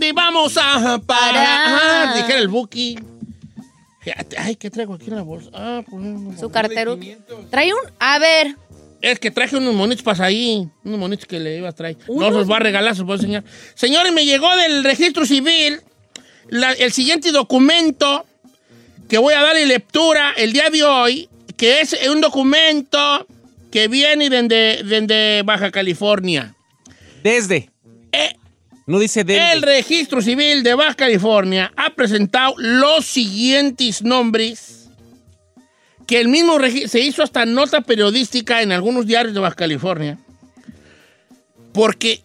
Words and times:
Dónde 0.00 0.12
vamos 0.14 0.56
a 0.56 0.98
parar? 0.98 1.46
Ah, 1.46 2.14
dijera 2.16 2.38
el 2.38 2.48
Buki. 2.48 2.98
Fíjate, 4.00 4.38
Ay, 4.38 4.56
¿qué 4.56 4.70
traigo 4.70 4.94
aquí 4.94 5.08
en 5.08 5.16
la 5.16 5.22
bolsa? 5.22 5.50
Ah, 5.52 5.82
pues, 5.88 6.40
Su 6.40 6.50
cartero. 6.50 6.98
Trae 7.50 7.72
un. 7.74 7.80
A 7.98 8.18
ver. 8.18 8.56
Es 9.02 9.18
que 9.18 9.30
traje 9.30 9.56
unos 9.56 9.74
monitos 9.74 10.02
para 10.02 10.24
ahí, 10.26 10.68
unos 10.84 10.98
monitos 10.98 11.26
que 11.26 11.38
le 11.38 11.58
iba 11.58 11.68
a 11.68 11.72
traer. 11.72 11.98
No 12.08 12.30
los 12.30 12.46
voy 12.46 12.56
a 12.56 12.60
regalar, 12.60 12.94
se 12.94 13.00
los 13.00 13.06
voy 13.06 13.14
a 13.14 13.16
enseñar. 13.16 13.44
Señores, 13.74 14.12
me 14.12 14.24
llegó 14.24 14.54
del 14.56 14.84
registro 14.84 15.24
civil 15.26 15.80
la- 16.48 16.72
el 16.72 16.92
siguiente 16.92 17.30
documento 17.32 18.24
que 19.08 19.18
voy 19.18 19.34
a 19.34 19.42
darle 19.42 19.66
lectura 19.66 20.32
el 20.36 20.52
día 20.52 20.68
de 20.70 20.82
hoy, 20.82 21.28
que 21.58 21.80
es 21.82 21.96
un 22.10 22.20
documento 22.22 23.26
que 23.70 23.88
viene 23.88 24.28
desde, 24.30 24.82
desde 24.82 25.42
Baja 25.42 25.70
California. 25.70 26.54
Desde. 27.22 27.70
Eh, 28.12 28.34
No 28.90 28.98
dice 28.98 29.24
desde. 29.24 29.52
el 29.52 29.62
registro 29.62 30.20
civil 30.20 30.62
de 30.62 30.74
Baja 30.74 30.94
California 30.94 31.72
ha 31.76 31.94
presentado 31.94 32.54
los 32.58 33.06
siguientes 33.06 34.02
nombres 34.02 34.88
que 36.06 36.20
el 36.20 36.28
mismo 36.28 36.58
regi- 36.58 36.88
se 36.88 37.00
hizo 37.00 37.22
hasta 37.22 37.46
nota 37.46 37.82
periodística 37.82 38.62
en 38.62 38.72
algunos 38.72 39.06
diarios 39.06 39.32
de 39.34 39.40
Baja 39.40 39.54
California. 39.54 40.18
Porque 41.72 42.22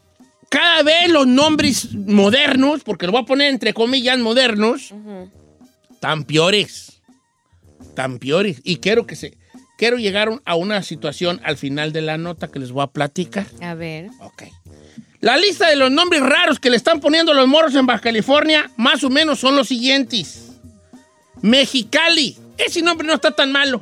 cada 0.49 0.81
vez 0.83 1.09
los 1.09 1.27
nombres 1.27 1.94
modernos, 1.94 2.81
porque 2.83 3.05
lo 3.05 3.11
voy 3.11 3.22
a 3.22 3.25
poner 3.25 3.52
entre 3.52 3.73
comillas 3.73 4.17
modernos, 4.17 4.91
tan 6.00 6.23
peores. 6.23 7.02
Tan 7.94 8.17
peores. 8.17 8.61
Y 8.63 8.77
quiero 8.77 9.05
que 9.05 9.16
se 9.16 9.38
quiero 9.78 9.98
llegar 9.98 10.30
a 10.45 10.56
una 10.56 10.81
situación 10.84 11.40
al 11.44 11.58
final 11.58 11.92
de 11.94 12.02
la 12.02 12.18
nota 12.18 12.48
que 12.48 12.59
les 12.59 12.72
voy 12.72 12.84
a 12.84 12.88
platicar. 12.88 13.45
A 13.62 13.73
ver. 13.73 14.09
Ok. 14.20 14.44
La 15.22 15.38
lista 15.38 15.70
de 15.70 15.76
los 15.76 15.90
nombres 15.92 16.22
raros 16.22 16.59
que 16.59 16.70
le 16.70 16.78
están 16.78 17.00
poniendo 17.00 17.34
los 17.34 17.48
morros 17.48 17.73
en 17.76 17.86
Baja 17.86 18.02
California, 18.02 18.70
más 18.78 19.03
o 19.03 19.09
menos 19.09 19.40
son 19.40 19.56
los 19.56 19.68
siguientes. 19.68 20.52
Mexicali. 21.42 22.38
Ese 22.58 22.81
nombre 22.81 23.08
no 23.08 23.14
está 23.14 23.31
tan 23.31 23.52
malo. 23.52 23.81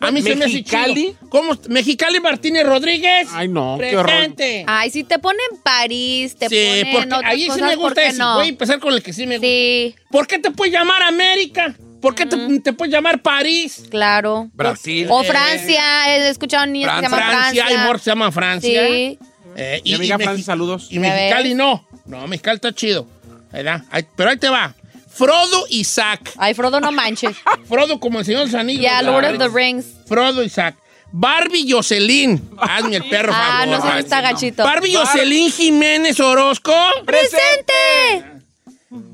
A 0.00 0.12
mí 0.12 0.22
se 0.22 0.36
me 0.36 0.44
hace 0.44 0.54
¿Mexicali? 0.54 0.94
chido. 1.06 1.28
¿Cómo? 1.28 1.58
Mexicali 1.68 2.20
Martínez 2.20 2.64
Rodríguez. 2.64 3.28
Ay, 3.32 3.48
no, 3.48 3.78
qué 3.80 3.96
horror. 3.96 4.06
Presente. 4.14 4.64
Ay, 4.68 4.90
si 4.90 5.02
te 5.02 5.18
ponen 5.18 5.40
París, 5.64 6.36
te 6.36 6.48
sí, 6.48 6.54
ponen 6.54 6.92
porque 6.92 7.14
otras 7.14 7.32
ahí 7.32 7.48
sí 7.50 7.60
me 7.62 7.68
¿por 7.76 7.78
gusta 7.78 8.00
qué 8.02 8.06
ese. 8.08 8.18
no? 8.18 8.34
Voy 8.36 8.46
a 8.46 8.48
empezar 8.48 8.78
con 8.78 8.94
el 8.94 9.02
que 9.02 9.12
sí 9.12 9.26
me 9.26 9.38
gusta. 9.38 9.46
Sí, 9.48 9.94
¿Por 10.10 10.26
qué 10.28 10.38
te 10.38 10.52
puedes 10.52 10.72
llamar 10.72 11.02
América? 11.02 11.74
¿Por 12.00 12.14
qué 12.14 12.26
te, 12.26 12.60
te 12.60 12.72
puedes 12.72 12.92
llamar 12.92 13.20
París? 13.22 13.82
claro. 13.90 14.48
Brasil. 14.52 15.06
O 15.10 15.22
Francia, 15.24 16.16
he 16.16 16.28
escuchado 16.28 16.66
niños 16.66 16.90
que 16.90 16.96
se 16.96 17.02
llaman 17.02 17.18
Francia, 17.18 17.40
Francia. 17.64 17.64
hay 17.86 17.92
que 17.92 17.98
se 17.98 18.10
llaman 18.10 18.32
Francia. 18.32 18.86
Sí. 18.88 19.18
Eh, 19.56 19.80
Mi 19.84 19.94
amiga 19.94 20.18
Mexi- 20.18 20.42
saludos. 20.42 20.86
Y 20.90 20.94
¿Ya 20.94 21.00
Mexicali 21.00 21.54
no. 21.54 21.86
No, 22.06 22.26
Mexicali 22.28 22.56
está 22.56 22.72
chido. 22.72 23.06
¿Verdad? 23.52 23.82
Ahí- 23.90 24.06
pero 24.16 24.30
ahí 24.30 24.36
te 24.36 24.48
va. 24.48 24.74
Frodo 25.10 25.64
Isaac. 25.70 26.30
Ay, 26.36 26.54
Frodo, 26.54 26.80
no 26.80 26.92
manches. 26.92 27.36
Frodo 27.68 27.98
como 27.98 28.20
el 28.20 28.24
Señor 28.24 28.42
de 28.42 28.46
los 28.46 28.54
Anillos. 28.54 28.82
Ya, 28.82 28.98
¿verdad? 29.02 29.12
Lord 29.12 29.24
of 29.32 29.38
the 29.38 29.48
Rings. 29.58 29.86
Frodo 30.06 30.42
Isaac. 30.44 30.76
Barbie 31.10 31.66
Jocelyn. 31.72 32.40
Hazme 32.58 32.96
el 32.96 33.04
perro, 33.08 33.32
Ah, 33.34 33.62
favor. 33.64 33.80
no 33.84 33.90
sé, 33.92 33.98
está 34.00 34.20
gachito. 34.20 34.62
Barbie 34.62 34.94
Jocelyn 34.94 35.50
Jiménez 35.50 36.20
Orozco. 36.20 36.72
¡Presente! 37.04 37.72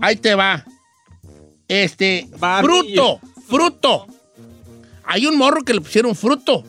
Ahí 0.00 0.16
te 0.16 0.34
va. 0.34 0.64
Este. 1.69 2.28
Barbie. 2.38 2.66
Fruto. 2.94 3.20
Fruto. 3.48 4.06
Hay 5.06 5.26
un 5.26 5.36
morro 5.36 5.62
que 5.64 5.75
le 5.75 5.80
pusieron 5.80 6.14
fruto. 6.14 6.64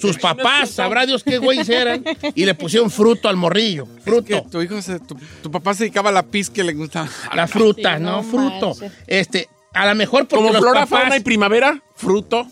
Sus 0.00 0.16
papás, 0.18 0.70
sabrá 0.70 1.04
Dios 1.06 1.24
qué 1.24 1.38
güeyes 1.38 1.68
eran, 1.68 2.04
y 2.36 2.44
le 2.46 2.54
pusieron 2.54 2.88
fruto 2.90 3.28
al 3.28 3.36
morrillo. 3.36 3.86
Fruto. 4.04 4.24
Que 4.26 4.40
tu 4.48 4.62
hijo, 4.62 4.80
se- 4.80 5.00
tu, 5.00 5.16
tu 5.42 5.50
papá 5.50 5.74
se 5.74 5.84
dedicaba 5.84 6.10
a 6.10 6.12
la 6.12 6.22
pis 6.22 6.48
que 6.48 6.62
le 6.62 6.72
gustaba. 6.72 7.08
La 7.34 7.48
fruta, 7.48 7.96
Sí, 7.96 8.02
¿no? 8.04 8.18
no 8.18 8.22
Fruto. 8.22 8.66
manches. 8.80 8.92
Este, 9.08 9.48
a 9.74 9.86
lo 9.86 9.96
mejor 9.96 10.28
porque 10.28 10.36
Como 10.36 10.52
los 10.52 10.60
flora, 10.62 10.82
papás, 10.86 11.00
fauna 11.00 11.16
y 11.16 11.20
primavera, 11.20 11.82
fruto. 11.96 12.46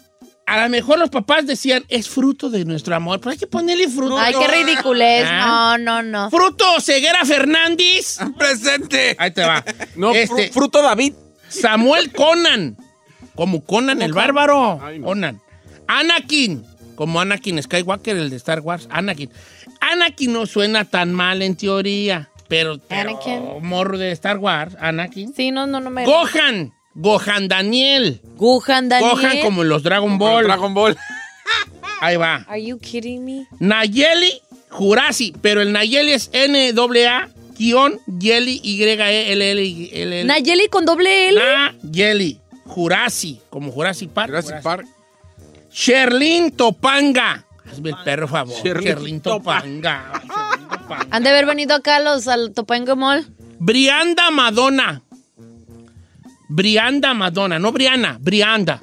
a 0.47 0.63
lo 0.65 0.69
mejor 0.69 0.99
los 0.99 1.09
papás 1.11 1.47
decían, 1.47 1.85
es 1.89 2.09
fruto 2.09 2.51
de 2.51 2.65
nuestro 2.65 2.97
amor, 2.97 3.21
pero 3.21 3.31
hay 3.31 3.39
que 3.39 3.47
ponerle 3.47 3.89
fruto. 3.89 4.19
Ay, 4.19 4.35
qué 4.37 4.49
ridiculez. 4.49 5.27
Ah. 5.31 5.77
No, 5.79 6.03
no, 6.03 6.25
no. 6.25 6.31
Fruto 6.31 6.81
Ceguera 6.81 7.25
Fernández. 7.25 8.19
¡Presente! 8.39 9.15
Ahí 9.21 9.31
te 9.31 9.43
va. 9.43 9.65
No, 9.95 10.13
fru- 10.13 10.17
este, 10.17 10.51
fruto 10.51 10.83
David. 10.83 11.15
Samuel 11.49 12.13
Conan. 12.13 12.77
Como 13.35 13.65
Conan 13.65 14.03
el 14.03 14.13
bárbaro. 14.13 14.81
Ay, 14.83 14.99
no. 14.99 15.07
Conan. 15.09 15.41
Anakin. 15.87 16.65
Como 16.95 17.21
Anakin 17.21 17.63
Skywalker, 17.63 18.17
el 18.17 18.31
de 18.31 18.37
Star 18.37 18.61
Wars. 18.61 18.89
Anakin. 18.91 19.31
Anakin 19.81 20.33
no 20.33 20.47
suena 20.47 20.85
tan 20.85 21.13
mal 21.13 21.43
en 21.43 21.57
teoría. 21.57 22.31
Pero, 22.49 22.79
pero 22.79 23.11
Anakin. 23.11 23.67
morro 23.67 23.99
de 23.99 24.13
Star 24.13 24.39
Wars, 24.39 24.77
Anakin. 24.81 25.35
Sí, 25.35 25.51
no, 25.51 25.67
no, 25.67 25.81
no 25.81 25.91
me. 25.91 26.05
Gohan. 26.05 26.73
Gohan 26.95 27.49
Daniel. 27.49 28.23
Gohan 28.37 28.89
Daniel. 28.89 29.11
Gohan 29.11 29.41
como 29.43 29.65
los 29.65 29.83
Dragon 29.83 30.17
Ball. 30.17 30.45
Dragon 30.45 30.73
Ball. 30.73 30.97
Ahí 32.01 32.17
va. 32.17 32.45
Are 32.49 32.63
you 32.63 32.79
kidding 32.79 33.25
me? 33.25 33.47
Nayeli 33.59 34.41
Jurasi. 34.71 35.35
Pero 35.43 35.61
el 35.61 35.73
Nayeli 35.73 36.13
es 36.13 36.31
N-A-A 36.33 37.29
guion 37.57 37.99
Yeli 38.21 38.61
Y-L-L-L. 38.63 40.25
Nayeli 40.25 40.69
con 40.69 40.85
doble 40.85 41.29
L. 41.29 41.41
Nayeli 41.83 42.41
Jurasi. 42.67 43.41
Como 43.51 43.73
Jurassic 43.73 44.11
Park. 44.11 44.29
Jurassic. 44.29 44.63
Park. 44.63 44.87
Sherlyn 45.73 46.53
Topanga. 46.53 47.45
Hazme 47.71 47.91
el 47.91 47.97
perro 48.05 48.29
favor. 48.29 48.55
Sherlyn 48.63 49.21
Topanga. 49.21 50.23
Han 51.11 51.23
de 51.23 51.31
haber 51.31 51.47
venido 51.47 51.75
acá 51.75 52.01
los 52.01 52.29
al 52.29 52.53
Topango 52.53 52.97
Mall. 52.97 53.27
Brianda 53.59 54.31
Madonna. 54.31 55.03
Brianda 56.49 57.13
Madonna, 57.15 57.59
no 57.59 57.73
Briana, 57.73 58.19
Brianda. 58.21 58.81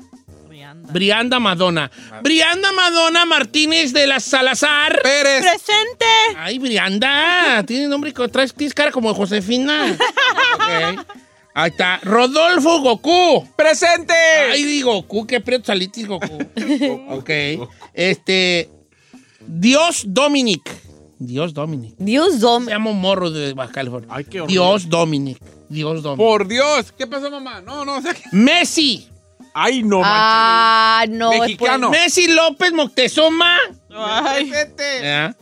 Brianda 0.91 1.39
Madonna. 1.39 1.89
Brianda 2.21 2.71
Madonna 2.73 3.25
Martínez 3.25 3.93
de 3.93 4.05
la 4.07 4.19
Salazar. 4.19 5.01
Pérez. 5.01 5.41
¡Presente! 5.41 6.05
Ay, 6.37 6.59
Brianda. 6.59 7.63
Tiene 7.67 7.87
nombre, 7.87 8.13
co- 8.13 8.27
traes, 8.29 8.53
tienes 8.53 8.73
cara 8.73 8.91
como 8.91 9.09
de 9.09 9.15
Josefina. 9.15 9.97
Ok. 10.55 11.05
Ahí 11.55 11.69
está. 11.69 11.99
Rodolfo 12.03 12.81
Goku. 12.81 13.47
¡Presente! 13.55 14.13
Ay, 14.51 14.63
di 14.63 14.81
Goku, 14.81 15.27
qué 15.27 15.39
prieto 15.39 15.65
salitis 15.65 16.07
Goku. 16.07 16.37
ok. 17.09 17.29
Este. 17.93 18.69
Dios 19.45 20.03
Dominic. 20.07 20.61
Dios 21.19 21.53
Dominic. 21.53 21.95
Dios 21.97 22.39
dom. 22.39 22.65
Se 22.65 22.71
llama 22.71 22.89
un 22.89 22.99
morro 22.99 23.29
de 23.29 23.53
Baja 23.53 23.71
California. 23.71 24.09
Ay, 24.11 24.25
qué 24.25 24.39
horror. 24.41 24.49
Dios 24.49 24.89
Dominic. 24.89 25.37
Dios 25.69 26.01
Dominic. 26.03 26.17
Por 26.25 26.47
Dios. 26.47 26.91
¿Qué 26.97 27.07
pasó, 27.07 27.29
mamá? 27.29 27.61
No, 27.61 27.85
no, 27.85 27.97
o 27.97 28.01
sea, 28.01 28.13
que- 28.13 28.23
Messi. 28.31 29.07
Ay, 29.53 29.83
no, 29.83 30.01
Ah, 30.03 31.05
no. 31.09 31.31
es 31.31 31.39
Mexicano. 31.41 31.89
Messi 31.91 32.27
López 32.27 32.73
Moctezuma. 32.73 33.57
¡Presente! 33.87 34.83
¿Ya? 35.01 35.35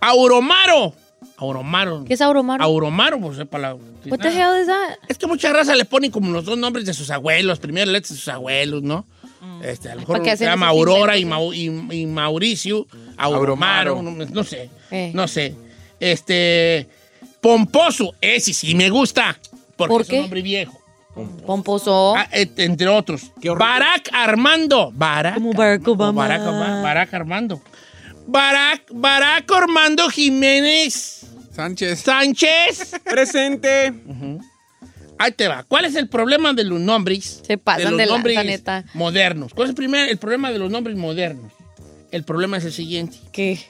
Auromaro. 0.00 0.94
Auromaro. 1.36 1.98
por- 1.98 2.04
¿Qué 2.06 2.14
es 2.14 2.20
Auromaro? 2.20 2.62
Auromaro, 2.62 3.18
pues 3.20 3.36
sepa 3.36 3.58
la. 3.58 3.74
What 3.74 4.18
the 4.20 4.28
hell 4.28 4.60
is 4.60 4.66
that? 4.68 4.98
Es 5.08 5.18
que 5.18 5.26
mucha 5.26 5.52
raza 5.52 5.74
le 5.74 5.84
ponen 5.84 6.10
como 6.10 6.30
los 6.30 6.44
dos 6.44 6.56
nombres 6.58 6.86
de 6.86 6.94
sus 6.94 7.10
abuelos, 7.10 7.58
primero 7.58 7.90
letras 7.90 8.10
de 8.10 8.16
sus 8.16 8.28
abuelos, 8.28 8.82
¿no? 8.82 9.04
Este, 9.62 9.88
a 9.90 9.94
lo 9.94 10.00
mejor 10.02 10.18
¿Para 10.18 10.30
qué 10.30 10.36
se 10.36 10.44
llama 10.44 10.68
Aurora 10.68 11.16
y, 11.16 11.22
inventos? 11.22 11.54
Mau- 11.54 11.92
y- 11.92 12.02
y 12.02 12.06
Mauricio, 12.06 12.86
Auromaro, 13.16 13.92
Auromaro. 13.96 14.02
no, 14.02 14.24
no 14.26 14.44
sé, 14.44 14.70
Eh. 14.90 15.10
no 15.14 15.26
sé. 15.26 15.54
Este, 16.00 16.88
Pomposo, 17.40 18.14
ese 18.20 18.52
sí 18.54 18.74
me 18.74 18.88
gusta. 18.90 19.38
Porque 19.76 19.92
¿Por 19.92 20.02
es 20.02 20.08
qué? 20.08 20.18
un 20.18 20.24
hombre 20.24 20.42
viejo. 20.42 20.78
Pomposo. 21.46 22.16
Ah, 22.16 22.28
entre 22.32 22.88
otros. 22.88 23.30
Barack 23.56 24.10
Armando. 24.12 24.90
Barack. 24.92 25.34
Como 25.34 25.52
Barack 25.52 25.86
Obama. 25.88 26.22
Barack, 26.22 26.42
Obama- 26.42 26.82
Barack 26.82 27.14
Armando. 27.14 27.62
Barack, 28.26 28.82
Barack 28.92 29.50
Armando 29.52 30.08
Jiménez 30.08 31.26
Sánchez. 31.54 32.00
Sánchez. 32.00 33.00
Presente. 33.04 33.92
Ahí 35.18 35.30
te 35.32 35.46
va. 35.46 35.62
¿Cuál 35.62 35.84
es 35.84 35.94
el 35.94 36.08
problema 36.08 36.52
de 36.52 36.64
los 36.64 36.80
nombres? 36.80 37.40
Se 37.46 37.56
pasan 37.58 37.82
los 37.84 37.92
de 37.92 37.98
lanza, 37.98 38.12
nombres 38.14 38.44
neta. 38.44 38.84
modernos. 38.94 39.54
¿Cuál 39.54 39.66
es 39.66 39.70
el, 39.70 39.76
primer, 39.76 40.08
el 40.08 40.18
problema 40.18 40.50
de 40.50 40.58
los 40.58 40.70
nombres 40.70 40.96
modernos? 40.96 41.52
El 42.10 42.24
problema 42.24 42.56
es 42.56 42.64
el 42.64 42.72
siguiente. 42.72 43.18
¿Qué? 43.30 43.60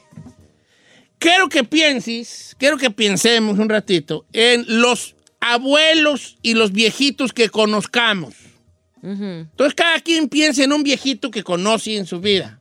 Quiero 1.18 1.48
que 1.48 1.64
pienses, 1.64 2.54
quiero 2.58 2.76
que 2.78 2.90
pensemos 2.90 3.58
un 3.58 3.68
ratito 3.68 4.24
en 4.32 4.64
los 4.80 5.13
abuelos 5.44 6.38
y 6.42 6.54
los 6.54 6.72
viejitos 6.72 7.32
que 7.32 7.50
conozcamos. 7.50 8.34
Entonces 9.02 9.74
cada 9.74 10.00
quien 10.00 10.30
piensa 10.30 10.64
en 10.64 10.72
un 10.72 10.82
viejito 10.82 11.30
que 11.30 11.42
conoce 11.42 11.96
en 11.96 12.06
su 12.06 12.20
vida. 12.20 12.58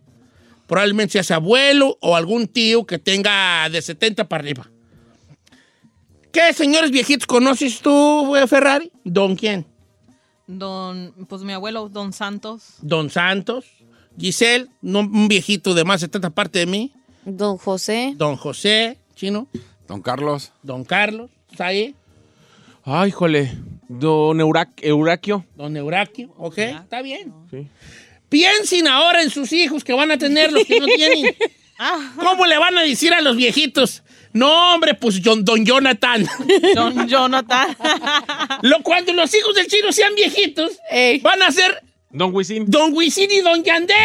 Probablemente 0.68 1.14
sea 1.14 1.24
su 1.24 1.34
abuelo 1.34 1.98
o 2.02 2.18
algún 2.18 2.48
tío 2.48 2.86
que 2.86 3.00
tenga 3.00 3.70
de 3.70 3.82
70 3.82 4.28
para 4.28 4.44
arriba. 4.44 4.70
¿Qué 6.34 6.52
señores 6.52 6.92
viejitos 6.92 7.26
conoces 7.26 7.80
tú, 7.80 8.34
Ferrari? 8.48 8.92
¿Don 9.06 9.38
quién? 9.38 9.66
Don, 10.46 11.14
pues 11.30 11.44
mi 11.44 11.54
abuelo, 11.54 11.88
Don 11.88 12.12
Santos. 12.12 12.74
Don 12.82 13.10
Santos. 13.10 13.66
Giselle, 14.20 14.68
no, 14.82 15.00
un 15.00 15.28
viejito 15.30 15.74
de 15.74 15.86
más 15.86 16.02
de 16.02 16.08
70 16.08 16.32
parte 16.32 16.60
de 16.60 16.66
mí. 16.66 16.92
Don 17.24 17.58
José. 17.58 18.14
Don 18.18 18.36
José, 18.36 18.98
chino. 19.16 19.48
Don 19.88 20.02
Carlos. 20.02 20.52
Don 20.62 20.84
Carlos, 20.84 21.32
¿está 21.50 21.68
ahí? 21.68 21.96
Ay, 22.86 23.12
jole. 23.12 23.52
Don 23.88 24.38
Eurac- 24.40 24.80
Euraquio. 24.82 25.46
Don 25.56 25.76
Euraquio, 25.78 26.34
¿ok? 26.38 26.58
Está 26.58 27.02
bien. 27.02 27.34
Sí. 27.52 27.68
Piensen 28.30 28.88
ahora 28.88 29.22
en 29.22 29.30
sus 29.30 29.52
hijos 29.54 29.84
que 29.84 29.94
van 29.94 30.12
a 30.12 30.18
tener 30.18 30.52
los 30.52 30.66
que 30.66 30.80
no 30.80 30.86
tienen. 30.98 31.36
¿Cómo 32.16 32.46
le 32.46 32.58
van 32.58 32.78
a 32.78 32.82
decir 32.82 33.14
a 33.14 33.22
los 33.22 33.36
viejitos? 33.36 34.04
No, 34.32 34.74
hombre, 34.74 34.96
pues 34.96 35.22
John- 35.24 35.46
Don 35.46 35.64
Jonathan. 35.66 36.26
Don 36.76 37.08
Jonathan. 37.08 37.76
Lo, 38.64 38.82
cuando 38.82 39.14
los 39.14 39.34
hijos 39.36 39.54
del 39.56 39.68
chino 39.68 39.92
sean 39.92 40.16
viejitos, 40.16 40.72
Ey. 40.90 41.20
van 41.20 41.42
a 41.44 41.52
ser 41.52 41.84
Don 42.14 42.32
Wisin. 42.34 42.66
Don 42.70 42.94
Wisin 42.94 43.30
y 43.32 43.40
Don 43.42 43.64
Yandel. 43.64 43.98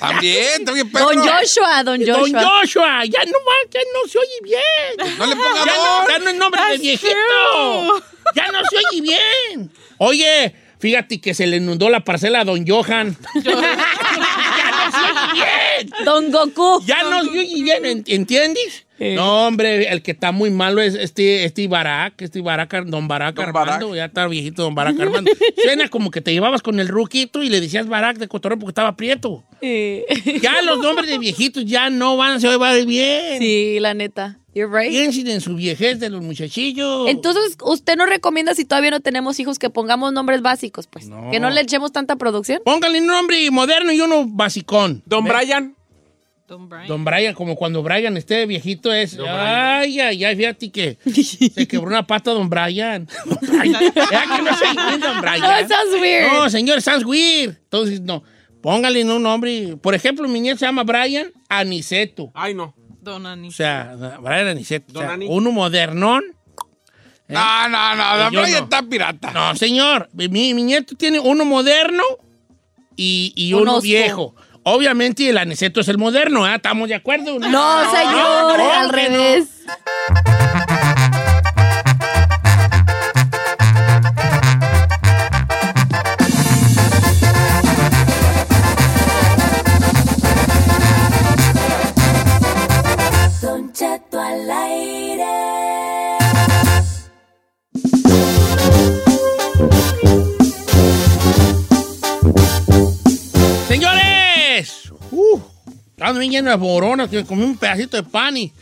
También, 0.00 0.64
también, 0.64 0.90
Pedro. 0.90 1.08
Don 1.10 1.18
Joshua, 1.18 1.82
don 1.84 2.02
Don 2.04 2.32
Joshua. 2.32 2.42
Joshua. 2.62 3.04
Ya 3.04 3.24
no, 3.26 3.32
va- 3.32 3.70
ya 3.70 3.80
no 3.94 4.08
se 4.08 4.18
oye 4.18 4.38
bien. 4.42 5.16
No 5.18 5.26
le 5.26 5.36
ponga 5.36 5.64
Ya 5.66 5.76
no, 5.76 6.08
ya 6.08 6.18
no 6.18 6.30
es 6.30 6.36
nombre 6.36 6.60
de 6.62 6.66
That's 6.68 6.80
viejito. 6.80 7.08
true. 7.10 8.02
Ya 8.34 8.46
no 8.48 8.58
se 8.64 8.76
oye 8.90 9.00
bien. 9.02 9.70
Oye, 9.98 10.54
fíjate 10.78 11.20
que 11.20 11.34
se 11.34 11.46
le 11.46 11.58
inundó 11.58 11.88
la 11.90 12.00
parcela 12.04 12.40
a 12.40 12.44
Don 12.44 12.66
Johan. 12.66 13.16
ya 13.34 14.70
no 14.70 14.90
se 14.90 14.98
oye 14.98 15.32
bien. 15.34 16.04
Don 16.06 16.30
Goku. 16.30 16.82
Ya 16.86 17.02
no 17.02 17.22
se 17.22 17.30
oye 17.38 17.62
bien, 17.62 17.84
¿en- 18.06 18.26
¿entiendes? 18.98 19.16
No, 19.16 19.46
hombre, 19.46 19.88
el 19.92 20.02
que 20.02 20.10
está 20.12 20.32
muy 20.32 20.50
malo 20.50 20.80
es 20.80 20.94
este, 20.94 21.44
este 21.44 21.62
Ibarak, 21.62 22.20
este 22.22 22.38
Ibarak, 22.40 22.84
Don 22.86 23.08
Barak 23.08 23.34
Don 23.36 23.46
Armando, 23.46 23.88
Barak. 23.88 23.96
ya 23.96 24.04
está 24.06 24.26
viejito 24.26 24.62
Don 24.62 24.74
Barak 24.74 24.98
Armando. 25.00 25.30
Suena 25.62 25.88
como 25.88 26.10
que 26.10 26.20
te 26.20 26.32
llevabas 26.32 26.62
con 26.62 26.80
el 26.80 26.88
ruquito 26.88 27.42
y 27.42 27.48
le 27.48 27.60
decías 27.60 27.86
Barak 27.88 28.18
de 28.18 28.28
cotorreo 28.28 28.58
porque 28.58 28.70
estaba 28.70 28.96
prieto. 28.96 29.44
Ya 30.42 30.62
los 30.62 30.78
nombres 30.80 31.08
de 31.08 31.18
viejitos 31.18 31.64
ya 31.64 31.90
no 31.90 32.16
van 32.16 32.32
a 32.36 32.40
se 32.40 32.48
oír 32.48 32.86
bien. 32.86 33.38
Sí, 33.38 33.78
la 33.80 33.94
neta. 33.94 34.38
You're 34.54 34.72
right. 34.74 34.90
Piensen 34.90 35.28
en 35.28 35.42
su 35.42 35.54
viejez 35.54 36.00
de 36.00 36.08
los 36.08 36.22
muchachillos. 36.22 37.08
Entonces, 37.10 37.58
¿usted 37.62 37.94
nos 37.96 38.08
recomienda 38.08 38.54
si 38.54 38.64
todavía 38.64 38.90
no 38.90 39.00
tenemos 39.00 39.38
hijos 39.38 39.58
que 39.58 39.68
pongamos 39.68 40.14
nombres 40.14 40.40
básicos? 40.40 40.86
Pues 40.86 41.08
No. 41.08 41.30
que 41.30 41.40
no 41.40 41.50
le 41.50 41.60
echemos 41.60 41.92
tanta 41.92 42.16
producción. 42.16 42.62
Pónganle 42.64 43.00
un 43.02 43.06
nombre 43.06 43.50
moderno 43.50 43.92
y 43.92 44.00
uno 44.00 44.24
basicón. 44.26 45.02
Don 45.04 45.24
Ve- 45.24 45.32
Brian. 45.34 45.74
Don 46.46 46.68
Brian. 46.68 46.86
Don 46.86 47.04
Brian, 47.04 47.34
como 47.34 47.56
cuando 47.56 47.82
Brian 47.82 48.16
esté 48.16 48.46
viejito 48.46 48.92
es. 48.92 49.18
Ay, 49.18 49.98
ay, 49.98 50.24
ay, 50.24 50.36
fíjate 50.36 50.70
que 50.70 50.96
se 51.04 51.66
quebró 51.66 51.88
una 51.88 52.06
pata 52.06 52.30
Don 52.30 52.48
Brian. 52.48 53.08
Don 53.24 53.38
Brian. 53.40 53.72
¿Verdad 53.94 54.22
que 54.36 54.42
no 54.42 54.98
Don 54.98 55.20
Brian? 55.20 55.64
It 55.64 55.68
sounds 55.68 56.00
weird. 56.00 56.32
No, 56.32 56.48
señor, 56.48 56.80
sounds 56.82 57.04
weird. 57.04 57.56
Entonces, 57.64 58.00
no. 58.00 58.22
Póngale 58.62 59.04
un 59.04 59.22
nombre. 59.22 59.76
Por 59.76 59.94
ejemplo, 59.94 60.28
mi 60.28 60.40
nieto 60.40 60.58
se 60.60 60.66
llama 60.66 60.84
Brian 60.84 61.32
Aniceto. 61.48 62.30
Ay, 62.32 62.54
no. 62.54 62.74
Don 63.00 63.26
Ani. 63.26 63.48
O 63.48 63.52
sea, 63.52 63.96
Brian 64.20 64.46
Aniceto. 64.46 64.92
O 64.92 64.98
sea, 64.98 65.02
Don 65.02 65.14
Ani. 65.14 65.26
uno 65.28 65.50
modernón. 65.50 66.22
No, 67.26 67.68
no, 67.68 67.96
no. 67.96 68.18
Don 68.18 68.30
Brian 68.30 68.52
no. 68.52 68.64
está 68.64 68.82
pirata. 68.82 69.32
No, 69.32 69.56
señor. 69.56 70.08
Mi, 70.12 70.54
mi 70.54 70.62
nieto 70.62 70.94
tiene 70.96 71.18
uno 71.18 71.44
moderno 71.44 72.04
y, 72.94 73.32
y 73.34 73.52
Un 73.52 73.62
uno 73.62 73.80
viejo. 73.80 74.34
Obviamente 74.68 75.28
el 75.28 75.38
Aniceto 75.38 75.80
es 75.80 75.86
el 75.86 75.96
moderno, 75.96 76.44
¿ah? 76.44 76.56
¿Estamos 76.56 76.88
de 76.88 76.96
acuerdo? 76.96 77.38
No, 77.38 77.90
señor, 77.92 78.58
no, 78.58 78.72
al 78.72 78.88
revés. 78.88 79.46
Ando 106.00 106.20
bien 106.20 106.32
lleno 106.32 106.50
de 106.50 106.56
boronas, 106.56 107.08
que 107.08 107.24
comí 107.24 107.44
un 107.44 107.56
pedacito 107.56 107.96
de 107.96 108.02
pan 108.02 108.36
y 108.36 108.52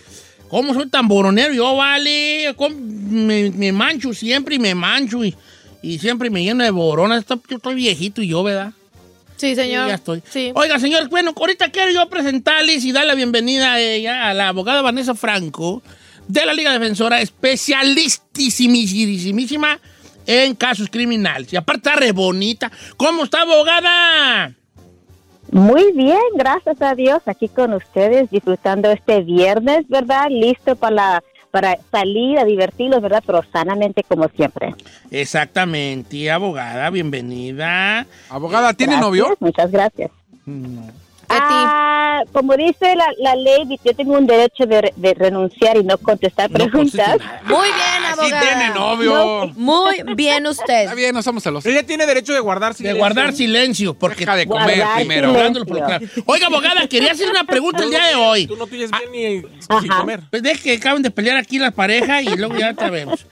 ¿cómo 0.48 0.72
soy 0.74 0.88
tan 0.88 1.08
boronero? 1.08 1.52
Yo, 1.52 1.74
vale, 1.76 2.54
me, 3.08 3.50
me 3.50 3.72
mancho 3.72 4.14
siempre 4.14 4.54
y 4.56 4.58
me 4.58 4.74
mancho 4.74 5.24
y, 5.24 5.34
y 5.82 5.98
siempre 5.98 6.28
me 6.30 6.42
lleno 6.44 6.64
de 6.64 6.70
boronas. 6.70 7.24
Yo 7.28 7.40
estoy 7.56 7.74
viejito 7.74 8.22
y 8.22 8.28
yo, 8.28 8.42
¿verdad? 8.42 8.72
Sí, 9.36 9.50
Sí, 9.50 9.56
señor. 9.56 9.88
ya 9.88 9.94
estoy. 9.94 10.22
Sí. 10.30 10.52
Oiga, 10.54 10.78
señor, 10.78 11.08
bueno, 11.08 11.34
ahorita 11.36 11.70
quiero 11.72 11.90
yo 11.90 12.08
presentarles 12.08 12.84
y 12.84 12.92
dar 12.92 13.04
la 13.04 13.16
bienvenida 13.16 13.72
a 13.74 13.80
ella, 13.80 14.28
a 14.28 14.34
la 14.34 14.46
abogada 14.48 14.80
Vanessa 14.80 15.14
Franco, 15.16 15.82
de 16.28 16.46
la 16.46 16.54
Liga 16.54 16.72
Defensora, 16.72 17.20
especialistísimísima 17.20 19.80
en 20.26 20.54
casos 20.54 20.88
criminales. 20.88 21.52
Y 21.52 21.56
aparte 21.56 21.88
está 21.88 21.98
re 22.00 22.12
bonita. 22.12 22.70
¿Cómo 22.96 23.24
está, 23.24 23.42
abogada? 23.42 24.54
Muy 25.54 25.92
bien, 25.92 26.18
gracias 26.34 26.82
a 26.82 26.96
Dios, 26.96 27.22
aquí 27.26 27.46
con 27.48 27.74
ustedes, 27.74 28.28
disfrutando 28.28 28.90
este 28.90 29.20
viernes, 29.22 29.86
¿verdad? 29.88 30.26
Listo 30.28 30.74
para, 30.74 30.94
la- 30.96 31.22
para 31.52 31.78
salir 31.92 32.40
a 32.40 32.44
divertirlos, 32.44 33.00
¿verdad? 33.00 33.22
Pero 33.24 33.40
sanamente 33.52 34.02
como 34.02 34.26
siempre. 34.30 34.74
Exactamente, 35.12 36.28
abogada, 36.28 36.90
bienvenida. 36.90 38.04
Abogada, 38.28 38.72
¿tiene 38.74 38.94
Gracias, 38.94 39.08
novio? 39.08 39.36
Muchas 39.38 39.70
gracias. 39.70 40.10
Ah, 41.28 42.22
como 42.32 42.56
dice 42.56 42.94
la, 42.96 43.06
la 43.18 43.34
ley, 43.36 43.78
yo 43.84 43.94
tengo 43.94 44.12
un 44.16 44.26
derecho 44.26 44.66
de, 44.66 44.92
de 44.96 45.14
renunciar 45.14 45.76
y 45.76 45.84
no 45.84 45.98
contestar 45.98 46.50
No 46.50 46.54
preguntas. 46.56 47.16
Muy 47.44 47.66
bien, 47.66 48.04
Ah, 48.06 48.14
sí 48.14 48.20
abogada. 48.20 48.40
tiene 48.42 48.74
novio. 48.74 49.52
Muy 49.56 50.02
bien 50.14 50.46
usted. 50.46 50.82
Está 50.82 50.94
bien, 50.94 51.14
no 51.14 51.22
somos 51.22 51.42
celosos. 51.42 51.70
Ella 51.70 51.84
tiene 51.84 52.06
derecho 52.06 52.32
de 52.32 52.40
guardar 52.40 52.72
De 52.72 52.78
silencio. 52.78 52.98
guardar 52.98 53.32
silencio, 53.32 53.94
porque 53.94 54.20
Deja 54.20 54.36
de 54.36 54.46
comer 54.46 54.78
Guardar 54.78 54.96
primero. 54.96 55.32
Oiga, 56.26 56.46
abogada, 56.46 56.86
quería 56.86 57.12
hacer 57.12 57.28
una 57.30 57.44
pregunta 57.44 57.82
el 57.82 57.90
día 57.90 58.06
de 58.06 58.14
hoy. 58.14 58.46
Tú 58.46 58.56
no 58.56 58.66
tienes 58.66 58.90
bien 58.90 59.42
ni 59.42 59.46
Ajá. 59.68 59.80
sin 59.80 59.90
comer. 59.90 60.20
Pues 60.30 60.42
deje 60.42 60.62
que 60.62 60.72
acaben 60.76 61.02
de 61.02 61.10
pelear 61.10 61.36
aquí 61.36 61.58
las 61.58 61.72
parejas 61.74 62.22
y 62.22 62.36
luego 62.36 62.56
ya 62.56 62.74
te 62.74 62.88
vemos. 62.90 63.26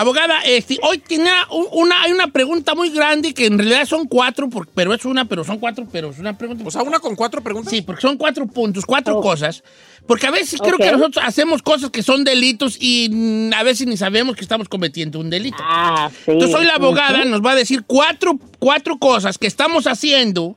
Abogada, 0.00 0.40
este, 0.44 0.78
hoy 0.82 0.98
tenía 0.98 1.34
un- 1.50 1.66
una, 1.72 2.02
hay 2.02 2.12
una 2.12 2.28
pregunta 2.28 2.74
muy 2.76 2.90
grande 2.90 3.34
que 3.34 3.46
en 3.46 3.58
realidad 3.58 3.84
son 3.84 4.06
cuatro, 4.06 4.48
por- 4.48 4.68
pero 4.68 4.94
es 4.94 5.04
una, 5.04 5.24
pero 5.24 5.42
son 5.42 5.58
cuatro, 5.58 5.88
pero 5.90 6.10
es 6.10 6.18
una 6.20 6.38
pregunta. 6.38 6.62
O 6.66 6.70
sea, 6.70 6.82
una 6.82 7.00
con 7.00 7.16
cuatro 7.16 7.42
preguntas. 7.42 7.72
Sí, 7.72 7.82
porque 7.82 8.02
son 8.02 8.16
cuatro 8.16 8.46
puntos, 8.46 8.86
cuatro 8.86 9.18
Oh. 9.18 9.20
cosas. 9.20 9.64
Porque 10.06 10.26
a 10.26 10.30
veces 10.30 10.60
creo 10.60 10.76
Ok. 10.76 10.82
que 10.82 10.92
nosotros 10.92 11.24
hacemos 11.26 11.62
cosas 11.62 11.90
que 11.90 12.02
son 12.04 12.22
delitos 12.22 12.76
y 12.80 13.08
mm, 13.10 13.52
a 13.54 13.62
veces 13.64 13.86
ni 13.88 13.96
sabemos 13.96 14.36
que 14.36 14.42
estamos 14.42 14.68
cometiendo 14.68 15.18
un 15.18 15.30
delito. 15.30 15.58
Ah, 15.60 16.08
sí. 16.24 16.30
Entonces 16.30 16.56
hoy 16.56 16.64
la 16.64 16.74
abogada 16.74 17.18
Ujú. 17.20 17.28
nos 17.28 17.44
va 17.44 17.50
a 17.52 17.56
decir 17.56 17.82
cuatro, 17.86 18.38
cuatro 18.60 18.98
cosas 18.98 19.36
que 19.36 19.48
estamos 19.48 19.88
haciendo 19.88 20.54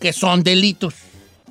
que 0.00 0.12
son 0.12 0.42
delitos. 0.42 0.94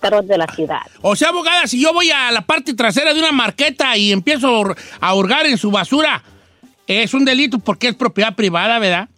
robando 0.00 0.32
de 0.32 0.38
la 0.38 0.46
ciudad. 0.46 0.80
O 1.00 1.14
sea, 1.16 1.28
abogada, 1.30 1.66
si 1.66 1.80
yo 1.80 1.92
voy 1.92 2.10
a 2.10 2.30
la 2.32 2.42
parte 2.42 2.74
trasera 2.74 3.12
de 3.14 3.20
una 3.20 3.32
marqueta 3.32 3.96
y 3.96 4.12
empiezo 4.12 4.48
a 4.48 4.60
hur- 4.60 4.76
a 5.00 5.14
hurgar 5.14 5.46
en 5.46 5.58
su 5.58 5.70
basura, 5.70 6.22
es 6.86 7.14
un 7.14 7.24
delito 7.24 7.58
porque 7.58 7.88
es 7.88 7.94
propiedad 7.94 8.34
privada, 8.34 8.78
¿verdad? 8.78 9.08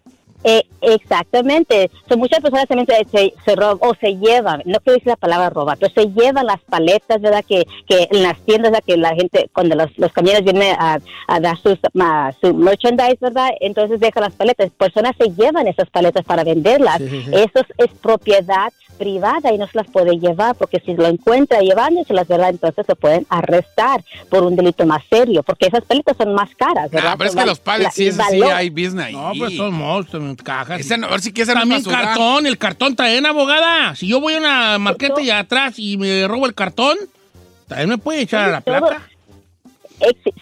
Eh, 0.46 0.62
exactamente. 0.82 1.90
So, 2.06 2.18
muchas 2.18 2.40
personas 2.40 2.66
también 2.68 2.86
se, 2.86 3.04
se, 3.10 3.34
se 3.46 3.56
roban 3.56 3.78
o 3.80 3.94
se 3.94 4.16
llevan, 4.16 4.60
no 4.66 4.78
quiero 4.80 4.94
decir 4.98 5.06
la 5.08 5.16
palabra 5.16 5.48
robar, 5.48 5.78
pero 5.78 5.90
se 5.94 6.08
llevan 6.12 6.44
las 6.44 6.60
paletas, 6.68 7.18
¿verdad? 7.22 7.42
Que, 7.48 7.64
que 7.88 8.08
en 8.10 8.22
las 8.22 8.38
tiendas, 8.44 8.70
¿verdad? 8.70 8.84
Que 8.86 8.96
la 8.98 9.14
gente, 9.14 9.48
cuando 9.54 9.74
los, 9.74 9.96
los 9.96 10.12
camiones 10.12 10.44
vienen 10.44 10.76
a, 10.78 10.98
a 11.28 11.40
dar 11.40 11.56
sus, 11.62 11.78
ma- 11.94 12.30
su 12.42 12.52
merchandise, 12.52 13.16
¿verdad? 13.22 13.48
Entonces 13.60 13.98
dejan 14.00 14.24
las 14.24 14.34
paletas. 14.34 14.70
Personas 14.76 15.12
se 15.18 15.30
llevan 15.30 15.66
esas 15.66 15.88
paletas 15.88 16.26
para 16.26 16.44
venderlas. 16.44 17.00
Eso 17.00 17.60
es, 17.60 17.66
es 17.78 17.90
propiedad 18.02 18.70
privada 18.98 19.52
y 19.52 19.58
no 19.58 19.66
se 19.66 19.78
las 19.78 19.86
puede 19.88 20.18
llevar 20.18 20.54
porque 20.56 20.80
si 20.80 20.94
lo 20.94 21.06
encuentra 21.06 21.60
llevándoselas, 21.60 22.26
¿verdad? 22.28 22.50
Entonces 22.50 22.86
se 22.86 22.94
pueden 22.94 23.26
arrestar 23.28 24.02
por 24.30 24.42
un 24.44 24.56
delito 24.56 24.86
más 24.86 25.02
serio 25.10 25.42
porque 25.42 25.66
esas 25.66 25.84
paletas 25.84 26.16
son 26.16 26.34
más 26.34 26.50
caras, 26.56 26.90
¿verdad? 26.90 27.12
Ah, 27.12 27.16
pero 27.18 27.30
es 27.30 27.36
que 27.36 27.46
los 27.46 27.58
pallets 27.60 27.94
sí, 27.94 28.10
sí 28.12 28.42
hay 28.42 28.70
business 28.70 29.06
ahí. 29.06 29.12
No, 29.14 29.32
pues 29.38 29.56
son 29.56 29.74
monstruos, 29.74 30.36
cajas. 30.42 30.80
Ese 30.80 30.96
no- 30.96 31.06
a 31.08 31.10
ver 31.10 31.20
si 31.20 31.32
quieres 31.32 31.48
hacer 31.50 31.60
También 31.60 31.82
basura. 31.82 32.02
cartón, 32.02 32.46
el 32.46 32.58
cartón 32.58 32.96
también, 32.96 33.26
abogada. 33.26 33.94
Si 33.96 34.06
yo 34.08 34.20
voy 34.20 34.34
a 34.34 34.38
una 34.38 34.78
marqueta 34.78 35.20
y 35.20 35.30
atrás 35.30 35.74
y 35.78 35.96
me 35.96 36.26
robo 36.28 36.46
el 36.46 36.54
cartón, 36.54 36.96
también 37.68 37.88
me 37.90 37.98
puede 37.98 38.22
echar 38.22 38.48
a 38.48 38.52
la 38.52 38.60
todo. 38.60 38.90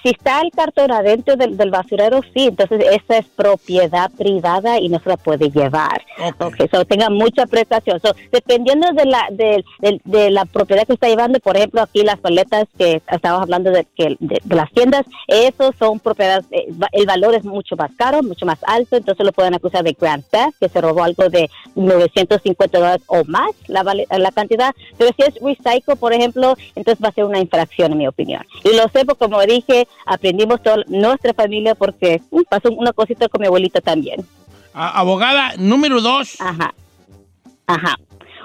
Si 0.02 0.10
está 0.10 0.40
el 0.40 0.50
cartón 0.50 0.90
adentro 0.90 1.36
del, 1.36 1.56
del 1.56 1.70
basurero, 1.70 2.20
sí, 2.34 2.46
entonces 2.48 2.84
esa 2.90 3.18
es 3.18 3.26
propiedad 3.26 4.10
privada 4.16 4.78
y 4.80 4.88
no 4.88 4.98
se 5.00 5.08
la 5.10 5.16
puede 5.16 5.50
llevar. 5.50 6.02
Ok. 6.40 6.52
Okay, 6.52 6.68
so 6.68 6.84
tenga 6.84 7.08
mucha 7.10 7.46
precaución. 7.46 8.00
So, 8.00 8.14
dependiendo 8.30 8.88
de 8.92 9.06
la 9.06 9.26
de, 9.30 9.64
de- 9.80 10.00
de 10.04 10.30
la 10.30 10.44
propiedad 10.44 10.86
que 10.86 10.92
está 10.94 11.08
llevando, 11.08 11.38
por 11.40 11.56
ejemplo, 11.56 11.80
aquí 11.82 12.02
las 12.02 12.18
paletas 12.18 12.66
que 12.76 13.00
estábamos 13.10 13.42
hablando 13.44 13.70
de, 13.70 13.86
que, 13.96 14.16
de, 14.20 14.40
de 14.42 14.54
las 14.56 14.70
tiendas, 14.72 15.04
esos 15.28 15.74
son 15.78 15.98
propiedades, 16.00 16.44
eh, 16.50 16.66
el 16.92 17.06
valor 17.06 17.34
es 17.34 17.44
mucho 17.44 17.76
más 17.76 17.90
caro, 17.96 18.22
mucho 18.22 18.44
más 18.46 18.58
alto, 18.66 18.96
entonces 18.96 19.24
lo 19.24 19.32
pueden 19.32 19.54
acusar 19.54 19.84
de 19.84 19.96
grand 19.98 20.24
theft, 20.30 20.58
que 20.60 20.68
se 20.68 20.80
robó 20.80 21.02
algo 21.04 21.28
de 21.28 21.48
950 21.74 22.78
dólares 22.78 23.02
o 23.06 23.22
más 23.26 23.50
la, 23.68 23.82
la 23.84 24.32
cantidad, 24.32 24.74
pero 24.98 25.10
si 25.16 25.22
es 25.22 25.34
recycle, 25.40 25.96
por 25.96 26.12
ejemplo, 26.12 26.56
entonces 26.74 27.02
va 27.02 27.08
a 27.08 27.12
ser 27.12 27.24
una 27.24 27.38
infracción 27.40 27.92
en 27.92 27.98
mi 27.98 28.06
opinión. 28.06 28.44
Y 28.64 28.74
lo 28.76 28.88
sé 28.88 29.04
porque, 29.04 29.24
como 29.24 29.40
dije, 29.46 29.86
aprendimos 30.06 30.62
toda 30.62 30.78
nuestra 30.88 31.32
familia 31.34 31.74
porque 31.74 32.20
uh, 32.30 32.42
pasó 32.44 32.70
una 32.70 32.92
cosita 32.92 33.28
con 33.28 33.40
mi 33.40 33.46
abuelita 33.46 33.80
también. 33.80 34.24
A- 34.74 34.98
abogada, 35.00 35.52
número 35.58 36.00
dos. 36.00 36.40
Ajá. 36.40 36.72
Ajá. 37.66 37.96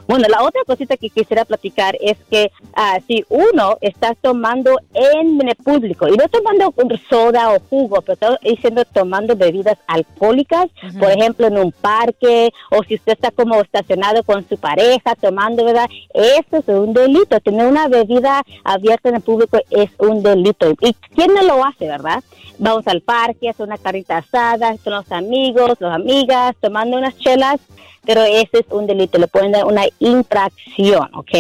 Bueno, 0.08 0.26
la 0.30 0.42
otra 0.44 0.62
cosita 0.66 0.96
que 0.96 1.10
quisiera 1.10 1.44
platicar 1.44 1.98
es 2.00 2.18
que 2.30 2.50
ah, 2.74 2.98
si 3.06 3.26
uno 3.28 3.78
está 3.82 4.16
tomando 4.16 4.80
en 4.94 5.46
el 5.46 5.56
público, 5.56 6.08
y 6.08 6.16
no 6.16 6.28
tomando 6.30 6.74
un 6.78 6.98
soda 7.10 7.52
o 7.52 7.60
jugo, 7.60 8.02
pero 8.02 8.14
está 8.14 8.40
diciendo 8.42 8.86
tomando 8.86 9.36
bebidas 9.36 9.78
alcohólicas, 9.86 10.68
por 10.98 11.12
ejemplo, 11.12 11.48
en 11.48 11.58
un 11.58 11.72
parque, 11.74 12.52
o 12.72 12.84
si 12.84 12.96
usted 12.96 13.14
está 13.14 13.32
como 13.32 13.60
estacionado 13.62 14.24
con 14.24 14.48
su 14.48 14.58
pareja 14.58 15.16
tomando, 15.16 15.66
¿verdad? 15.66 15.90
Eso 16.14 16.58
es 16.58 16.68
un 16.70 16.94
delito. 16.94 17.40
Tener 17.42 17.68
una 17.68 17.90
bebida 17.90 18.44
abierta 18.64 19.10
en 19.10 19.16
el 19.16 19.22
público 19.22 19.60
es 19.70 19.90
un 19.98 20.24
delito. 20.24 20.72
¿Y 20.82 20.94
quién 21.16 21.34
no 21.34 21.44
lo 21.44 21.66
hace, 21.66 21.88
verdad? 21.88 22.24
Vamos 22.60 22.88
al 22.88 23.02
parque, 23.02 23.50
hacer 23.50 23.68
una 23.68 23.78
carita 23.78 24.18
asada 24.18 24.76
con 24.84 24.94
los 24.94 25.12
amigos, 25.12 25.78
las 25.80 25.94
amigas, 25.94 26.56
tomando 26.62 26.98
unas 26.98 27.18
chelas 27.18 27.60
pero 28.08 28.24
ese 28.24 28.60
es 28.60 28.66
un 28.72 28.88
delito, 28.88 29.18
le 29.20 29.28
pueden 29.28 29.52
dar 29.52 29.66
una 29.66 29.84
infracción, 30.00 31.10
¿ok? 31.14 31.32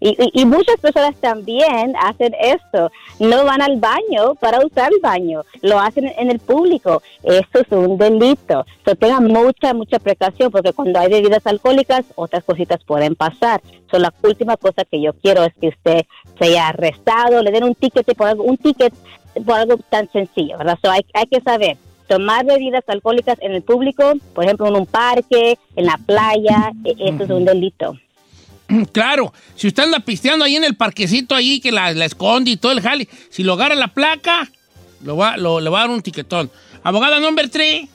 Y, 0.00 0.08
y- 0.10 0.30
y 0.42 0.44
muchas 0.44 0.76
personas 0.80 1.16
también 1.16 1.94
hacen 2.00 2.34
esto, 2.40 2.90
no 3.18 3.44
van 3.44 3.62
al 3.62 3.76
baño 3.78 4.34
para 4.38 4.64
usar 4.64 4.92
el 4.92 5.00
baño, 5.00 5.42
lo 5.62 5.80
hacen 5.80 6.12
en 6.16 6.30
el 6.30 6.38
público, 6.38 7.02
esto 7.22 7.60
es 7.60 7.66
un 7.72 7.96
delito. 7.98 8.64
So, 8.84 8.94
tengan 8.94 9.24
mucha, 9.28 9.72
mucha 9.74 9.98
precaución 9.98 10.50
porque 10.50 10.72
cuando 10.74 10.98
hay 11.00 11.08
bebidas 11.10 11.46
alcohólicas, 11.46 12.04
otras 12.16 12.44
cositas 12.44 12.84
pueden 12.84 13.14
pasar. 13.14 13.62
So, 13.90 13.98
la 13.98 14.12
última 14.22 14.56
cosa 14.58 14.84
que 14.84 15.00
yo 15.00 15.12
quiero 15.14 15.44
es 15.44 15.54
que 15.60 15.68
usted 15.68 16.04
sea 16.38 16.68
arrestado, 16.68 17.42
le 17.42 17.50
den 17.50 17.64
un 17.64 17.74
ticket 17.74 18.06
por 18.14 18.28
algo, 18.28 18.44
un 18.44 18.58
ticket 18.58 18.92
por 19.46 19.54
algo 19.56 19.76
tan 19.88 20.10
sencillo, 20.12 20.58
¿verdad? 20.58 20.78
So, 20.82 20.90
hay, 20.90 21.00
hay 21.14 21.26
que 21.26 21.40
saber 21.40 21.76
tomar 22.10 22.44
bebidas 22.44 22.82
alcohólicas 22.88 23.38
en 23.40 23.52
el 23.52 23.62
público, 23.62 24.14
por 24.34 24.42
ejemplo, 24.44 24.66
en 24.66 24.74
un 24.74 24.86
parque, 24.86 25.56
en 25.76 25.86
la 25.86 25.96
playa, 25.96 26.72
e- 26.84 26.96
eso 27.08 27.22
es 27.22 27.30
un 27.30 27.44
delito. 27.44 27.96
Claro, 28.92 29.32
si 29.56 29.66
usted 29.68 29.82
anda 29.84 29.98
pisteando 30.00 30.44
ahí 30.44 30.54
en 30.56 30.62
el 30.64 30.76
parquecito 30.76 31.34
ahí 31.34 31.60
que 31.60 31.72
la, 31.72 31.92
la 31.92 32.04
esconde 32.04 32.50
y 32.52 32.56
todo 32.56 32.70
el 32.72 32.80
jale, 32.80 33.08
si 33.28 33.42
lo 33.44 33.52
agarra 33.54 33.74
la 33.74 33.88
placa, 33.88 34.48
lo 35.04 35.16
va, 35.16 35.36
lo- 35.36 35.60
le 35.60 35.70
va 35.70 35.78
a 35.78 35.80
dar 35.82 35.90
un 35.90 36.02
tiquetón. 36.02 36.50
Abogada 36.84 37.18
number 37.20 37.48
three. 37.48 37.88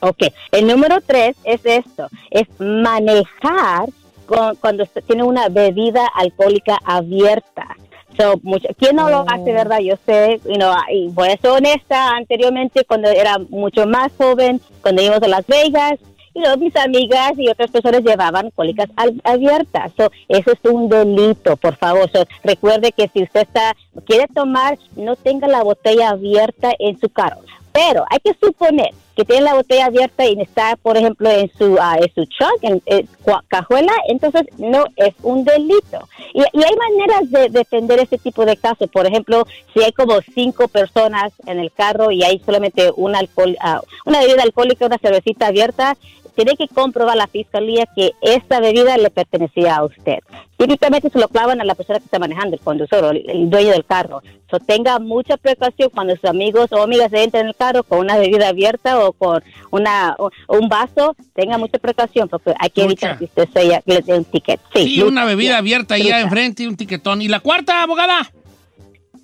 Ok, 0.00 0.24
el 0.52 0.66
número 0.66 1.00
tres 1.00 1.36
es 1.44 1.60
esto, 1.64 2.08
es 2.30 2.46
manejar 2.58 3.88
con- 4.26 4.56
cuando 4.56 4.84
tiene 5.06 5.22
una 5.22 5.48
bebida 5.48 6.06
alcohólica 6.14 6.78
abierta. 6.84 7.76
So, 8.18 8.40
mucha- 8.42 8.68
¿Quién 8.78 8.96
no 8.96 9.10
lo 9.10 9.24
hace, 9.28 9.52
verdad? 9.52 9.78
Yo 9.80 9.94
sé, 10.06 10.40
you 10.46 10.54
know, 10.54 10.72
y 10.92 11.08
voy 11.08 11.28
a 11.28 11.36
ser 11.36 11.50
honesta, 11.50 12.10
anteriormente 12.10 12.84
cuando 12.84 13.08
era 13.10 13.38
mucho 13.50 13.86
más 13.86 14.10
joven, 14.16 14.60
cuando 14.82 15.02
íbamos 15.02 15.22
a 15.22 15.28
Las 15.28 15.46
Vegas, 15.46 15.98
y 16.32 16.40
luego 16.40 16.56
mis 16.58 16.76
amigas 16.76 17.32
y 17.38 17.48
otras 17.48 17.70
personas 17.70 18.02
llevaban 18.02 18.46
alcohólicas 18.46 18.88
al- 18.96 19.20
abiertas. 19.24 19.92
So, 19.96 20.10
eso 20.28 20.52
es 20.52 20.70
un 20.70 20.88
delito, 20.88 21.56
por 21.56 21.76
favor. 21.76 22.10
So, 22.12 22.24
recuerde 22.44 22.92
que 22.92 23.08
si 23.12 23.22
usted 23.22 23.40
está 23.42 23.74
quiere 24.06 24.26
tomar, 24.28 24.78
no 24.96 25.16
tenga 25.16 25.48
la 25.48 25.62
botella 25.62 26.10
abierta 26.10 26.72
en 26.78 26.98
su 27.00 27.08
carro. 27.08 27.40
Pero 27.76 28.06
hay 28.08 28.18
que 28.20 28.32
suponer 28.40 28.88
que 29.14 29.24
tiene 29.26 29.42
la 29.42 29.54
botella 29.54 29.86
abierta 29.86 30.26
y 30.26 30.40
está, 30.40 30.76
por 30.76 30.96
ejemplo, 30.96 31.30
en 31.30 31.50
su, 31.58 31.76
ah, 31.78 31.98
en 32.00 32.14
su 32.14 32.26
trunk, 32.26 32.80
en, 32.86 33.08
cajuela, 33.48 33.92
entonces 34.08 34.44
no 34.56 34.86
es 34.96 35.14
un 35.22 35.44
delito. 35.44 36.08
Y, 36.32 36.40
y 36.40 36.64
hay 36.64 36.76
maneras 36.76 37.30
de 37.30 37.50
defender 37.50 37.98
este 37.98 38.16
tipo 38.16 38.46
de 38.46 38.56
casos. 38.56 38.88
Por 38.90 39.06
ejemplo, 39.06 39.46
si 39.74 39.82
hay 39.82 39.92
como 39.92 40.20
cinco 40.34 40.68
personas 40.68 41.34
en 41.46 41.58
el 41.58 41.70
carro 41.70 42.10
y 42.10 42.22
hay 42.22 42.40
solamente 42.44 42.90
una, 42.96 43.18
alcohol, 43.18 43.56
ah, 43.60 43.82
una 44.06 44.20
bebida 44.20 44.42
alcohólica, 44.42 44.86
una 44.86 44.98
cervecita 44.98 45.48
abierta, 45.48 45.98
tiene 46.36 46.54
que 46.56 46.68
comprobar 46.68 47.16
la 47.16 47.26
fiscalía 47.26 47.86
que 47.96 48.12
esta 48.20 48.60
bebida 48.60 48.96
le 48.98 49.10
pertenecía 49.10 49.76
a 49.76 49.84
usted. 49.84 50.18
Típicamente 50.56 51.10
se 51.10 51.18
lo 51.18 51.28
clavan 51.28 51.60
a 51.60 51.64
la 51.64 51.74
persona 51.74 51.98
que 51.98 52.04
está 52.04 52.18
manejando, 52.18 52.54
el 52.56 52.60
conductor 52.62 53.04
o 53.04 53.10
el, 53.10 53.50
dueño 53.50 53.70
del 53.72 53.84
carro. 53.84 54.22
So, 54.50 54.58
tenga 54.60 54.98
mucha 54.98 55.36
precaución 55.36 55.90
cuando 55.90 56.14
sus 56.14 56.26
amigos 56.26 56.70
o 56.72 56.82
amigas 56.82 57.12
entren 57.12 57.42
en 57.42 57.48
el 57.48 57.56
carro 57.56 57.82
con 57.82 57.98
una 58.00 58.16
bebida 58.16 58.48
abierta 58.48 59.00
o 59.04 59.12
con 59.12 59.42
una 59.70 60.14
o- 60.18 60.30
un 60.48 60.68
vaso. 60.68 61.16
Tenga 61.34 61.58
mucha 61.58 61.78
precaución 61.78 62.28
porque 62.28 62.54
hay 62.58 62.70
que 62.70 62.82
evitar 62.84 63.18
que 63.18 63.24
usted 63.24 63.48
sea, 63.52 63.82
le 63.84 64.00
dé 64.02 64.14
un 64.18 64.24
ticket. 64.24 64.60
Sí, 64.74 64.84
Sí, 64.84 64.94
mucha, 64.98 65.08
una 65.08 65.24
bebida 65.24 65.58
abierta 65.58 65.96
Mucha. 65.98 66.20
enfrente 66.20 66.62
y 66.62 66.66
un 66.66 66.76
tiquetón. 66.76 67.22
¿Y 67.22 67.28
la 67.28 67.40
cuarta, 67.40 67.82
abogada? 67.82 68.30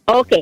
Ok, 0.06 0.32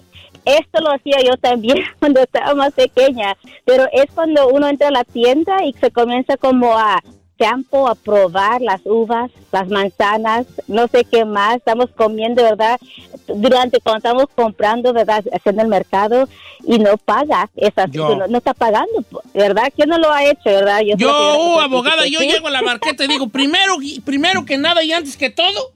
esto 0.44 0.80
lo 0.80 0.92
hacía 0.92 1.18
yo 1.22 1.36
también 1.36 1.78
cuando 1.98 2.20
estaba 2.20 2.54
más 2.54 2.72
pequeña, 2.72 3.36
pero 3.64 3.86
es 3.92 4.06
cuando 4.14 4.48
uno 4.48 4.68
entra 4.68 4.88
a 4.88 4.92
la 4.92 5.04
tienda 5.04 5.64
y 5.64 5.72
se 5.74 5.90
comienza 5.90 6.36
como 6.36 6.76
a 6.76 7.00
campo 7.40 7.88
a 7.88 7.94
probar 7.94 8.60
las 8.60 8.82
uvas, 8.84 9.30
las 9.50 9.66
manzanas, 9.68 10.46
no 10.68 10.88
sé 10.88 11.04
qué 11.04 11.24
más. 11.24 11.56
Estamos 11.56 11.88
comiendo, 11.96 12.42
¿verdad? 12.42 12.78
Durante 13.26 13.80
cuando 13.80 13.96
estamos 13.96 14.26
comprando, 14.34 14.92
¿verdad? 14.92 15.24
Haciendo 15.32 15.62
el 15.62 15.68
mercado 15.68 16.28
y 16.66 16.78
no 16.78 16.98
paga 16.98 17.48
esas, 17.56 17.90
Yo. 17.90 18.14
no, 18.14 18.26
no 18.26 18.38
está 18.38 18.52
pagando, 18.52 19.04
¿verdad? 19.32 19.72
¿Quién 19.74 19.88
no 19.88 19.96
lo 19.96 20.12
ha 20.12 20.22
hecho, 20.24 20.44
verdad? 20.44 20.80
Yo, 20.98 21.08
uh, 21.08 21.60
abogada, 21.60 22.06
yo 22.06 22.20
llego 22.20 22.48
a 22.48 22.50
la 22.50 22.60
marqueta 22.60 23.04
y 23.04 23.08
digo, 23.08 23.28
primero, 23.28 23.78
primero 24.04 24.44
que 24.44 24.58
nada 24.58 24.84
y 24.84 24.92
antes 24.92 25.16
que 25.16 25.30
todo, 25.30 25.72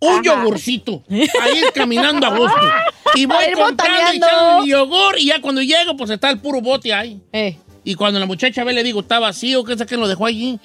un 0.00 0.12
Ajá. 0.12 0.22
yogurcito. 0.22 1.02
A 1.08 1.48
ir 1.50 1.72
caminando 1.74 2.26
a 2.26 2.36
gusto. 2.36 2.60
Y 3.14 3.26
voy 3.26 3.44
comprando 3.54 3.98
y 4.12 4.16
echando 4.16 4.60
mi 4.62 4.68
yogur 4.68 5.18
y 5.18 5.26
ya 5.26 5.40
cuando 5.40 5.62
llego, 5.62 5.96
pues 5.96 6.10
está 6.10 6.30
el 6.30 6.38
puro 6.38 6.60
bote 6.60 6.92
ahí. 6.92 7.20
Eh. 7.32 7.58
Y 7.84 7.94
cuando 7.94 8.18
la 8.18 8.26
muchacha 8.26 8.64
ve, 8.64 8.72
le 8.72 8.82
digo, 8.82 9.00
está 9.00 9.20
vacío, 9.20 9.62
¿qué 9.64 9.74
es 9.74 9.82
que 9.86 9.96
lo 9.96 10.08
dejó 10.08 10.26
allí? 10.26 10.58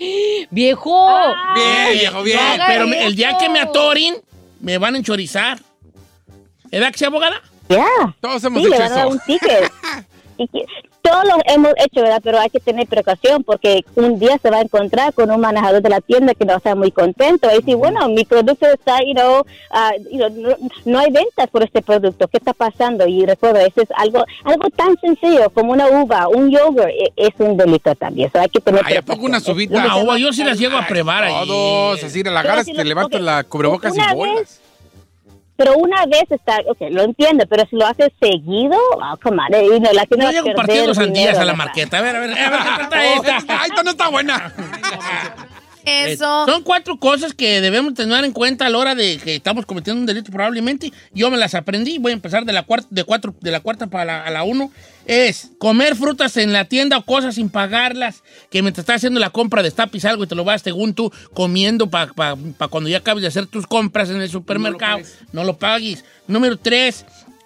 ¡Viejo! 0.50 1.08
Bien, 1.54 2.00
viejo, 2.00 2.24
bien. 2.24 2.40
no 2.58 2.64
Pero 2.68 2.86
el 2.86 3.16
día 3.16 3.38
que 3.38 3.48
me 3.48 3.60
atorin, 3.60 4.16
me 4.60 4.78
van 4.80 4.96
a 4.96 4.98
enchorizar. 4.98 5.60
¿Edad 6.72 6.92
que 6.92 6.98
sea 6.98 7.10
abogada? 7.10 7.42
Ya. 7.70 7.86
Todos 8.20 8.44
hemos 8.44 8.64
sí, 8.64 8.70
le 8.70 8.76
hecho 8.76 8.84
van 8.84 8.92
a 8.92 8.96
dar 8.96 9.08
eso. 9.08 9.16
un 9.16 9.20
ticket. 9.26 9.72
Que- 10.52 10.66
Todos 11.02 11.26
lo 11.26 11.36
hemos 11.46 11.74
hecho, 11.78 12.02
¿verdad? 12.04 12.22
Pero 12.24 12.40
hay 12.40 12.50
que 12.52 12.60
tener 12.60 12.86
precaución 12.88 13.44
porque 13.44 13.84
un 13.96 14.20
día 14.20 14.38
se 14.40 14.52
va 14.52 14.58
a 14.58 14.62
encontrar 14.62 15.14
con 15.14 15.32
un 15.32 15.42
manejador 15.42 15.82
de 15.82 15.90
la 15.90 16.00
tienda 16.00 16.36
que 16.36 16.46
no 16.46 16.56
está 16.58 16.76
muy 16.76 16.92
contento. 16.92 17.50
Y 17.52 17.56
decir, 17.56 17.76
bueno, 17.76 18.08
mi 18.10 18.24
producto 18.24 18.68
está, 18.68 19.00
you 19.04 19.14
know, 19.16 19.44
you 20.12 20.18
know, 20.20 20.30
no, 20.30 20.56
no 20.86 21.00
hay 21.00 21.12
ventas 21.12 21.48
por 21.50 21.64
este 21.64 21.82
producto. 21.82 22.28
¿Qué 22.28 22.38
está 22.38 22.54
pasando? 22.54 23.08
Y 23.08 23.26
recuerda, 23.26 23.64
eso 23.64 23.82
es 23.82 23.90
algo 23.96 24.24
algo 24.44 24.70
tan 24.70 24.96
sencillo 25.00 25.50
como 25.50 25.72
una 25.74 25.88
uva, 25.88 26.28
un 26.28 26.52
yogur, 26.52 26.88
e- 26.90 27.12
es 27.16 27.32
un 27.40 27.58
delito 27.58 27.96
también. 27.96 28.30
Hay 28.36 28.50
que 28.50 28.60
tener 28.60 28.84
Ay, 28.86 28.98
¿a 28.98 29.02
poco 29.02 29.26
una 29.26 29.40
subida? 29.40 29.84
La 29.84 29.96
uva, 29.98 30.18
yo 30.20 30.32
sí 30.32 30.44
las 30.44 30.60
llego 30.60 30.78
a 30.78 30.86
prevar 30.86 31.24
ahí. 31.24 31.34
Todos, 31.48 32.04
así, 32.04 32.24
la 32.24 32.64
si 32.64 32.74
te 32.74 32.86
levantas 32.86 33.22
la 33.22 33.44
cubrebocas 33.44 33.96
y 33.98 34.16
bolas. 34.16 34.61
Pero 35.62 35.76
una 35.78 36.08
vez 36.08 36.24
está, 36.32 36.58
ok, 36.68 36.90
lo 36.90 37.04
entiendo, 37.04 37.46
pero 37.48 37.68
si 37.70 37.76
lo 37.76 37.86
haces 37.86 38.10
seguido, 38.20 38.76
oh, 38.96 39.18
come 39.22 39.44
on, 39.44 39.54
eh, 39.54 39.68
know, 39.78 39.94
la 39.94 40.08
que 40.08 40.18
no 40.18 40.24
Yo 40.24 40.30
a 40.30 40.32
llego 40.32 40.46
perder 40.46 40.56
partiendo 40.56 40.94
sandías 40.96 41.26
dinero, 41.26 41.42
a 41.42 41.46
la 41.46 41.54
marqueta. 41.54 42.00
A 42.00 42.02
ver, 42.02 42.16
a 42.16 42.20
ver, 42.20 42.32
a 42.32 42.50
ver, 42.50 42.60
¿qué 42.60 42.70
trata 42.78 43.14
esta? 43.14 43.38
Ay, 43.60 43.70
esta 43.70 43.84
no 43.84 43.92
está 43.92 44.10
buena. 44.10 44.54
Eso. 45.86 46.44
Eh, 46.48 46.52
Son 46.52 46.64
cuatro 46.64 46.98
cosas 46.98 47.34
que 47.34 47.62
debemos 47.62 47.94
tener 47.94 48.24
en 48.24 48.32
cuenta 48.32 48.66
a 48.66 48.70
la 48.70 48.78
hora 48.78 48.96
de 48.96 49.18
que 49.18 49.36
estamos 49.36 49.66
cometiendo 49.66 50.00
un 50.00 50.06
delito 50.06 50.32
probablemente. 50.32 50.92
Yo 51.14 51.30
me 51.32 51.38
las 51.38 51.56
aprendí, 51.56 51.98
voy 51.98 52.12
a 52.12 52.14
empezar 52.14 52.46
de 52.46 52.54
la 52.54 52.64
cuarta, 52.64 52.88
de 52.90 53.04
cuatro, 53.04 53.34
de 53.42 53.52
la 53.52 53.60
cuarta 53.60 53.88
para 53.88 54.06
la, 54.06 54.24
a 54.26 54.30
la 54.32 54.44
uno. 54.44 54.72
Es 55.08 55.50
comer 55.58 55.96
frutas 55.96 56.38
en 56.38 56.54
la 56.54 56.66
tienda 56.66 56.98
o 56.98 57.02
cosas 57.04 57.36
sin 57.36 57.50
pagarlas, 57.50 58.24
que 58.52 58.62
mientras 58.62 58.84
estás 58.84 58.98
haciendo 58.98 59.20
la 59.20 59.32
compra 59.32 59.64
destapis 59.64 60.06
algo 60.06 60.24
y 60.24 60.28
te 60.28 60.36
lo 60.36 60.44
vas 60.44 60.62
según 60.62 60.94
tú 60.94 61.12
comiendo 61.34 61.90
para 61.90 62.12
cuando 62.70 62.88
ya 62.90 62.98
acabes 63.00 63.24
de 63.24 63.28
hacer 63.28 63.48
tus 63.48 63.66
compras 63.66 64.10
en 64.10 64.22
el 64.22 64.30
supermercado, 64.30 65.00
no 65.34 65.44
lo, 65.44 65.58
pagues. 65.58 66.06
Número 66.28 66.56
tres, 66.58 67.06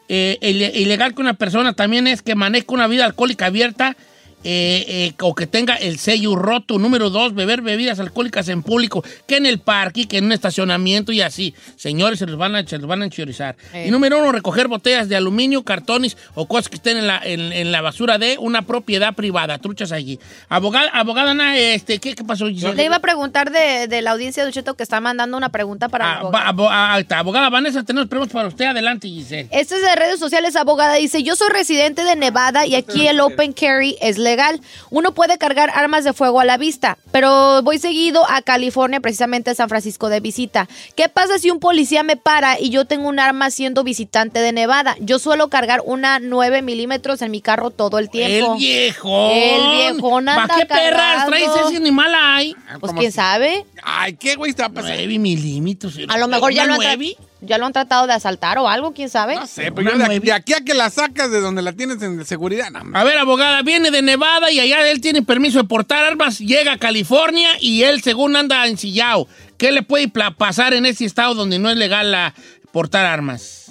eh, 0.10 0.38
ile- 0.42 0.72
ilegal 0.76 1.16
que 1.16 1.22
una 1.22 1.34
persona 1.34 1.74
también 1.74 2.08
es 2.08 2.22
que 2.22 2.36
maneje 2.36 2.66
una 2.70 2.88
vida 2.88 3.06
alcohólica 3.06 3.46
abierta 3.48 3.96
eh, 4.46 4.86
eh, 4.88 5.14
o 5.22 5.34
que 5.34 5.48
tenga 5.48 5.76
el 5.76 5.98
sello 6.00 6.36
roto. 6.36 6.78
Número 6.80 7.10
dos, 7.10 7.34
beber 7.34 7.62
bebidas 7.62 8.00
alcohólicas 8.00 8.48
en 8.48 8.62
público, 8.64 9.04
que 9.28 9.38
en 9.38 9.46
el 9.48 9.60
parque, 9.60 10.08
que 10.08 10.20
en 10.20 10.26
un 10.26 10.32
estacionamiento 10.32 11.12
y 11.12 11.22
así. 11.22 11.56
Señores, 11.76 12.20
se 12.20 12.28
los 12.28 12.38
van 12.38 12.56
a, 12.56 12.66
se 12.66 12.78
los 12.78 12.88
van 12.88 13.02
a 13.02 13.06
enchorizar. 13.06 13.56
Eh. 13.74 13.86
Y 13.88 13.92
número 13.92 14.20
uno, 14.20 14.32
recoger 14.32 14.68
botellas 14.68 15.10
de 15.10 15.16
aluminio, 15.16 15.64
cartones 15.64 16.16
o 16.36 16.48
cosas 16.48 16.70
que 16.70 16.76
estén 16.76 16.98
en 16.98 17.08
la, 17.08 17.20
en, 17.24 17.52
en 17.52 17.72
la 17.72 17.82
basura 17.82 18.18
de 18.20 18.38
una 18.40 18.62
propiedad 18.62 19.16
privada. 19.16 19.58
Truchas 19.58 19.92
allí. 19.92 20.20
Abogada, 20.48 20.90
abogada 20.94 21.32
Ana, 21.32 21.58
este, 21.58 21.98
¿qué, 21.98 22.14
qué 22.14 22.24
pasó? 22.24 22.48
Giselle? 22.48 22.76
Le 22.76 22.86
iba 22.86 22.98
a 22.98 23.00
preguntar 23.00 23.52
de, 23.52 23.88
de 23.88 24.02
la 24.04 24.12
audiencia 24.12 24.44
de 24.44 24.50
Ucheto 24.50 24.76
que 24.76 24.84
está 24.84 25.02
mandando 25.02 25.36
una 25.38 25.50
pregunta 25.50 25.90
para 25.90 26.06
Ah, 26.06 26.20
abogada. 26.20 26.46
abo- 26.50 26.70
ah, 26.70 27.02
abogada 27.18 27.50
Vanessa, 27.50 27.84
tenemos 27.84 28.08
preguntas 28.08 28.34
para 28.34 28.48
usted. 28.48 28.66
Adelante, 28.66 29.08
Giselle. 29.08 29.50
Este 29.52 29.76
es 29.76 29.82
de 29.82 29.96
redes 29.96 30.20
sociales, 30.20 30.56
abogada. 30.56 30.94
Dice, 30.96 31.24
yo 31.24 31.36
soy 31.36 31.50
residente 31.50 32.04
de 32.04 32.16
Nevada 32.16 32.68
y 32.68 32.76
aquí 32.76 33.08
el 33.08 33.20
open 33.22 33.54
carry 33.54 33.96
es 34.02 34.18
legal. 34.20 34.35
Uno 34.90 35.14
puede 35.14 35.38
cargar 35.38 35.70
armas 35.74 36.04
de 36.04 36.14
fuego 36.14 36.40
a 36.40 36.46
la 36.46 36.58
vista, 36.58 36.98
pero 37.12 37.62
voy 37.64 37.80
seguido 37.80 38.24
a 38.30 38.42
California, 38.42 39.00
precisamente 39.00 39.52
a 39.52 39.56
San 39.56 39.70
Francisco 39.70 40.10
de 40.10 40.20
visita. 40.20 40.68
¿Qué 40.96 41.10
pasa 41.10 41.40
si 41.40 41.52
un 41.52 41.60
policía 41.60 42.04
me 42.04 42.18
para 42.18 42.60
y 42.60 42.70
yo 42.70 42.86
tengo 42.86 43.08
un 43.08 43.20
arma 43.20 43.50
siendo 43.52 43.84
visitante 43.84 44.40
de 44.40 44.52
Nevada? 44.52 44.96
Yo 45.00 45.20
suelo 45.20 45.50
cargar 45.50 45.82
una 45.86 46.20
9 46.20 46.62
milímetros 46.62 47.22
en 47.22 47.32
mi 47.32 47.42
carro 47.42 47.72
todo 47.72 48.00
el 48.00 48.10
tiempo. 48.10 48.54
El 48.54 48.60
viejón. 48.60 49.32
El 49.32 49.72
viejón 49.72 50.30
anda 50.30 50.48
¿Para 50.48 50.60
qué 50.60 50.66
perras 50.66 51.28
traes 51.28 51.50
ese 51.66 51.78
animal 51.78 52.14
ahí? 52.16 52.56
Pues 52.80 52.92
¿Cómo 52.92 53.00
quién 53.00 53.10
así? 53.10 53.16
sabe. 53.16 53.66
Ay, 53.84 54.16
¿qué 54.16 54.36
güey 54.36 54.50
está 54.50 54.70
pasando? 54.70 54.96
9 54.96 55.20
milímetros. 55.20 55.98
A 56.08 56.18
lo 56.18 56.28
mejor 56.28 56.54
ya 56.54 56.64
¿Una 56.64 56.78
lo, 56.78 56.84
nueve? 56.84 57.16
Ya 57.46 57.58
lo 57.58 57.66
han 57.66 57.74
tratado 57.74 58.08
de 58.08 58.14
asaltar 58.14 58.58
o 58.58 58.68
algo, 58.68 58.94
quién 58.94 59.10
sabe. 59.10 59.36
No 59.36 59.48
sé, 59.48 59.72
pero 59.72 59.92
yo 59.92 59.98
de, 59.98 60.32
aquí 60.34 60.54
a 60.54 60.62
que 60.62 60.74
la 60.74 60.90
sacas 60.90 61.32
de 61.32 61.42
donde 61.42 61.62
la 61.62 61.74
tienes 61.74 62.02
en 62.02 62.24
seguridad, 62.26 62.70
no, 62.72 62.98
A 62.98 63.04
ver, 63.04 63.18
abogada, 63.18 63.62
viene 63.62 63.92
de 63.92 64.02
Nevada 64.02 64.52
y 64.52 64.60
allá 64.60 64.90
él 64.90 65.02
tiene 65.02 65.22
permiso 65.22 65.60
de 65.60 65.66
portar 65.66 66.04
armas, 66.04 66.40
llega 66.40 66.74
a 66.74 66.78
California 66.78 67.50
y 67.60 67.84
él 67.84 68.02
según 68.02 68.36
anda 68.36 68.68
ensillado. 68.68 69.28
¿Qué 69.58 69.72
le 69.72 69.84
puede 69.84 70.10
pasar 70.10 70.74
en 70.74 70.86
ese 70.86 71.06
estado 71.06 71.34
donde 71.34 71.60
no 71.60 71.70
es 71.70 71.78
legal 71.78 72.12
la, 72.12 72.34
portar 72.72 73.06
armas? 73.06 73.65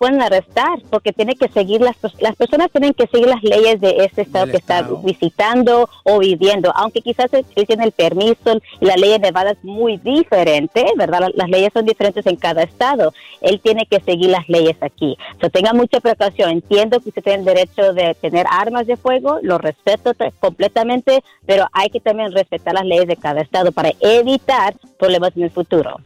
Pueden 0.00 0.20
arrestar 0.22 0.80
porque 0.90 1.12
tiene 1.12 1.36
que 1.36 1.46
seguir 1.48 1.80
las 1.82 1.94
las 2.18 2.34
personas 2.34 2.70
tienen 2.72 2.94
que 2.94 3.06
seguir 3.06 3.28
las 3.28 3.42
leyes 3.44 3.80
de 3.80 3.90
ese 4.06 4.22
estado 4.22 4.46
Del 4.46 4.52
que 4.52 4.56
estado. 4.58 4.94
está 4.96 5.06
visitando 5.06 5.88
o 6.04 6.18
viviendo 6.18 6.72
aunque 6.74 7.02
quizás 7.02 7.32
él 7.34 7.44
él 7.54 7.66
tiene 7.66 7.84
el 7.84 7.92
permiso 7.92 8.58
y 8.80 8.86
la 8.86 8.96
ley 8.96 9.10
de 9.10 9.18
Nevada 9.20 9.50
es 9.52 9.62
muy 9.62 9.98
diferente 9.98 10.84
verdad 10.96 11.20
La- 11.20 11.30
las 11.34 11.48
leyes 11.50 11.70
son 11.72 11.84
diferentes 11.84 12.26
en 12.26 12.36
cada 12.36 12.62
estado 12.62 13.12
él 13.42 13.60
tiene 13.60 13.86
que 13.86 14.00
seguir 14.00 14.30
las 14.30 14.48
leyes 14.48 14.76
aquí. 14.80 15.16
So, 15.40 15.48
tenga 15.50 15.72
mucha 15.74 16.00
precaución 16.00 16.50
entiendo 16.50 16.98
que 17.00 17.10
usted 17.10 17.22
tiene 17.22 17.38
el 17.40 17.44
derecho 17.44 17.92
de 17.92 18.14
tener 18.14 18.46
armas 18.50 18.86
de 18.86 18.96
fuego 18.96 19.38
lo 19.42 19.58
respeto 19.58 20.12
completamente 20.40 21.22
pero 21.46 21.66
hay 21.72 21.90
que 21.90 22.00
también 22.00 22.32
respetar 22.32 22.74
las 22.74 22.84
leyes 22.86 23.06
de 23.06 23.16
cada 23.16 23.42
estado 23.42 23.70
para 23.70 23.92
evitar 24.00 24.74
problemas 24.98 25.36
en 25.36 25.42
el 25.44 25.50
futuro 25.50 25.98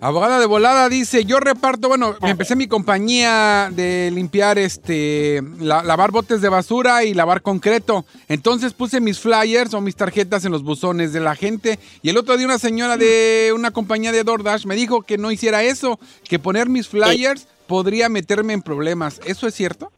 Abogada 0.00 0.38
de 0.38 0.46
volada 0.46 0.88
dice, 0.90 1.24
yo 1.24 1.40
reparto, 1.40 1.88
bueno, 1.88 2.14
me 2.20 2.30
empecé 2.30 2.54
mi 2.54 2.66
compañía 2.68 3.70
de 3.72 4.10
limpiar, 4.12 4.58
este, 4.58 5.42
la- 5.58 5.82
lavar 5.82 6.10
botes 6.10 6.42
de 6.42 6.50
basura 6.50 7.02
y 7.04 7.14
lavar 7.14 7.40
concreto. 7.40 8.04
Entonces 8.28 8.74
puse 8.74 9.00
mis 9.00 9.18
flyers 9.18 9.72
o 9.72 9.80
mis 9.80 9.96
tarjetas 9.96 10.44
en 10.44 10.52
los 10.52 10.62
buzones 10.62 11.14
de 11.14 11.20
la 11.20 11.34
gente. 11.34 11.78
Y 12.02 12.10
el 12.10 12.18
otro 12.18 12.36
día 12.36 12.46
una 12.46 12.58
señora 12.58 12.98
de 12.98 13.52
una 13.54 13.70
compañía 13.70 14.12
de 14.12 14.22
DoorDash 14.22 14.66
me 14.66 14.76
dijo 14.76 15.00
que 15.02 15.16
no 15.16 15.30
hiciera 15.30 15.62
eso, 15.62 15.98
que 16.28 16.38
poner 16.38 16.68
mis 16.68 16.88
flyers 16.88 17.48
podría 17.66 18.08
meterme 18.10 18.52
en 18.52 18.60
problemas. 18.62 19.20
¿Eso 19.24 19.46
es 19.46 19.54
cierto? 19.54 19.90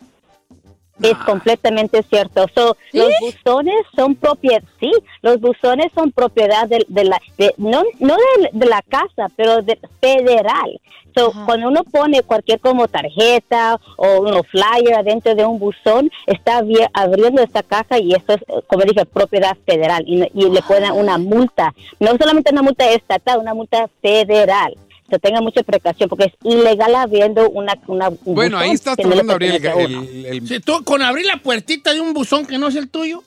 Es 1.02 1.14
completamente 1.24 2.02
cierto. 2.02 2.46
So, 2.54 2.76
Los 2.92 3.10
buzones 3.20 3.74
son 3.94 4.14
propiedad, 4.14 4.62
sí, 4.80 4.90
los 5.22 5.40
buzones 5.40 5.92
son 5.94 6.10
propiedad 6.12 6.66
de, 6.68 6.84
de 6.88 7.04
la, 7.04 7.20
de- 7.36 7.54
no, 7.56 7.82
no 8.00 8.14
de, 8.16 8.50
de 8.52 8.66
la 8.66 8.82
casa, 8.82 9.28
pero 9.36 9.62
de 9.62 9.78
federal. 10.00 10.80
So, 11.14 11.32
cuando 11.46 11.68
uno 11.68 11.82
pone 11.84 12.22
cualquier 12.22 12.60
como 12.60 12.86
tarjeta 12.86 13.80
o 13.96 14.20
uno 14.20 14.42
flyer 14.44 14.94
adentro 14.94 15.34
de 15.34 15.44
un 15.44 15.58
buzón, 15.58 16.10
está 16.26 16.60
abri- 16.62 16.88
abriendo 16.92 17.42
esta 17.42 17.62
caja 17.62 17.98
y 17.98 18.12
esto 18.14 18.34
es, 18.34 18.40
como 18.68 18.84
dije, 18.84 19.04
propiedad 19.04 19.56
federal 19.66 20.04
y, 20.06 20.22
y 20.34 20.50
le 20.50 20.62
ponen 20.62 20.92
una 20.92 21.18
multa. 21.18 21.74
No 21.98 22.10
solamente 22.18 22.52
una 22.52 22.62
multa 22.62 22.88
estatal, 22.90 23.40
una 23.40 23.54
multa 23.54 23.88
federal. 24.00 24.76
So, 25.10 25.18
tenga 25.18 25.40
mucha 25.40 25.62
precaución 25.62 26.08
porque 26.08 26.26
es 26.26 26.32
ilegal 26.44 26.94
abriendo 26.94 27.48
una, 27.50 27.72
una 27.86 28.08
un 28.10 28.18
Bueno, 28.34 28.56
buzón 28.58 28.68
ahí 28.68 28.74
estás 28.74 28.96
tratando 28.96 29.24
de 29.24 29.32
abrir 29.32 29.54
el, 29.54 29.64
el- 29.66 30.26
el- 30.26 30.48
Si 30.48 30.60
tú 30.60 30.84
con 30.84 31.00
abrir 31.02 31.24
la 31.24 31.38
puertita 31.38 31.94
de 31.94 32.00
un 32.00 32.12
buzón 32.12 32.44
que 32.44 32.58
no 32.58 32.68
es 32.68 32.76
el 32.76 32.88
tuyo. 32.90 33.22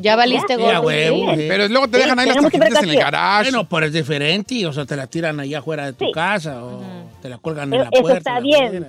Ya 0.00 0.14
valiste 0.16 0.54
Sí, 0.56 0.62
a 0.62 0.78
gordo. 0.78 0.82
huevo, 0.88 1.34
sí. 1.34 1.46
Pero 1.48 1.66
luego 1.68 1.88
te 1.88 1.96
Sí, 1.98 2.02
dejan 2.04 2.18
ahí 2.20 2.26
las 2.28 2.36
tarjetitas 2.36 2.82
en 2.84 2.90
el 2.90 2.96
garage. 2.96 3.50
Bueno, 3.50 3.68
pero 3.68 3.86
es 3.86 3.92
diferente, 3.92 4.66
o 4.66 4.72
sea, 4.72 4.86
te 4.86 4.94
la 4.96 5.06
tiran 5.08 5.40
allá 5.40 5.58
afuera 5.58 5.86
de 5.86 5.92
tu 5.92 6.04
Sí. 6.04 6.12
casa 6.12 6.64
o 6.64 6.82
te 7.22 7.28
la 7.28 7.38
cuelgan 7.38 7.72
en 7.72 7.80
Eso- 7.80 7.84
la 7.84 7.90
eso 7.92 8.02
puerta. 8.02 8.18
está 8.18 8.34
la 8.34 8.40
bien. 8.40 8.86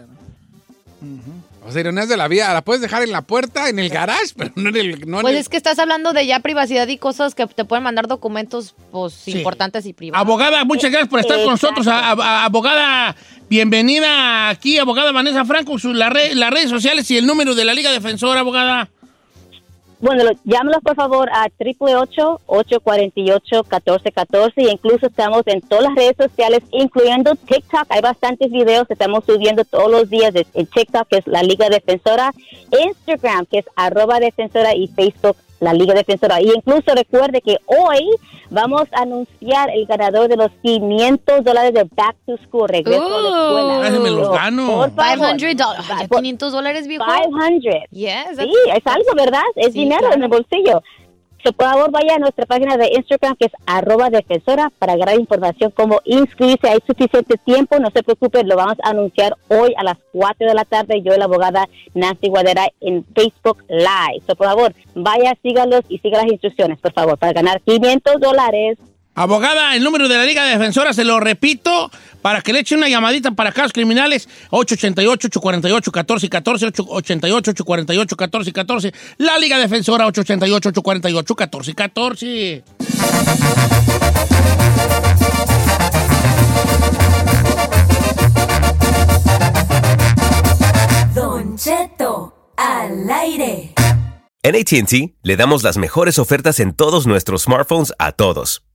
¿no? 1.02 1.39
O 1.66 1.72
sea, 1.72 1.82
ironías 1.82 2.10
de 2.10 2.18
la 2.18 2.28
vida, 2.28 2.52
la 2.54 2.62
puedes 2.64 2.82
dejar 2.82 3.04
en 3.04 3.12
la 3.12 3.22
puerta, 3.22 3.70
en 3.70 3.78
el 3.80 3.90
garage, 3.90 4.34
pero 4.36 4.52
no 4.56 4.70
en 4.70 4.76
el... 4.78 5.08
No 5.10 5.18
en 5.18 5.22
Pues 5.22 5.34
el- 5.36 5.40
es 5.42 5.50
que 5.50 5.58
estás 5.58 5.78
hablando 5.78 6.14
de 6.14 6.26
ya 6.26 6.40
privacidad 6.40 6.88
y 6.88 6.98
cosas 6.98 7.36
que 7.36 7.46
te 7.48 7.64
pueden 7.66 7.84
mandar 7.84 8.08
documentos 8.08 8.74
pues 8.92 9.14
Sí. 9.14 9.32
importantes 9.32 9.86
y 9.86 9.94
privados. 9.94 10.26
Abogada, 10.26 10.64
muchas 10.66 10.90
gracias 10.90 11.10
por 11.10 11.20
estar 11.20 11.38
con 11.38 11.52
nosotros. 11.52 11.86
A- 11.88 12.12
a- 12.14 12.46
abogada, 12.46 13.16
bienvenida 13.50 14.50
aquí, 14.50 14.78
abogada 14.80 15.12
Vanessa 15.12 15.46
Franco, 15.46 15.78
su, 15.78 15.94
la 15.94 16.10
las 16.10 16.50
redes 16.52 16.70
sociales 16.70 17.10
y 17.12 17.18
el 17.18 17.26
número 17.28 17.54
de 17.56 17.66
la 17.66 17.74
Liga 17.74 17.92
Defensora, 17.92 18.40
abogada. 18.40 18.90
Bueno, 20.02 20.24
lo- 20.24 20.32
por 20.82 20.96
favor 20.96 21.30
a 21.34 21.50
888-848-1414 21.60 24.52
y 24.58 24.70
incluso 24.70 25.08
estamos 25.08 25.44
en 25.48 25.62
todas 25.62 25.86
las 25.86 25.96
redes 25.96 26.16
sociales, 26.18 26.62
incluyendo 26.72 27.36
TikTok. 27.36 27.86
Hay 27.90 28.02
bastantes 28.02 28.52
videos 28.52 28.88
que 28.88 28.94
estamos 28.94 29.24
subiendo 29.26 29.64
todos 29.66 29.90
los 29.92 30.10
días 30.10 30.34
en 30.54 30.66
TikTok, 30.68 31.08
que 31.08 31.18
es 31.18 31.28
la 31.28 31.44
Liga 31.44 31.70
Defensora, 31.70 32.34
Instagram, 32.86 33.46
que 33.46 33.60
es 33.60 33.66
arroba 33.76 34.20
defensora 34.20 34.76
y 34.76 34.88
Facebook 34.88 35.38
la 35.60 35.74
Liga 35.74 35.94
Defensora. 35.94 36.42
Y 36.42 36.52
incluso 36.56 36.94
recuerde 36.96 37.42
que 37.42 37.58
hoy 37.66 38.08
vamos 38.50 38.84
a 38.94 39.02
anunciar 39.02 39.70
el 39.72 39.86
ganador 39.86 40.28
de 40.28 40.38
los 40.38 40.50
500 40.64 41.44
dólares 41.44 41.74
de 41.74 41.84
Back 41.96 42.16
to 42.26 42.38
School, 42.46 42.68
regreso 42.70 43.04
a 43.06 43.22
la 43.22 43.30
escuela. 43.30 43.82
Ay, 43.84 44.00
me 44.00 44.10
los 44.10 44.32
gano. 44.32 44.68
por 44.68 44.92
favor, 44.96 45.36
500 45.38 45.58
dólares. 45.68 45.86
va- 45.92 46.18
500 46.18 46.52
dólares, 46.52 46.88
viejo. 46.88 47.06
500. 47.06 47.74
Yes, 47.92 48.38
Sí, 48.38 48.52
es 48.76 48.88
algo, 48.88 49.14
¿verdad? 49.16 49.44
Es 49.56 49.68
Sí, 49.74 49.80
dinero 49.80 50.00
claro. 50.02 50.16
en 50.16 50.24
el 50.24 50.30
bolsillo. 50.30 50.82
So, 51.44 51.54
por 51.54 51.68
favor, 51.68 51.92
vaya 51.92 52.16
a 52.16 52.20
nuestra 52.20 52.46
página 52.46 52.76
de 52.76 52.90
Instagram, 52.94 53.36
que 53.38 53.46
es 53.46 53.52
arroba 53.66 54.10
defensora, 54.10 54.72
para 54.78 54.94
agarrar 54.94 55.20
información 55.20 55.72
como 55.72 56.02
inscribirse. 56.04 56.70
Hay 56.70 56.80
suficiente 56.86 57.38
tiempo, 57.38 57.80
no 57.80 57.90
se 57.92 58.04
preocupe, 58.04 58.44
lo 58.44 58.58
vamos 58.58 58.78
a 58.84 58.90
anunciar 58.90 59.36
hoy 59.48 59.74
a 59.78 59.84
las 59.84 59.98
4 60.12 60.48
de 60.48 60.54
la 60.54 60.66
tarde. 60.66 61.02
Yo 61.02 61.16
la 61.16 61.26
abogada 61.26 61.68
Nancy 61.94 62.28
Guadera 62.28 62.68
en 62.82 63.06
Facebook 63.16 63.64
Live. 63.70 64.24
So, 64.28 64.36
por 64.36 64.48
favor, 64.48 64.74
vaya, 64.96 65.34
sígalos 65.42 65.82
y 65.88 66.00
siga 66.00 66.22
las 66.22 66.32
instrucciones, 66.32 66.78
por 66.80 66.92
favor, 66.92 67.18
para 67.18 67.32
ganar 67.32 67.62
500 67.62 68.20
dólares. 68.20 68.78
Abogada, 69.20 69.76
el 69.76 69.84
número 69.84 70.08
de 70.08 70.16
la 70.16 70.24
Liga 70.24 70.46
Defensora, 70.46 70.94
se 70.94 71.04
lo 71.04 71.20
repito, 71.20 71.92
para 72.22 72.42
que 72.42 72.54
le 72.54 72.60
eche 72.60 72.74
una 72.74 72.88
llamadita 72.88 73.32
para 73.32 73.52
casos 73.52 73.74
criminales, 73.74 74.30
888-848-1414, 74.52 76.88
888-848-1414, 76.88 78.94
la 79.18 79.38
Liga 79.38 79.58
Defensora, 79.58 80.08
888-848-1414. 80.08 82.64
Don 91.14 91.58
Cheto, 91.58 92.54
al 92.56 93.12
aire. 93.12 93.74
En 94.44 94.56
ATT 94.56 94.94
le 95.24 95.36
damos 95.36 95.64
las 95.64 95.78
mejores 95.78 96.20
ofertas 96.20 96.62
en 96.62 96.74
todos 96.74 97.06
nuestros 97.06 97.42
smartphones 97.42 97.92
a 98.00 98.14
todos. 98.14 98.64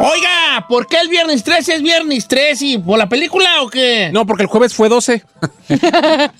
Oiga, 0.00 0.66
¿por 0.68 0.86
qué 0.86 0.98
el 1.00 1.08
viernes 1.08 1.42
13 1.44 1.74
es 1.76 1.82
viernes 1.82 2.28
13? 2.28 2.64
¿Y 2.66 2.78
por 2.78 2.98
la 2.98 3.08
película 3.08 3.62
o 3.62 3.68
qué? 3.68 4.10
No, 4.12 4.26
porque 4.26 4.44
el 4.44 4.48
jueves 4.48 4.74
fue 4.74 4.88
12. 4.88 5.24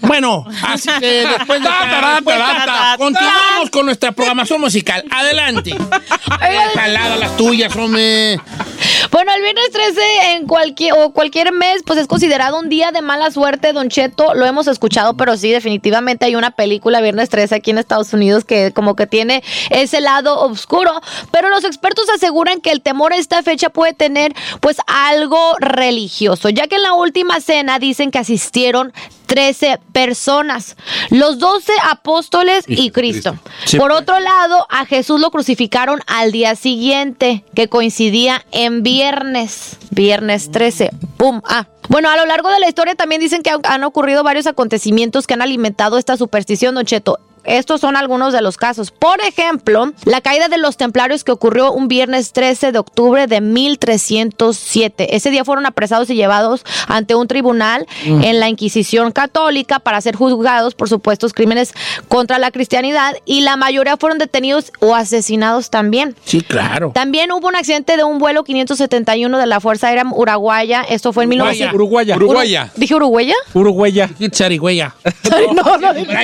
Bueno, 0.00 0.44
así 0.62 0.88
que 1.00 1.26
después 1.26 1.60
de 1.62 1.68
después 2.14 2.36
de- 2.36 2.98
continuamos 2.98 3.70
con 3.70 3.86
nuestra 3.86 4.12
programación 4.12 4.60
musical. 4.60 5.04
Adelante. 5.10 5.74
Jalada 6.74 7.16
las 7.16 7.36
tuyas, 7.36 7.74
hombre. 7.76 8.38
Bueno, 9.10 9.32
el 9.34 9.42
viernes 9.42 9.70
13 9.72 10.00
en 10.34 10.46
cualquier 10.46 10.92
o 10.94 11.12
cualquier 11.12 11.52
mes, 11.52 11.82
pues 11.84 11.98
es 11.98 12.06
considerado 12.06 12.58
un 12.58 12.68
día 12.68 12.92
de 12.92 13.02
mala 13.02 13.30
suerte, 13.30 13.72
Don 13.72 13.88
Cheto. 13.88 14.34
Lo 14.34 14.44
hemos 14.46 14.66
escuchado, 14.68 15.16
pero 15.16 15.36
sí, 15.36 15.50
definitivamente 15.50 16.26
hay 16.26 16.36
una 16.36 16.50
película 16.52 17.00
viernes 17.00 17.28
13 17.28 17.56
aquí 17.56 17.70
en 17.70 17.78
Estados 17.78 18.12
Unidos 18.12 18.44
que 18.44 18.72
como 18.72 18.94
que 18.94 19.06
tiene 19.06 19.42
ese 19.70 20.00
lado 20.00 20.40
oscuro. 20.42 21.00
Pero 21.32 21.48
los 21.48 21.64
expertos 21.64 22.06
aseguran 22.10 22.60
que 22.60 22.70
el 22.70 22.82
temor 22.86 23.12
a 23.12 23.16
esta 23.16 23.42
fecha 23.42 23.68
puede 23.68 23.94
tener 23.94 24.32
pues 24.60 24.76
algo 24.86 25.56
religioso, 25.58 26.48
ya 26.50 26.68
que 26.68 26.76
en 26.76 26.82
la 26.82 26.92
última 26.92 27.40
cena 27.40 27.80
dicen 27.80 28.12
que 28.12 28.20
asistieron 28.20 28.92
13 29.26 29.80
personas, 29.92 30.76
los 31.10 31.40
12 31.40 31.72
apóstoles 31.90 32.64
y 32.68 32.92
Cristo. 32.92 33.36
Sí, 33.64 33.76
Por 33.76 33.90
pues. 33.90 34.02
otro 34.02 34.20
lado, 34.20 34.66
a 34.70 34.86
Jesús 34.86 35.20
lo 35.20 35.32
crucificaron 35.32 36.00
al 36.06 36.30
día 36.30 36.54
siguiente, 36.54 37.44
que 37.56 37.68
coincidía 37.68 38.44
en 38.52 38.84
viernes, 38.84 39.78
viernes 39.90 40.52
13. 40.52 40.90
¡Pum! 41.16 41.40
Ah. 41.44 41.66
Bueno, 41.88 42.08
a 42.08 42.16
lo 42.16 42.24
largo 42.26 42.50
de 42.50 42.60
la 42.60 42.68
historia 42.68 42.94
también 42.94 43.20
dicen 43.20 43.42
que 43.42 43.50
han- 43.50 43.60
han 43.64 43.82
ocurrido 43.84 44.22
varios 44.22 44.46
acontecimientos 44.46 45.26
que 45.26 45.34
han 45.34 45.42
alimentado 45.42 45.98
esta 45.98 46.16
superstición, 46.16 46.74
Don 46.76 46.84
Cheto. 46.84 47.18
Estos 47.46 47.80
son 47.80 47.96
algunos 47.96 48.32
de 48.32 48.42
los 48.42 48.56
casos. 48.56 48.90
Por 48.90 49.20
ejemplo, 49.20 49.92
la 50.04 50.20
caída 50.20 50.48
de 50.48 50.58
los 50.58 50.76
templarios 50.76 51.24
que 51.24 51.32
ocurrió 51.32 51.72
un 51.72 51.88
viernes 51.88 52.32
13 52.32 52.72
de 52.72 52.78
octubre 52.78 53.26
de 53.26 53.40
1307. 53.40 55.16
Ese 55.16 55.30
día 55.30 55.44
fueron 55.44 55.66
apresados 55.66 56.10
y 56.10 56.14
llevados 56.14 56.64
ante 56.88 57.14
un 57.14 57.28
tribunal 57.28 57.86
Mm. 58.06 58.22
en 58.24 58.40
la 58.40 58.48
Inquisición 58.48 59.12
católica 59.12 59.78
para 59.78 60.00
ser 60.00 60.16
juzgados 60.16 60.74
por 60.74 60.88
supuestos 60.88 61.32
crímenes 61.32 61.74
contra 62.08 62.38
la 62.38 62.50
cristianidad 62.50 63.14
y 63.24 63.40
la 63.42 63.56
mayoría 63.56 63.96
fueron 63.96 64.18
detenidos 64.18 64.72
o 64.80 64.94
asesinados 64.94 65.70
también. 65.70 66.16
Sí, 66.24 66.40
claro. 66.42 66.92
También 66.94 67.32
hubo 67.32 67.48
un 67.48 67.56
accidente 67.56 67.96
de 67.96 68.04
un 68.04 68.18
vuelo 68.18 68.44
571 68.44 69.38
de 69.38 69.46
la 69.46 69.60
Fuerza 69.60 69.88
Aérea 69.88 70.04
Uruguaya. 70.10 70.82
Esto 70.88 71.12
fue 71.12 71.24
en 71.24 71.30
Uruguaya. 71.30 71.70
1900. 71.72 71.74
Uruguaya. 71.74 72.16
Uruguaya. 72.16 72.72
¿Dije 72.76 72.94
Uruguaya? 72.94 73.34
Uruguaya. 73.54 74.10
Qué 74.18 74.30
zarigüeya. 74.32 74.94
no, 75.54 75.78
no, 75.78 75.88
Hay 75.90 76.04
que, 76.04 76.16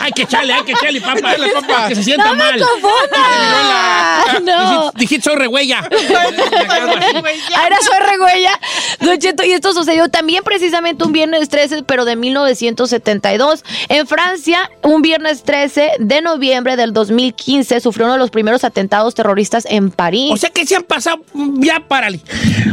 hay 0.00 0.12
que 0.12 0.22
echarle, 0.22 0.52
hay 0.52 0.63
que. 0.64 0.72
Échale, 0.72 1.00
papá. 1.00 1.34
para 1.66 1.88
Que 1.88 1.94
se 1.94 2.02
sienta 2.02 2.24
no 2.24 2.34
me 2.34 2.38
mal. 2.38 2.60
confundas. 2.60 4.42
No. 4.42 4.90
Dijiste, 4.94 5.30
soy 5.30 5.38
regüeya. 5.38 5.78
Ahora 7.56 7.76
soy 7.80 9.18
Cheto, 9.18 9.44
y 9.44 9.52
esto 9.52 9.72
sucedió 9.72 10.08
también 10.08 10.42
precisamente 10.44 11.04
un 11.04 11.12
viernes 11.12 11.48
13, 11.48 11.82
pero 11.84 12.04
de 12.04 12.16
1972. 12.16 13.64
En 13.88 14.06
Francia, 14.06 14.70
un 14.82 15.02
viernes 15.02 15.42
13 15.42 15.92
de 15.98 16.20
noviembre 16.20 16.76
del 16.76 16.92
2015, 16.92 17.80
sufrió 17.80 18.06
uno 18.06 18.14
de 18.14 18.18
los 18.18 18.30
primeros 18.30 18.64
atentados 18.64 19.14
terroristas 19.14 19.66
en 19.68 19.90
París. 19.90 20.30
O 20.32 20.36
sea 20.36 20.50
que 20.50 20.66
se 20.66 20.76
han 20.76 20.82
pasado 20.82 21.22
ya 21.58 21.80
para 21.80 22.08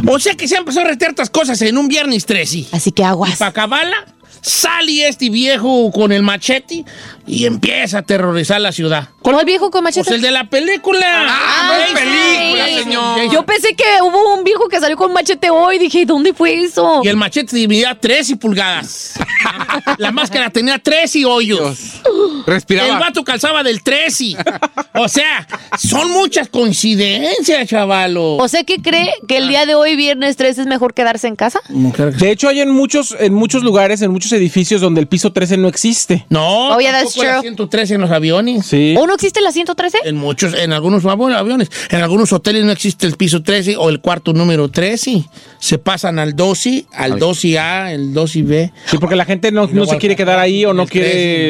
O 0.08 0.18
sea 0.18 0.34
que 0.34 0.48
se 0.48 0.56
han 0.56 0.64
pasado 0.64 0.86
retiertas 0.86 1.30
cosas 1.30 1.60
en 1.62 1.78
un 1.78 1.88
viernes 1.88 2.26
13. 2.26 2.66
Así 2.72 2.92
que 2.92 3.02
Y 3.02 3.04
aguas. 3.04 3.36
para 3.38 3.50
acabarla, 3.50 3.96
sale 4.40 5.08
este 5.08 5.30
viejo 5.30 5.90
con 5.92 6.12
el 6.12 6.22
machete 6.22 6.84
y 7.26 7.46
empieza 7.46 7.98
a 7.98 8.00
aterrorizar 8.00 8.60
la 8.60 8.72
ciudad. 8.72 9.08
¿Con 9.22 9.38
el 9.38 9.44
viejo 9.44 9.70
con 9.70 9.84
machete? 9.84 10.04
Pues 10.04 10.16
el 10.16 10.22
de 10.22 10.30
la 10.32 10.48
película. 10.48 11.06
Ah, 11.28 11.68
no 11.68 11.74
es 11.74 11.92
película, 11.92 12.66
señor. 12.66 13.32
Yo 13.32 13.46
pensé 13.46 13.74
que 13.74 13.84
hubo 14.02 14.34
un 14.34 14.42
viejo 14.44 14.68
que 14.68 14.80
salió 14.80 14.96
con 14.96 15.12
machete 15.12 15.50
hoy. 15.50 15.78
Dije, 15.78 16.04
¿dónde 16.04 16.34
fue 16.34 16.64
eso? 16.64 17.00
Y 17.04 17.08
el 17.08 17.16
machete 17.16 17.54
dividía 17.56 17.98
13 17.98 18.36
pulgadas. 18.36 19.14
la 19.98 20.10
máscara 20.10 20.50
tenía 20.50 20.78
13 20.78 21.24
hoyos. 21.24 22.00
El 22.04 22.44
Respiraba. 22.46 22.98
vato 22.98 23.22
calzaba 23.22 23.62
del 23.62 23.82
13. 23.82 24.36
O 24.94 25.08
sea, 25.08 25.46
son 25.78 26.10
muchas 26.10 26.48
coincidencias, 26.48 27.68
chavalo. 27.68 28.36
¿O 28.36 28.48
sea 28.48 28.64
que 28.64 28.82
cree 28.82 29.12
que 29.28 29.38
el 29.38 29.48
día 29.48 29.66
de 29.66 29.74
hoy, 29.76 29.94
viernes 29.94 30.36
13, 30.36 30.62
es 30.62 30.66
mejor 30.66 30.94
quedarse 30.94 31.28
en 31.28 31.36
casa? 31.36 31.60
De 31.68 32.30
hecho, 32.30 32.48
hay 32.48 32.60
en 32.60 32.70
muchos, 32.70 33.16
en 33.18 33.34
muchos 33.34 33.62
lugares, 33.62 34.02
en 34.02 34.10
muchos 34.10 34.32
edificios 34.32 34.80
donde 34.80 35.00
el 35.00 35.06
piso 35.06 35.32
13 35.32 35.56
no 35.58 35.68
existe. 35.68 36.26
No, 36.28 36.76
that's 36.78 37.11
true. 37.14 37.40
113 37.40 37.94
en 37.94 38.00
los 38.00 38.10
aviones. 38.10 38.66
Sí. 38.66 38.94
¿O 38.98 39.06
no 39.06 39.14
existe 39.14 39.40
la 39.40 39.52
113? 39.52 39.98
En 40.04 40.16
muchos, 40.16 40.54
en 40.54 40.72
algunos 40.72 41.04
avi- 41.04 41.34
aviones, 41.34 41.70
en 41.90 42.00
algunos 42.02 42.32
hoteles 42.32 42.64
no 42.64 42.72
existe 42.72 43.06
el 43.06 43.16
piso 43.16 43.42
13 43.42 43.76
o 43.76 43.88
el 43.88 44.00
cuarto 44.00 44.32
número 44.32 44.68
13. 44.70 45.24
Se 45.58 45.78
pasan 45.78 46.18
al 46.18 46.34
12, 46.36 46.86
al 46.92 47.18
12A, 47.18 47.92
el 47.92 48.12
12B. 48.14 48.72
Sí, 48.86 48.98
porque 48.98 49.16
la 49.16 49.24
gente 49.24 49.52
no, 49.52 49.66
no 49.66 49.86
se 49.86 49.98
quiere 49.98 50.16
quedar 50.16 50.38
ahí 50.38 50.64
o 50.64 50.72
no 50.74 50.82
el 50.84 50.88
quiere 50.90 51.08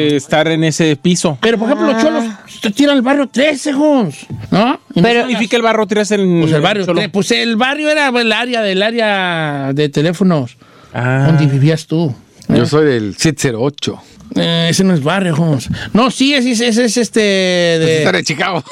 13, 0.09 0.15
estar 0.17 0.47
en 0.47 0.63
ese 0.63 0.95
piso. 0.95 1.37
Pero, 1.41 1.57
por 1.57 1.67
ejemplo, 1.69 1.87
Ah. 1.89 1.93
los 1.93 2.01
cholos 2.03 2.23
te 2.61 2.71
tiran 2.71 2.95
al 2.95 3.01
barrio 3.01 3.27
13, 3.27 3.73
Jons, 3.73 4.15
¿no? 4.51 4.79
Y 4.95 5.01
no 5.01 5.07
¿Qué 5.09 5.19
significa 5.21 5.57
el 5.57 5.63
barro 5.63 5.87
13 5.87 6.15
en 6.15 6.41
Pues 6.41 6.53
el 6.53 6.61
barrio, 6.61 6.85
Cholo? 6.85 7.01
tre- 7.01 7.09
pues 7.11 7.31
el 7.31 7.55
barrio 7.55 7.89
era 7.89 8.07
el 8.09 8.31
área 8.31 8.61
del 8.61 8.81
área 8.83 9.71
de 9.73 9.89
teléfonos. 9.89 10.57
Ah. 10.93 11.23
¿Dónde 11.27 11.47
vivías 11.47 11.87
tú? 11.87 12.13
Yo 12.49 12.65
soy 12.65 12.85
del 12.85 13.15
708. 13.17 14.01
Eh, 14.35 14.67
ese 14.71 14.83
no 14.83 14.95
es 14.95 15.03
barrio, 15.03 15.35
Holmes. 15.35 15.69
No, 15.93 16.09
sí, 16.09 16.33
ese, 16.33 16.51
ese- 16.53 16.67
ese 16.67 16.85
es 16.85 16.97
este 16.97 17.19
de... 17.19 17.97
Estar 17.99 18.15
de 18.15 18.23
Chicago. 18.23 18.63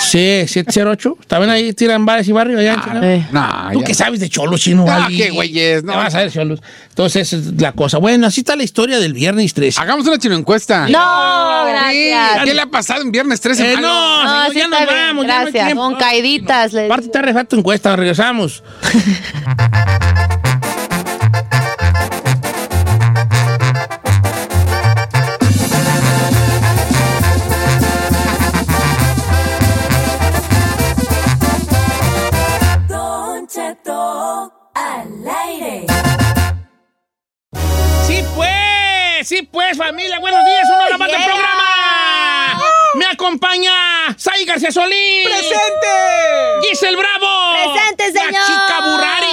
Sí, 0.00 0.44
708. 0.46 1.18
¿También 1.26 1.50
ahí 1.50 1.74
tiran 1.74 2.06
bares 2.06 2.26
y 2.26 2.32
barrio 2.32 2.58
allá 2.58 2.72
en 2.74 2.80
Chicago? 2.80 3.00
Eh. 3.04 3.26
No, 3.30 3.68
¿Tú 3.74 3.80
ya. 3.80 3.86
qué 3.86 3.94
sabes 3.94 4.18
de 4.20 4.30
cholos, 4.30 4.62
chino? 4.62 4.86
Ah, 4.88 5.04
Ali? 5.06 5.18
qué 5.18 5.28
güeyes, 5.30 5.84
no. 5.84 5.92
¿Qué 5.92 5.98
vas 5.98 6.14
a 6.14 6.18
ver, 6.20 6.32
cholos? 6.32 6.62
Entonces, 6.88 7.30
esa 7.34 7.36
es 7.50 7.60
la 7.60 7.72
cosa. 7.72 7.98
Bueno, 7.98 8.26
así 8.28 8.40
está 8.40 8.56
la 8.56 8.62
historia 8.62 8.98
del 8.98 9.12
viernes 9.12 9.52
13. 9.52 9.78
Hagamos 9.78 10.06
una 10.06 10.18
chino 10.18 10.36
encuesta. 10.36 10.88
No, 10.88 11.66
gracias. 11.68 12.44
¿Qué 12.44 12.54
le 12.54 12.62
ha 12.62 12.66
pasado 12.66 13.02
en 13.02 13.12
viernes 13.12 13.42
13? 13.42 13.72
Eh, 13.74 13.76
no, 13.78 14.24
No, 14.24 14.50
sí 14.52 14.58
ya 14.58 14.68
nos 14.68 14.78
bien, 14.78 14.88
vamos. 14.90 15.26
ya 15.26 15.44
no 15.44 15.50
gracias. 15.50 15.74
Con 15.74 15.94
caíditas. 15.96 16.72
le- 16.72 16.86
Aparte, 16.86 17.06
está 17.06 17.20
refato 17.20 17.56
encuesta, 17.56 17.94
regresamos. 17.94 18.62
familia. 39.84 40.18
Buenos 40.18 40.44
días, 40.44 40.64
una 40.68 40.84
hora 40.84 40.98
más 40.98 41.08
del 41.08 41.16
Yeah. 41.18 41.26
programa. 41.26 42.62
Me 42.96 43.06
acompaña 43.06 43.72
Sai 44.18 44.44
García 44.44 44.70
Solís. 44.72 45.24
¡Presente! 45.26 46.68
Giselle 46.68 46.96
Bravo. 46.96 47.52
Presente, 47.72 48.12
La 48.12 48.26
señor. 48.26 48.42
chica 48.46 48.80
Burrari. 48.84 49.26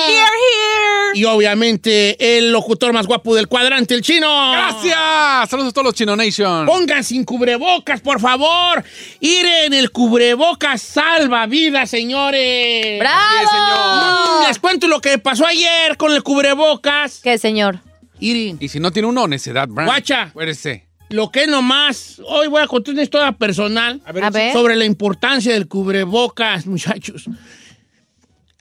Y 1.16 1.26
obviamente 1.26 2.38
el 2.38 2.52
locutor 2.52 2.94
más 2.94 3.08
guapo 3.08 3.34
del 3.36 3.48
cuadrante, 3.48 3.96
el 3.96 4.02
chino. 4.04 4.52
Gracias. 4.52 5.50
Saludos 5.50 5.70
a 5.70 5.74
todos 5.74 5.86
los 5.86 5.94
Chino 5.96 6.16
Nation. 6.16 6.66
Pongan 6.68 7.04
sin 7.04 7.24
cubrebocas, 7.26 8.02
por 8.02 8.20
favor. 8.22 8.84
Ir 9.20 9.46
en 9.64 9.74
el 9.74 9.92
cubrebocas 9.92 10.80
salva 10.82 11.46
vidas, 11.48 11.90
señores. 11.90 13.00
¡Bravo! 13.00 14.44
Mm, 14.44 14.48
Les 14.48 14.60
cuento 14.60 14.88
lo 14.88 15.02
que 15.02 15.18
pasó 15.18 15.46
ayer 15.48 15.98
con 15.98 16.14
el 16.14 16.22
cubrebocas. 16.22 17.20
¿Qué, 17.24 17.38
señor? 17.40 17.80
Irin, 18.20 18.58
Y 18.60 18.68
si 18.70 18.80
no 18.80 18.92
tiene 18.92 19.08
uno, 19.08 19.28
necedad, 19.28 19.68
Brand. 19.68 19.90
Guacha. 19.90 20.22
Acuérdese. 20.24 20.86
lo 21.10 21.32
que 21.32 21.48
nomás. 21.48 22.22
Hoy 22.26 22.48
voy 22.48 22.62
a 22.62 22.68
contar 22.68 22.94
una 22.94 23.04
historia 23.04 23.32
personal 23.32 24.02
A 24.06 24.12
ver, 24.12 24.24
A 24.24 24.30
ver. 24.30 24.54
sobre 24.54 24.76
la 24.76 24.86
importancia 24.86 25.54
del 25.54 25.68
cubrebocas, 25.68 26.66
muchachos. 26.68 27.30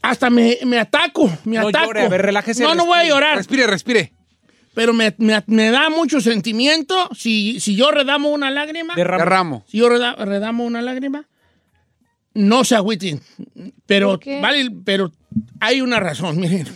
Hasta 0.03 0.31
me, 0.31 0.59
me 0.65 0.79
ataco, 0.79 1.29
me 1.45 1.57
No 1.57 1.69
ataco. 1.69 1.87
llore, 1.87 2.03
a 2.03 2.09
ver, 2.09 2.23
relájese, 2.23 2.63
No, 2.63 2.75
no 2.75 2.87
voy 2.87 2.99
a 2.99 3.05
llorar. 3.09 3.37
Respire, 3.37 3.67
respire. 3.67 4.13
Pero 4.75 4.93
me, 4.93 5.15
me- 5.19 5.43
me 5.47 5.71
da 5.71 5.89
mucho 5.91 6.21
sentimiento 6.21 7.09
si, 7.17 7.59
si 7.61 7.75
yo 7.75 7.91
redamo 7.91 8.29
una 8.29 8.51
lágrima. 8.51 8.95
Derramo. 8.95 9.65
Si 9.67 9.79
yo 9.79 9.89
reda- 9.89 10.15
redamo 10.17 10.65
una 10.65 10.83
lágrima, 10.83 11.27
no 12.35 12.63
se 12.63 12.77
agüiten. 12.77 13.21
Pero, 13.87 14.21
vale, 14.43 14.71
pero 14.85 15.11
hay 15.61 15.81
una 15.81 15.99
razón, 15.99 16.39
miren. 16.39 16.69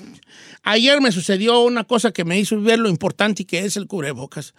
Ayer 0.63 1.01
me 1.01 1.13
sucedió 1.13 1.61
una 1.61 1.85
cosa 1.85 2.13
que 2.13 2.25
me 2.25 2.39
hizo 2.39 2.61
ver 2.61 2.79
lo 2.79 2.89
importante 2.89 3.45
que 3.45 3.61
es 3.61 3.77
el 3.77 3.87
cubrebocas. 3.87 4.55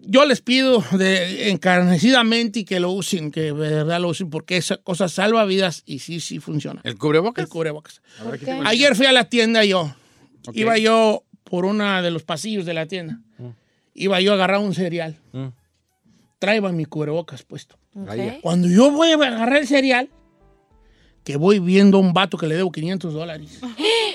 Yo 0.00 0.24
les 0.24 0.40
pido 0.40 0.82
de, 0.92 1.50
encarnecidamente 1.50 2.60
y 2.60 2.64
que 2.64 2.80
lo 2.80 2.90
usen, 2.90 3.30
que 3.30 3.42
de 3.42 3.52
verdad 3.52 4.00
lo 4.00 4.08
usen, 4.08 4.30
porque 4.30 4.56
esa 4.56 4.78
cosa 4.78 5.08
salva 5.08 5.44
vidas 5.44 5.82
y 5.84 5.98
sí, 5.98 6.20
sí 6.20 6.38
funciona. 6.38 6.80
¿El 6.84 6.96
cubrebocas? 6.96 7.44
El 7.44 7.50
cubrebocas. 7.50 8.00
¿Por 8.22 8.38
qué? 8.38 8.50
Ayer 8.64 8.96
fui 8.96 9.06
a 9.06 9.12
la 9.12 9.28
tienda 9.28 9.64
yo. 9.64 9.94
Ok. 10.46 10.56
Iba 10.56 10.78
yo 10.78 11.24
por 11.44 11.66
una 11.66 12.00
de 12.00 12.10
los 12.10 12.22
pasillos 12.22 12.64
de 12.64 12.74
la 12.74 12.86
tienda. 12.86 13.20
Iba 13.92 14.20
yo 14.20 14.32
a 14.32 14.34
agarrar 14.34 14.60
un 14.60 14.74
cereal. 14.74 15.18
Mm. 15.32 15.48
Traía 16.38 16.60
mi 16.60 16.86
cubrebocas 16.86 17.42
puesto. 17.42 17.76
Cuando 18.40 18.68
yo 18.68 18.90
voy 18.90 19.10
a 19.10 19.14
agarrar 19.14 19.58
el 19.58 19.66
cereal, 19.66 20.08
que 21.24 21.36
voy 21.36 21.58
viendo 21.58 21.98
a 21.98 22.00
un 22.00 22.12
vato 22.12 22.38
que 22.38 22.46
le 22.46 22.54
debo 22.54 22.72
500 22.72 23.12
dólares. 23.12 23.60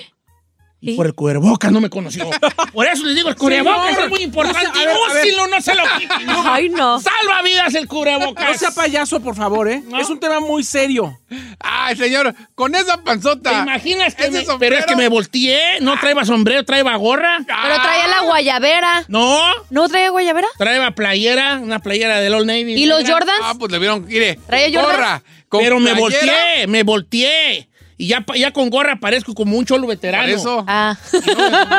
Y 0.92 0.96
por 0.96 1.06
el 1.08 1.14
cubrebocas 1.14 1.72
no 1.72 1.82
me 1.82 1.90
conoció. 1.90 2.30
Por 2.74 2.86
eso 2.88 3.06
les 3.06 3.16
digo, 3.16 3.30
el 3.30 3.36
cubrebocas 3.36 3.88
Señor, 3.88 4.04
es 4.04 4.10
muy 4.10 4.22
importante. 4.22 4.64
no 4.64 4.70
a 4.70 4.86
ver, 4.86 4.90
a 4.90 5.14
ver. 5.14 5.24
Úsenlo, 5.26 5.48
no 5.48 5.62
se 5.62 5.76
lo 5.76 5.84
quiten. 5.98 6.30
Ay, 6.30 6.70
no. 6.70 7.00
Salva 7.00 7.42
vidas 7.44 7.74
el 7.76 7.88
cubrebocas. 7.88 8.50
No 8.52 8.58
sea 8.58 8.72
payaso, 8.72 9.20
por 9.22 9.36
favor, 9.36 9.70
¿eh? 9.70 9.82
No. 9.88 10.00
Es 10.00 10.10
un 10.10 10.20
tema 10.20 10.40
muy 10.40 10.64
serio. 10.64 11.18
Ay, 11.60 11.96
señor, 11.96 12.36
con 12.54 12.76
esa 12.76 12.98
¿Te 12.98 13.04
panzota. 13.04 13.62
imaginas 13.64 14.14
que 14.16 14.24
¿Ese 14.24 14.32
me, 14.32 14.46
sombrero? 14.46 14.60
pero 14.60 14.80
es 14.80 14.86
que 14.86 14.96
me 14.96 15.08
volteé? 15.08 15.80
No 15.82 15.98
traía 16.00 16.26
sombrero, 16.26 16.64
traía 16.66 16.96
gorra. 16.96 17.38
Pero 17.46 17.82
traía 17.82 18.08
la 18.08 18.22
guayabera. 18.22 19.06
No, 19.08 19.40
¿No 19.70 19.88
traía 19.90 20.10
guayabera? 20.10 20.48
traía 20.58 20.92
playera, 20.92 21.60
una 21.62 21.80
playera 21.80 22.20
del 22.20 22.34
Old 22.34 22.46
Navy. 22.48 22.74
¿Y 22.74 22.86
los. 22.86 23.04
Jordans? 23.10 23.40
Ah, 23.44 23.54
pues 23.58 23.72
le 23.72 23.80
vieron, 23.80 24.06
mire. 24.06 24.40
¿Traía 24.48 24.68
Jordan? 24.68 24.96
gorra. 24.98 25.24
con 25.50 25.62
Pero 25.62 25.80
me 25.80 25.92
playera. 25.96 26.02
volteé, 26.02 26.68
me 26.68 26.84
volteé. 26.84 27.70
Y 27.98 28.08
ya, 28.08 28.26
ya 28.36 28.52
con 28.52 28.70
gorra 28.70 29.00
parezco 29.00 29.34
como 29.34 29.58
un 29.58 29.66
cholo 29.66 29.88
veterano. 29.88 30.26
Por 30.26 30.34
eso. 30.34 30.66
Ah. 30.68 30.98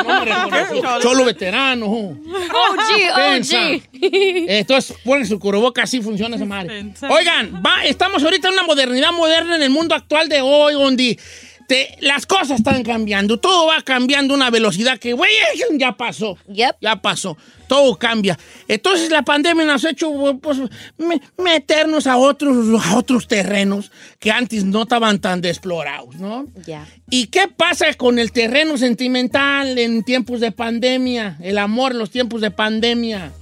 No, 0.03 0.25
no 0.25 0.49
me 0.49 1.01
cholo 1.01 1.25
veterano. 1.25 1.85
OG, 1.85 3.15
Pensa. 3.15 3.57
OG. 3.67 3.81
Entonces, 4.01 4.97
ponen 5.03 5.27
su 5.27 5.39
curoboca, 5.39 5.83
así 5.83 6.01
funciona 6.01 6.35
esa 6.35 6.45
madre. 6.45 6.91
Oigan, 7.09 7.61
va, 7.63 7.83
estamos 7.85 8.23
ahorita 8.23 8.47
en 8.47 8.55
una 8.55 8.63
modernidad 8.63 9.11
moderna 9.11 9.55
en 9.57 9.61
el 9.61 9.69
mundo 9.69 9.93
actual 9.93 10.27
de 10.27 10.41
hoy, 10.41 10.73
donde 10.73 11.19
te- 11.67 11.97
las 12.01 12.25
cosas 12.25 12.59
están 12.59 12.83
cambiando. 12.83 13.37
Todo 13.39 13.67
va 13.67 13.81
cambiando 13.83 14.33
a 14.33 14.37
una 14.37 14.49
velocidad 14.49 14.97
que, 14.97 15.13
güey, 15.13 15.29
ya 15.73 15.91
pasó. 15.95 16.37
Yep. 16.47 16.77
Ya 16.81 16.95
pasó. 16.95 17.37
Todo 17.67 17.97
cambia. 17.97 18.39
Entonces 18.69 19.11
la 19.11 19.23
pandemia 19.23 19.65
nos 19.65 19.83
ha 19.83 19.89
hecho 19.89 20.09
pues, 20.41 20.57
me- 20.97 21.21
meternos 21.37 22.07
a 22.07 22.15
otros, 22.17 22.83
a 22.85 22.97
otros 22.97 23.27
terrenos 23.27 23.91
que 24.19 24.31
antes 24.31 24.63
no 24.63 24.83
estaban 24.83 25.19
tan 25.19 25.43
explorados, 25.43 26.15
¿no? 26.15 26.47
Ya. 26.65 26.87
¿Y 27.09 27.27
qué 27.27 27.47
pasa 27.49 27.93
con 27.95 28.17
el 28.19 28.31
terreno 28.31 28.77
sentimental 28.77 29.77
en 29.77 30.03
tiempos 30.03 30.39
de 30.39 30.51
pandemia? 30.53 31.37
El 31.41 31.57
amor 31.57 31.91
en 31.91 31.99
los 31.99 32.09
tiempos 32.09 32.39
de 32.41 32.51
pandemia. 32.51 33.33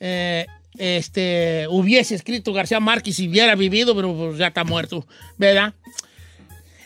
Eh, 0.00 0.46
este, 0.78 1.66
hubiese 1.68 2.14
escrito 2.14 2.52
García 2.52 2.80
Márquez 2.80 3.16
si 3.16 3.28
hubiera 3.28 3.54
vivido, 3.54 3.94
pero 3.94 4.12
pues, 4.16 4.38
ya 4.38 4.48
está 4.48 4.64
muerto, 4.64 5.06
¿verdad? 5.38 5.74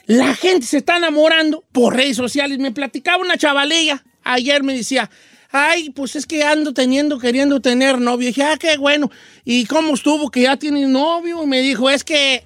La 0.08 0.34
gente 0.34 0.66
se 0.66 0.78
está 0.78 0.96
enamorando 0.96 1.64
por 1.70 1.94
redes 1.94 2.16
sociales. 2.16 2.58
Me 2.58 2.72
platicaba 2.72 3.22
una 3.22 3.36
chavalilla. 3.38 4.02
Ayer 4.24 4.62
me 4.62 4.74
decía, 4.74 5.10
ay, 5.50 5.90
pues 5.90 6.16
es 6.16 6.26
que 6.26 6.42
ando 6.42 6.72
teniendo, 6.74 7.18
queriendo 7.18 7.60
tener 7.60 7.98
novio. 7.98 8.28
Y 8.28 8.32
dije, 8.32 8.42
ah, 8.42 8.56
qué 8.58 8.76
bueno. 8.78 9.10
¿Y 9.44 9.66
cómo 9.66 9.94
estuvo 9.94 10.30
que 10.30 10.42
ya 10.42 10.56
tienes 10.56 10.88
novio? 10.88 11.44
Y 11.44 11.46
me 11.46 11.60
dijo, 11.60 11.90
es 11.90 12.04
que, 12.04 12.42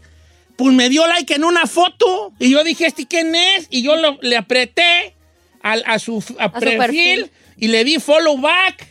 pues 0.57 0.75
me 0.75 0.88
dio 0.88 1.07
like 1.07 1.35
en 1.35 1.44
una 1.44 1.66
foto. 1.66 2.33
Y 2.40 2.51
yo 2.51 2.64
dije, 2.64 2.87
¿este 2.87 3.07
quién 3.07 3.35
es? 3.35 3.68
Y 3.70 3.83
yo 3.83 3.94
lo- 3.96 4.18
le 4.22 4.37
apreté 4.37 5.14
al- 5.62 5.85
a, 5.87 5.98
su, 6.01 6.22
a 6.40 6.53
perfil, 6.53 6.79
perfil. 6.79 7.31
y 7.59 7.68
le 7.68 7.85
di 7.85 7.98
follow 8.01 8.38
back. 8.38 8.88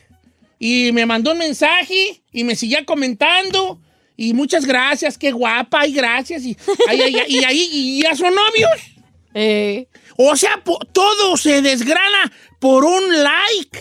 Y 0.60 0.92
me 0.94 1.06
mandó 1.06 1.34
un 1.34 1.40
mensaje 1.40 2.22
y 2.32 2.44
me 2.46 2.56
seguía 2.56 2.86
comentando. 2.86 3.82
Y 4.22 4.36
muchas 4.36 4.66
gracias, 4.66 5.18
qué 5.18 5.32
guapa, 5.32 5.88
y 5.88 5.94
gracias. 5.94 6.44
Y, 6.44 6.56
ahí 7.44 7.70
y 7.72 8.04
ya 8.04 8.16
son 8.16 8.36
novios. 8.36 8.70
Eh. 9.34 9.88
O 10.16 10.36
sea, 10.36 10.62
todo 10.92 11.38
se 11.38 11.64
desgrana 11.64 12.32
por 12.60 12.86
un 12.86 13.24
like. 13.24 13.80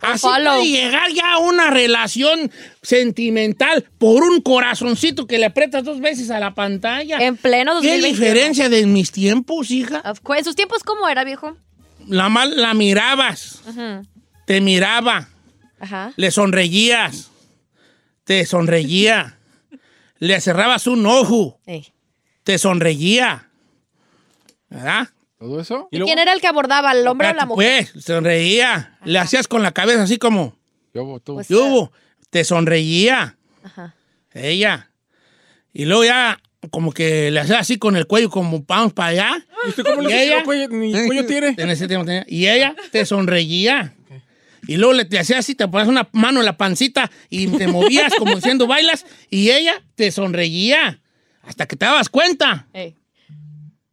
Así 0.00 0.26
follow. 0.26 0.56
puede 0.56 0.66
llegar 0.68 1.12
ya 1.12 1.34
a 1.34 1.38
una 1.38 1.70
relación 1.70 2.50
sentimental 2.82 3.84
por 3.98 4.24
un 4.24 4.40
corazoncito 4.40 5.28
que 5.28 5.38
le 5.38 5.46
aprietas 5.46 5.84
dos 5.84 6.00
veces 6.00 6.30
a 6.30 6.40
la 6.40 6.54
pantalla. 6.56 7.18
En 7.18 7.36
pleno 7.36 7.80
¿Qué 7.80 7.92
2021. 8.00 8.08
diferencia 8.18 8.68
de 8.68 8.84
mis 8.86 9.12
tiempos, 9.12 9.70
hija? 9.70 10.02
¿En 10.36 10.44
sus 10.44 10.56
tiempos 10.56 10.82
cómo 10.82 11.08
era, 11.08 11.22
viejo? 11.22 11.56
La, 12.08 12.28
mal, 12.28 12.60
la 12.60 12.74
mirabas, 12.74 13.60
Ujú. 13.68 14.04
te 14.44 14.60
miraba, 14.60 15.28
Ajá. 15.78 16.12
le 16.16 16.32
sonreías, 16.32 17.30
te 18.24 18.44
sonreía, 18.44 19.38
le 20.26 20.40
cerrabas 20.40 20.86
un 20.86 21.04
ojo, 21.04 21.58
Ey. 21.66 21.92
te 22.44 22.56
sonreía. 22.58 23.48
¿Verdad? 24.70 25.08
¿Todo 25.38 25.60
eso? 25.60 25.88
Y 25.90 25.96
¿Y 25.96 25.98
luego- 25.98 26.06
quién 26.08 26.18
era 26.20 26.32
el 26.32 26.40
que 26.40 26.46
abordaba, 26.46 26.92
el 26.92 27.06
hombre 27.08 27.28
o 27.30 27.34
la 27.34 27.44
mujer? 27.46 27.88
Pues, 27.92 28.04
sonreía. 28.04 28.98
Le 29.04 29.18
hacías 29.18 29.48
con 29.48 29.62
la 29.62 29.72
cabeza 29.72 30.02
así 30.04 30.18
como, 30.18 30.56
Yo, 30.94 31.18
tú. 31.24 31.34
Pues- 31.34 31.48
¿qué 31.48 31.54
hubo? 31.56 31.92
Te 32.30 32.44
sonreía. 32.44 33.36
Ajá. 33.64 33.94
Ella. 34.32 34.90
Y 35.72 35.84
luego 35.86 36.04
ya, 36.04 36.40
como 36.70 36.92
que 36.92 37.30
le 37.32 37.40
hacía 37.40 37.58
así 37.58 37.76
con 37.78 37.96
el 37.96 38.06
cuello, 38.06 38.30
como 38.30 38.62
vamos 38.66 38.92
para 38.92 39.08
allá. 39.08 39.46
¿Y 39.66 39.70
usted 39.70 39.82
cómo 39.84 40.02
¿Y 40.02 40.06
le 40.06 40.36
el 40.38 40.44
cuello? 40.44 40.68
Ni 40.68 40.92
cuello 41.06 41.26
tiene. 41.26 41.54
En 41.58 41.68
ese 41.70 41.88
tiempo 41.88 42.06
tenía- 42.06 42.24
Y 42.28 42.46
ella 42.46 42.76
te 42.92 43.04
sonreía. 43.04 43.94
Y 44.66 44.76
luego 44.76 44.92
le 44.94 45.04
te 45.04 45.18
hacía 45.18 45.38
así, 45.38 45.54
te 45.54 45.66
ponías 45.66 45.88
una 45.88 46.08
mano 46.12 46.40
en 46.40 46.46
la 46.46 46.56
pancita 46.56 47.10
y 47.28 47.48
te 47.48 47.66
movías 47.66 48.14
como 48.14 48.34
diciendo 48.36 48.66
bailas. 48.66 49.04
Y 49.30 49.50
ella 49.50 49.82
te 49.96 50.10
sonreía. 50.12 51.00
Hasta 51.44 51.66
que 51.66 51.74
te 51.74 51.84
dabas 51.84 52.08
cuenta 52.08 52.68
Ey. 52.72 52.94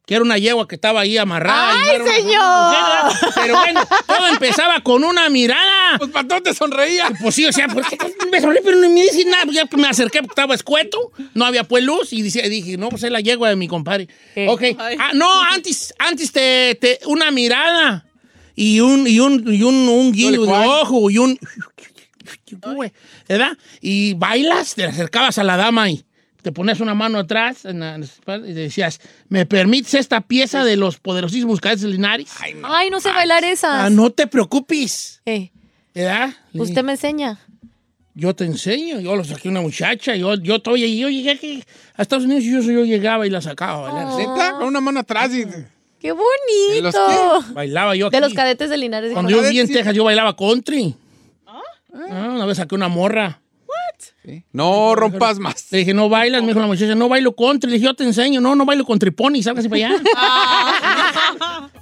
que 0.05 0.13
era 0.13 0.23
una 0.23 0.37
yegua 0.37 0.67
que 0.67 0.75
estaba 0.75 1.01
ahí 1.01 1.17
amarrada. 1.17 1.73
¡Ay, 1.73 1.97
señor! 2.21 3.13
Pero 3.35 3.55
bueno, 3.57 3.81
todo 4.05 4.27
empezaba 4.27 4.81
con 4.81 5.03
una 5.03 5.27
mirada. 5.29 5.97
Pues 5.97 6.11
para 6.11 6.27
todo 6.27 6.43
te 6.43 6.53
sonreía. 6.53 7.09
Pues 7.19 7.33
sí, 7.33 7.47
o 7.47 7.51
sea, 7.51 7.67
¿por 7.67 7.83
qué 7.87 7.97
me 8.31 8.39
sonreí? 8.39 8.61
Pero 8.63 8.77
no 8.77 8.87
me 8.89 9.01
dice 9.01 9.25
nada. 9.25 9.45
Ya 9.51 9.65
que 9.65 9.77
me 9.77 9.87
acerqué 9.87 10.19
porque 10.19 10.33
estaba 10.33 10.53
escueto, 10.53 11.11
no 11.33 11.45
había 11.45 11.63
pues 11.63 11.83
luz 11.83 12.13
y 12.13 12.21
dice- 12.21 12.47
dije, 12.47 12.77
no, 12.77 12.89
pues 12.89 13.01
es 13.03 13.09
la 13.11 13.19
yegua 13.21 13.49
de 13.49 13.55
mi 13.55 13.67
compadre. 13.67 14.07
Ok. 14.47 14.61
Ah, 14.77 15.11
no, 15.15 15.41
antes, 15.45 15.93
antes 15.97 16.31
te, 16.31 16.75
te- 16.79 16.99
una 17.07 17.31
mirada 17.31 18.05
y 18.59 18.81
un, 18.81 19.07
y 19.07 19.21
un, 19.21 19.53
y 19.53 19.63
un, 19.63 19.73
un 19.87 20.11
guiño 20.11 20.41
de 20.41 20.51
ojo 20.51 21.09
y 21.09 21.17
un... 21.17 21.39
¿Verdad? 23.29 23.57
Y 23.79 24.15
bailas, 24.15 24.75
te 24.75 24.83
acercabas 24.83 25.37
a 25.37 25.45
la 25.45 25.55
dama 25.55 25.89
y 25.89 26.03
te 26.41 26.51
ponías 26.51 26.81
una 26.81 26.93
mano 26.93 27.19
atrás 27.19 27.63
en 27.63 27.79
la 27.79 27.97
y 27.97 28.51
decías, 28.51 28.99
¿me 29.29 29.45
permites 29.45 29.93
esta 29.93 30.19
pieza 30.19 30.65
de 30.65 30.75
los 30.75 30.97
poderosísimos 30.99 31.61
cadetes 31.61 31.83
de 31.83 31.87
Linares? 31.87 32.31
Ay, 32.63 32.89
no 32.89 32.99
sé 32.99 33.13
bailar 33.13 33.45
esas. 33.45 33.85
Ah, 33.85 33.89
no 33.89 34.09
te 34.09 34.27
preocupes. 34.27 35.21
Eh, 35.25 35.51
¿Verdad? 35.95 36.33
usted 36.53 36.83
me 36.83 36.91
enseña. 36.91 37.39
Yo 38.13 38.35
te 38.35 38.43
enseño, 38.43 38.99
yo 38.99 39.15
lo 39.15 39.23
saqué 39.23 39.47
a 39.47 39.51
una 39.51 39.61
muchacha, 39.61 40.17
yo, 40.17 40.35
yo, 40.35 40.61
todavía, 40.61 40.87
yo 40.87 41.07
llegué 41.07 41.31
aquí 41.31 41.63
a 41.95 42.01
Estados 42.01 42.25
Unidos 42.25 42.43
y 42.43 42.51
yo, 42.51 42.59
yo 42.59 42.83
llegaba 42.83 43.25
y 43.25 43.29
la 43.29 43.39
sacaba 43.39 43.87
a 43.87 43.91
bailar. 43.93 44.17
¿Neta? 44.17 44.51
Con 44.57 44.67
una 44.67 44.81
mano 44.81 44.99
atrás 44.99 45.33
y... 45.33 45.45
¡Qué 45.99 46.13
¿De 46.13 46.81
los 46.81 46.93
bonito! 46.93 47.53
Bailaba 47.53 47.95
yo 47.95 48.07
aquí. 48.07 48.15
De 48.15 48.21
los 48.21 48.33
cadetes 48.33 48.69
de 48.69 48.77
Linares. 48.77 49.13
Cuando 49.13 49.31
yo 49.31 49.41
vivía 49.41 49.61
en 49.61 49.67
Texas, 49.71 49.93
yo 49.95 50.03
bailaba 50.05 50.35
country. 50.35 50.95
Ah, 51.45 52.31
una 52.35 52.45
vez 52.45 52.57
saqué 52.57 52.75
una 52.75 52.87
morra. 52.87 53.41
No 54.53 54.95
rompas 54.95 55.39
más. 55.39 55.71
Le 55.71 55.79
dije, 55.79 55.93
no 55.93 56.07
bailas, 56.07 56.41
me 56.41 56.49
dijo 56.49 56.59
la 56.59 56.67
muchacha, 56.67 56.93
no 56.93 57.09
bailo 57.09 57.35
country. 57.35 57.69
Le 57.69 57.75
dije, 57.77 57.85
yo 57.85 57.93
te 57.95 58.03
enseño. 58.03 58.39
No, 58.39 58.55
no 58.55 58.63
bailo 58.65 58.85
country 58.85 59.11
pony, 59.11 59.41
sálgase 59.41 59.69
para 59.69 59.87
allá. 59.87 60.01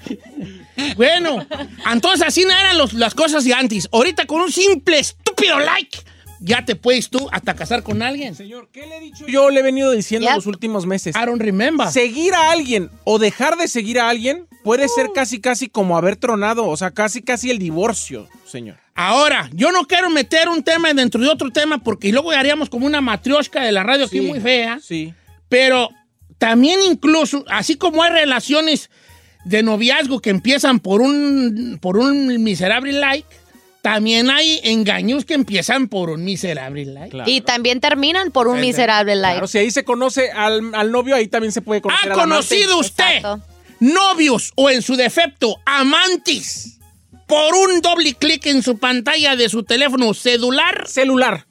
bueno, 0.96 1.46
entonces 1.92 2.26
así 2.28 2.44
no 2.44 2.52
eran 2.52 2.78
los- 2.78 2.94
las 2.94 3.14
cosas 3.14 3.44
de 3.44 3.54
antes. 3.54 3.90
Ahorita 3.92 4.26
con 4.26 4.42
un 4.42 4.52
simple 4.52 5.00
estúpido 5.00 5.60
like, 5.60 5.98
ya 6.40 6.64
te 6.66 6.76
puedes 6.76 7.10
tú 7.10 7.28
hasta 7.32 7.56
casar 7.56 7.84
con 7.84 8.02
alguien. 8.02 8.36
Señor, 8.36 8.70
¿qué 8.72 8.86
le 8.86 8.98
he 8.98 9.00
dicho? 9.00 9.26
Yo 9.28 9.50
le 9.50 9.60
he 9.60 9.64
venido 9.64 9.92
diciendo 9.92 10.28
Yep. 10.28 10.36
los 10.36 10.46
últimos 10.46 10.86
meses. 10.86 11.16
I 11.16 11.26
don't 11.26 11.42
remember. 11.42 11.88
Seguir 11.90 12.34
a 12.34 12.52
alguien 12.52 12.90
o 13.04 13.20
dejar 13.20 13.58
de 13.58 13.68
seguir 13.68 14.00
a 14.00 14.10
alguien 14.10 14.48
puede 14.64 14.88
ser 14.90 15.08
casi 15.14 15.40
casi 15.40 15.70
como 15.70 15.98
haber 15.98 16.16
tronado, 16.18 16.66
o 16.68 16.76
sea, 16.78 16.92
casi 16.92 17.22
casi 17.22 17.50
el 17.50 17.58
divorcio, 17.60 18.28
señor. 18.46 18.78
Ahora, 18.96 19.50
yo 19.54 19.72
no 19.72 19.86
quiero 19.86 20.10
meter 20.10 20.50
un 20.50 20.64
tema 20.64 20.94
dentro 20.94 21.22
de 21.22 21.30
otro 21.30 21.52
tema 21.52 21.78
porque 21.84 22.12
luego 22.12 22.32
haríamos 22.32 22.70
como 22.70 22.86
una 22.86 23.00
matrioshka 23.02 23.64
de 23.64 23.72
la 23.72 23.84
radio 23.84 24.06
aquí 24.06 24.20
Sí. 24.20 24.26
muy 24.26 24.40
fea. 24.40 24.80
Sí. 24.82 25.14
Pero 25.50 25.90
también 26.38 26.80
incluso, 26.90 27.46
así 27.48 27.76
como 27.76 28.04
hay 28.04 28.12
relaciones 28.12 28.90
de 29.46 29.64
noviazgo 29.64 30.20
que 30.20 30.30
empiezan 30.30 30.80
por 30.80 31.02
un, 31.02 31.78
por 31.82 31.98
un 31.98 32.44
miserable 32.44 32.92
like, 32.92 33.28
también 33.94 34.30
hay 34.30 34.60
engaños 34.64 35.24
que 35.26 35.34
empiezan 35.34 35.88
por 35.88 36.10
un 36.10 36.24
miserable 36.26 36.86
like. 36.86 37.10
Claro. 37.10 37.30
Y 37.30 37.42
también 37.42 37.80
terminan 37.80 38.32
por 38.32 38.48
un 38.48 38.60
miserable 38.60 39.16
like. 39.16 39.36
Claro, 39.36 39.48
si 39.48 39.58
ahí 39.60 39.72
se 39.72 39.84
conoce 39.84 40.32
al, 40.32 40.74
al 40.76 40.92
novio, 40.92 41.16
ahí 41.16 41.28
también 41.28 41.52
se 41.52 41.62
puede 41.62 41.82
conocer 41.82 42.12
¿Ha 42.12 42.14
al 42.14 42.20
amante. 42.20 42.36
conocido 42.36 42.80
usted 42.80 43.18
Exacto. 43.18 43.42
novios 43.80 44.52
o 44.56 44.70
en 44.70 44.82
su 44.82 44.96
defecto 44.96 45.56
amantes 45.66 46.80
por 47.28 47.54
un 47.56 47.82
doble 47.82 48.14
clic 48.14 48.46
en 48.48 48.62
su 48.64 48.78
pantalla 48.78 49.36
de 49.36 49.50
su 49.50 49.64
teléfono 49.64 50.14
celular? 50.14 50.86
Celular. 50.88 51.46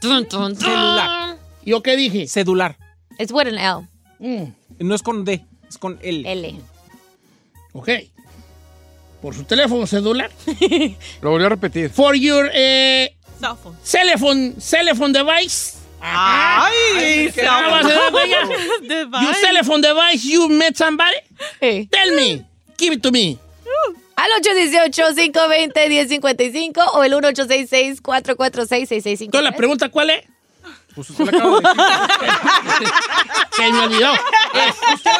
Tun, 0.00 0.26
tun, 0.28 0.52
tun. 0.54 0.60
Celular. 0.60 1.36
¿Yo 1.64 1.82
qué 1.82 1.96
dije? 1.96 2.26
Celular. 2.26 2.76
Es 3.18 3.30
with 3.32 3.46
an 3.48 3.58
L. 3.58 3.88
Mm, 4.18 4.52
No 4.80 4.94
es 4.94 5.02
con 5.02 5.24
D, 5.24 5.44
es 5.68 5.78
con 5.78 5.98
L. 6.02 6.30
L. 6.30 6.54
ok. 7.72 7.88
Por 9.22 9.34
su 9.34 9.44
teléfono 9.44 9.86
celular. 9.86 10.30
Lo 11.22 11.30
volvió 11.30 11.46
a 11.46 11.50
repetir. 11.50 11.88
For 11.90 12.14
your 12.16 12.50
eh, 12.52 13.14
Cell 13.40 13.54
phone. 13.62 13.76
telephone, 13.90 14.54
telephone 14.54 15.12
device. 15.12 15.78
Ay, 16.00 17.30
¿Qué 17.32 17.42
acabas 17.42 17.86
de 17.86 17.92
dar, 17.94 18.12
bella? 18.12 18.42
Your 19.22 19.34
telephone 19.40 19.80
device, 19.80 20.24
you 20.28 20.48
met 20.48 20.76
somebody? 20.76 21.14
Tell 21.60 22.12
me. 22.16 22.44
Give 22.76 22.92
it 22.94 23.02
to 23.02 23.12
me. 23.12 23.38
Al 24.16 24.28
818-520-1055 24.42 26.90
o 26.94 27.04
el 27.04 27.12
1866-446-6653. 27.14 29.22
Entonces, 29.22 29.42
la 29.44 29.52
pregunta, 29.52 29.88
¿cuál 29.90 30.10
es? 30.10 30.24
Pues 30.94 31.08
usted 31.10 31.24
le 31.24 31.30
acaba 31.36 31.60
de 31.60 31.62
decir. 31.62 32.88
Que 33.56 33.72
me 33.72 33.80
olvidó. 33.80 34.12
¿Usted 34.94 35.10
ha 35.10 35.11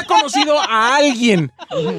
conocido 0.45 0.61
a 0.61 0.97
alguien 0.97 1.53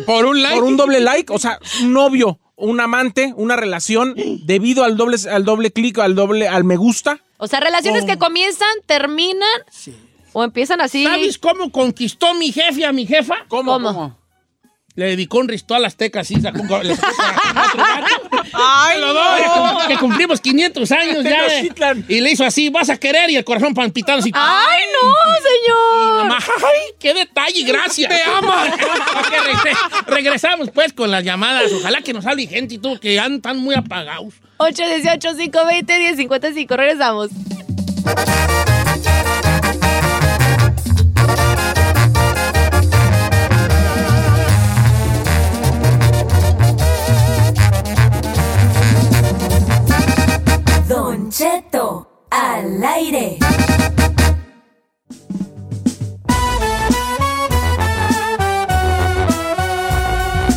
Por 0.06 0.26
un 0.26 0.42
like. 0.42 0.56
por 0.56 0.64
un 0.66 0.78
doble 0.78 1.00
like? 1.00 1.32
O 1.34 1.40
sea, 1.40 1.60
un 1.82 1.94
novio, 1.94 2.40
un 2.56 2.80
amante, 2.80 3.34
una 3.36 3.56
relación, 3.56 4.16
debido 4.46 4.84
al 4.84 4.98
doble, 4.98 5.18
al 5.30 5.46
doble 5.46 5.72
clic, 5.72 6.00
al 6.00 6.16
doble, 6.16 6.48
al 6.48 6.64
me 6.64 6.78
gusta. 6.78 7.20
O 7.38 7.48
sea, 7.48 7.60
relaciones 7.60 8.06
que 8.06 8.18
comienzan, 8.18 8.70
terminan 8.86 9.48
o 10.32 10.44
empiezan 10.44 10.82
así. 10.82 11.04
¿Sabes 11.04 11.38
cómo 11.38 11.72
conquistó 11.72 12.34
mi 12.34 12.52
jefe 12.52 12.86
a 12.86 12.92
mi 12.92 13.06
jefa? 13.06 13.46
¿Cómo? 13.48 13.74
¿Cómo? 13.74 14.18
Le 14.96 15.08
dedicó 15.08 15.40
un 15.40 15.48
ritual 15.48 15.86
azteca 15.86 16.20
así, 16.20 16.40
sacó 16.40 16.62
un, 16.62 16.88
le 16.88 16.96
sacó 16.96 17.08
a 17.22 17.66
otro 17.68 17.80
vato. 17.80 18.33
Ay, 18.54 19.00
lo 19.00 19.14
doy, 19.14 19.42
que 19.42 19.48
cum- 19.50 19.88
que 19.88 19.98
cumplimos 19.98 20.42
500 20.42 20.92
años 20.92 21.24
ya. 21.24 21.48
Tenochtitlan. 21.48 22.06
Y 22.08 22.22
le 22.22 22.32
hizo 22.32 22.46
así, 22.46 22.70
vas 22.70 22.90
a 22.90 22.98
querer, 22.98 23.30
y 23.30 23.36
el 23.36 23.44
corazón 23.44 23.74
palpitando 23.74 24.22
así. 24.22 24.32
¡Ay, 24.34 24.84
no, 25.02 25.12
señor! 25.36 26.16
Mamá, 26.28 26.38
¡ay, 26.40 26.94
qué 27.00 27.14
detalle! 27.14 27.64
¡Gracias! 27.64 28.10
¡Te 28.10 28.22
amo! 28.24 28.54
regresamos 30.08 30.70
pues 30.72 30.94
con 30.94 31.12
las 31.12 31.24
llamadas. 31.24 31.72
Ojalá 31.74 32.02
que 32.02 32.14
nos 32.14 32.26
hable 32.26 32.48
gente 32.48 32.76
y 32.76 32.78
todo, 32.78 33.00
que 33.00 33.20
andan 33.20 33.58
muy 33.58 33.76
apagados. 33.76 34.34
818-520-1055. 34.60 36.76
Regresamos. 36.76 37.30
Cheto 51.34 52.28
al 52.30 52.84
aire. 52.84 53.40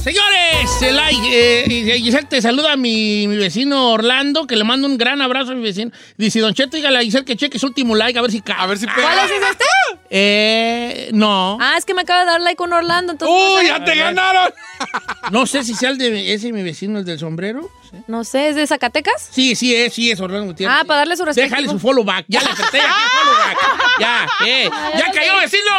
Señores, 0.03 0.83
el 0.83 0.99
eh, 0.99 1.65
eh, 1.67 2.01
Giselle 2.01 2.27
te 2.29 2.41
saluda 2.41 2.73
a 2.73 2.77
mi, 2.77 3.27
mi 3.27 3.37
vecino 3.37 3.91
Orlando, 3.93 4.47
que 4.47 4.55
le 4.55 4.63
mando 4.65 4.87
un 4.87 4.99
gran 4.99 5.21
abrazo 5.21 5.53
a 5.53 5.55
mi 5.55 5.63
vecino. 5.63 5.91
Dice, 6.17 6.41
Don 6.41 6.55
Cheto, 6.55 6.77
dígale 6.77 6.99
a 6.99 7.01
Giselle 7.01 7.25
que 7.25 7.37
cheque 7.37 7.59
su 7.59 7.67
último 7.67 7.97
like, 7.97 8.17
a 8.19 8.23
ver 8.23 8.31
si 8.31 8.41
cae. 8.41 8.57
A 8.59 8.67
ver 8.67 8.79
si 8.79 8.87
¿Cuál 8.87 8.97
pega. 8.97 9.25
es 9.25 9.31
este? 9.33 9.65
Eh, 10.11 11.11
no. 11.13 11.59
Ah, 11.61 11.75
es 11.77 11.85
que 11.85 11.95
me 11.95 12.03
acaba 12.03 12.21
de 12.21 12.27
dar 12.27 12.41
like 12.41 12.57
con 12.57 12.73
Orlando, 12.73 13.13
entonces 13.13 13.35
no 13.37 13.55
¡Uy, 13.57 13.63
sé. 13.63 13.69
ya 13.69 13.85
te 13.85 13.95
ganaron! 13.97 14.53
No 15.33 15.47
sé 15.47 15.65
si 15.65 15.75
sea 15.75 15.91
el 15.91 15.99
de 15.99 16.35
ese 16.35 16.53
mi 16.53 16.63
vecino, 16.63 16.99
el 17.01 17.05
del 17.05 17.19
sombrero. 17.19 17.69
No 18.07 18.25
sé, 18.25 18.49
¿es 18.49 18.57
de 18.57 18.67
Zacatecas? 18.67 19.29
sí, 19.31 19.55
sí 19.55 19.75
es, 19.75 19.93
sí 19.95 20.11
es 20.11 20.21
Orlando 20.21 20.47
Gutiérrez. 20.47 20.77
Ah, 20.81 20.85
para 20.85 20.99
darle 21.01 21.17
su 21.17 21.25
respectivo. 21.25 21.57
Déjale 21.57 21.69
su 21.73 21.79
follow 21.79 22.05
back. 22.05 22.25
Ya 22.29 22.41
le 22.41 22.51
apreté 22.51 22.81
aquí 22.81 22.91
follow 23.21 23.35
back. 23.39 23.59
Ya, 24.01 24.29
eh. 24.47 24.71
Ya 24.99 25.11
cayó, 25.13 25.33
vecino. 25.41 25.73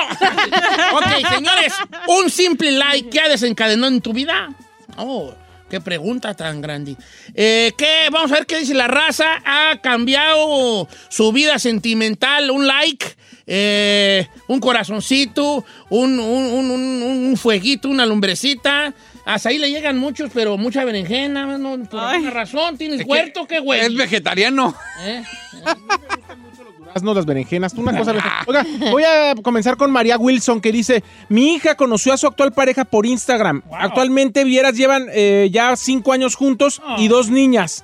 ok, 0.94 1.30
señores, 1.36 1.74
un 2.08 2.30
simple 2.30 2.72
like 2.72 3.10
que 3.10 3.20
ha 3.20 3.30
desencadenado 3.30 3.94
en 3.94 4.02
tu 4.02 4.12
vida. 4.14 4.50
Oh, 4.98 5.34
qué 5.70 5.80
pregunta 5.82 6.34
tan 6.34 6.60
grande. 6.62 6.96
Eh, 7.36 7.74
¿qué? 7.78 8.08
Vamos 8.12 8.32
a 8.32 8.36
ver 8.36 8.46
qué 8.48 8.58
dice 8.60 8.74
la 8.74 8.88
raza. 8.88 9.26
Ha 9.46 9.80
cambiado 9.82 10.88
su 11.10 11.32
vida 11.32 11.60
sentimental. 11.60 12.50
Un 12.50 12.66
like, 12.66 13.06
eh, 13.46 14.28
un 14.48 14.60
corazoncito, 14.60 15.64
un, 15.90 16.20
un- 16.20 16.72
un- 16.72 17.04
un 17.30 17.38
fueguito, 17.38 17.88
una 17.90 18.06
lumbrecita. 18.06 18.94
Hasta 19.28 19.50
ahí 19.50 19.58
le 19.58 19.70
llegan 19.70 19.98
muchos, 19.98 20.32
pero 20.34 20.58
mucha 20.58 20.86
berenjena. 20.86 21.58
¿no? 21.58 21.78
Por 21.86 22.00
Ay. 22.00 22.16
alguna 22.16 22.32
razón. 22.32 22.78
¿Tienes 22.78 23.02
Es 23.02 23.06
que 23.06 23.12
huerto? 23.12 23.46
¿Qué 23.46 23.60
güey? 23.60 23.82
Es 23.82 23.94
vegetariano. 23.94 24.74
¿Eh? 25.02 25.22
Haznos 26.96 27.16
las 27.16 27.26
berenjenas. 27.26 27.74
Una 27.74 27.96
cosa. 27.96 28.14
Oiga, 28.48 28.66
voy 28.90 29.04
a 29.04 29.36
comenzar 29.44 29.76
con 29.76 29.92
María 29.92 30.18
Wilson 30.18 30.62
que 30.62 30.72
dice: 30.72 31.04
Mi 31.28 31.56
hija 31.56 31.76
conoció 31.76 32.14
a 32.14 32.18
su 32.18 32.26
actual 32.26 32.54
pareja 32.54 32.86
por 32.86 33.06
Instagram. 33.06 33.62
Actualmente, 33.72 34.46
vieras, 34.46 34.76
llevan 34.76 35.08
eh, 35.12 35.50
ya 35.52 35.76
cinco 35.76 36.14
años 36.14 36.36
juntos 36.36 36.82
y 36.98 37.10
dos 37.10 37.30
niñas. 37.30 37.84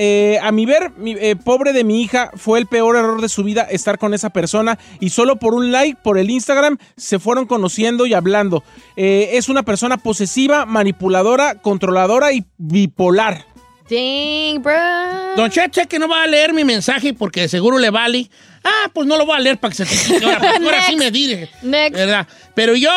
Eh, 0.00 0.38
a 0.40 0.52
mi 0.52 0.64
ver, 0.64 0.92
mi- 0.96 1.16
eh, 1.18 1.34
pobre 1.34 1.72
de 1.72 1.82
mi 1.82 2.00
hija, 2.02 2.30
fue 2.36 2.60
el 2.60 2.66
peor 2.66 2.94
error 2.94 3.20
de 3.20 3.28
su 3.28 3.42
vida 3.42 3.62
estar 3.68 3.98
con 3.98 4.14
esa 4.14 4.30
persona 4.30 4.78
y 5.00 5.10
solo 5.10 5.36
por 5.40 5.54
un 5.54 5.72
like 5.72 5.98
por 6.04 6.18
el 6.18 6.30
Instagram 6.30 6.78
se 6.96 7.18
fueron 7.18 7.46
conociendo 7.46 8.06
y 8.06 8.14
hablando. 8.14 8.62
Eh, 8.96 9.30
es 9.32 9.48
una 9.48 9.64
persona 9.64 9.96
posesiva, 9.96 10.66
manipuladora, 10.66 11.56
controladora 11.56 12.32
y 12.32 12.44
bipolar. 12.58 13.44
Dang, 13.90 14.62
bro. 14.62 15.34
Don 15.36 15.50
Cheche 15.50 15.86
que 15.86 15.98
no 15.98 16.08
va 16.08 16.22
a 16.22 16.26
leer 16.26 16.52
mi 16.52 16.62
mensaje 16.62 17.14
porque 17.14 17.48
seguro 17.48 17.78
le 17.78 17.90
vale. 17.90 18.30
Ah, 18.62 18.90
pues 18.92 19.06
no 19.06 19.16
lo 19.16 19.24
voy 19.24 19.36
a 19.36 19.40
leer 19.40 19.58
para 19.58 19.74
que 19.74 19.84
se 19.86 20.24
ahora, 20.24 20.52
ahora 20.62 20.82
sí 20.82 20.94
me 20.96 21.10
dire. 21.10 21.48
Next. 21.62 21.94
¿Verdad? 21.96 22.28
Pero 22.54 22.74
yo, 22.76 22.90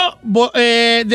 eh, 0.53 1.05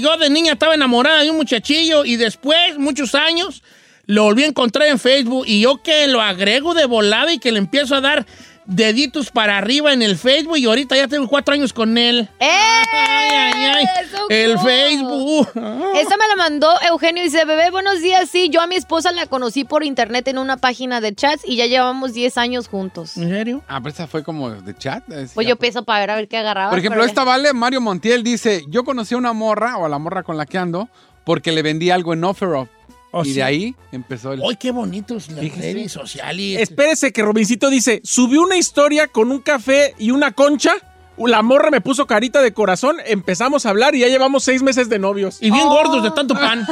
yo 0.00 0.16
de 0.18 0.30
niña 0.30 0.52
estaba 0.52 0.74
enamorada 0.74 1.22
de 1.22 1.30
un 1.30 1.36
muchachillo 1.36 2.04
y 2.04 2.16
después, 2.16 2.78
muchos 2.78 3.14
años, 3.16 3.62
lo 4.08 4.24
volví 4.24 4.42
a 4.42 4.46
encontrar 4.46 4.88
en 4.88 4.98
Facebook 4.98 5.44
y 5.46 5.60
yo 5.60 5.82
que 5.82 6.06
lo 6.06 6.22
agrego 6.22 6.72
de 6.72 6.86
volada 6.86 7.30
y 7.30 7.38
que 7.38 7.52
le 7.52 7.58
empiezo 7.58 7.94
a 7.94 8.00
dar 8.00 8.26
deditos 8.64 9.30
para 9.30 9.58
arriba 9.58 9.92
en 9.92 10.00
el 10.00 10.16
Facebook 10.16 10.56
y 10.56 10.64
ahorita 10.64 10.96
ya 10.96 11.08
tengo 11.08 11.28
cuatro 11.28 11.52
años 11.52 11.74
con 11.74 11.98
él. 11.98 12.26
¡Eh! 12.40 12.46
Ay, 12.90 13.30
ay, 13.30 13.64
ay. 13.64 13.86
El 14.30 14.54
cool. 14.54 14.64
Facebook. 14.64 15.48
Esta 15.94 16.16
me 16.16 16.26
la 16.26 16.36
mandó 16.38 16.70
Eugenio. 16.88 17.22
Dice, 17.22 17.44
bebé, 17.44 17.70
buenos 17.70 18.00
días. 18.00 18.30
Sí, 18.30 18.48
yo 18.48 18.62
a 18.62 18.66
mi 18.66 18.76
esposa 18.76 19.12
la 19.12 19.26
conocí 19.26 19.64
por 19.64 19.84
internet 19.84 20.26
en 20.28 20.38
una 20.38 20.56
página 20.56 21.02
de 21.02 21.14
chats 21.14 21.42
y 21.44 21.56
ya 21.56 21.66
llevamos 21.66 22.14
10 22.14 22.38
años 22.38 22.68
juntos. 22.68 23.14
¿En 23.18 23.28
serio? 23.28 23.62
Ah, 23.68 23.80
pero 23.82 23.92
esa 23.92 24.06
fue 24.06 24.24
como 24.24 24.50
de 24.50 24.74
chat. 24.74 25.06
decía. 25.06 25.34
Pues 25.34 25.46
yo 25.46 25.56
pienso 25.56 25.84
para 25.84 26.00
ver 26.00 26.10
a 26.12 26.14
ver 26.16 26.28
qué 26.28 26.38
agarraba. 26.38 26.70
Por 26.70 26.78
ejemplo, 26.78 27.00
pero 27.02 27.06
esta 27.06 27.24
vale, 27.24 27.52
Mario 27.52 27.82
Montiel 27.82 28.22
dice, 28.22 28.64
yo 28.68 28.84
conocí 28.84 29.14
a 29.14 29.18
una 29.18 29.34
morra, 29.34 29.76
o 29.76 29.84
a 29.84 29.88
la 29.90 29.98
morra 29.98 30.22
con 30.22 30.38
la 30.38 30.46
que 30.46 30.56
ando, 30.56 30.88
porque 31.24 31.52
le 31.52 31.60
vendí 31.60 31.90
algo 31.90 32.14
en 32.14 32.24
OfferUp. 32.24 32.77
Oh, 33.10 33.22
y 33.22 33.28
sí. 33.28 33.34
de 33.34 33.42
ahí 33.42 33.74
empezó 33.90 34.32
el... 34.34 34.42
¡Ay, 34.46 34.56
qué 34.56 34.70
bonitos 34.70 35.30
las 35.30 35.40
Fíjese. 35.40 35.72
redes 35.72 35.92
sociales! 35.92 36.60
Espérese 36.60 37.12
que 37.12 37.22
Robincito 37.22 37.70
dice, 37.70 38.00
subió 38.04 38.42
una 38.42 38.56
historia 38.58 39.06
con 39.08 39.30
un 39.32 39.38
café 39.40 39.94
y 39.98 40.10
una 40.10 40.32
concha. 40.32 40.74
La 41.16 41.42
morra 41.42 41.70
me 41.70 41.80
puso 41.80 42.06
carita 42.06 42.42
de 42.42 42.52
corazón, 42.52 42.98
empezamos 43.06 43.66
a 43.66 43.70
hablar 43.70 43.94
y 43.94 44.00
ya 44.00 44.08
llevamos 44.08 44.44
seis 44.44 44.62
meses 44.62 44.88
de 44.88 44.98
novios. 45.00 45.38
Y 45.40 45.50
bien 45.50 45.66
gordos 45.66 46.02
de 46.04 46.10
tanto 46.12 46.34
pan. 46.34 46.64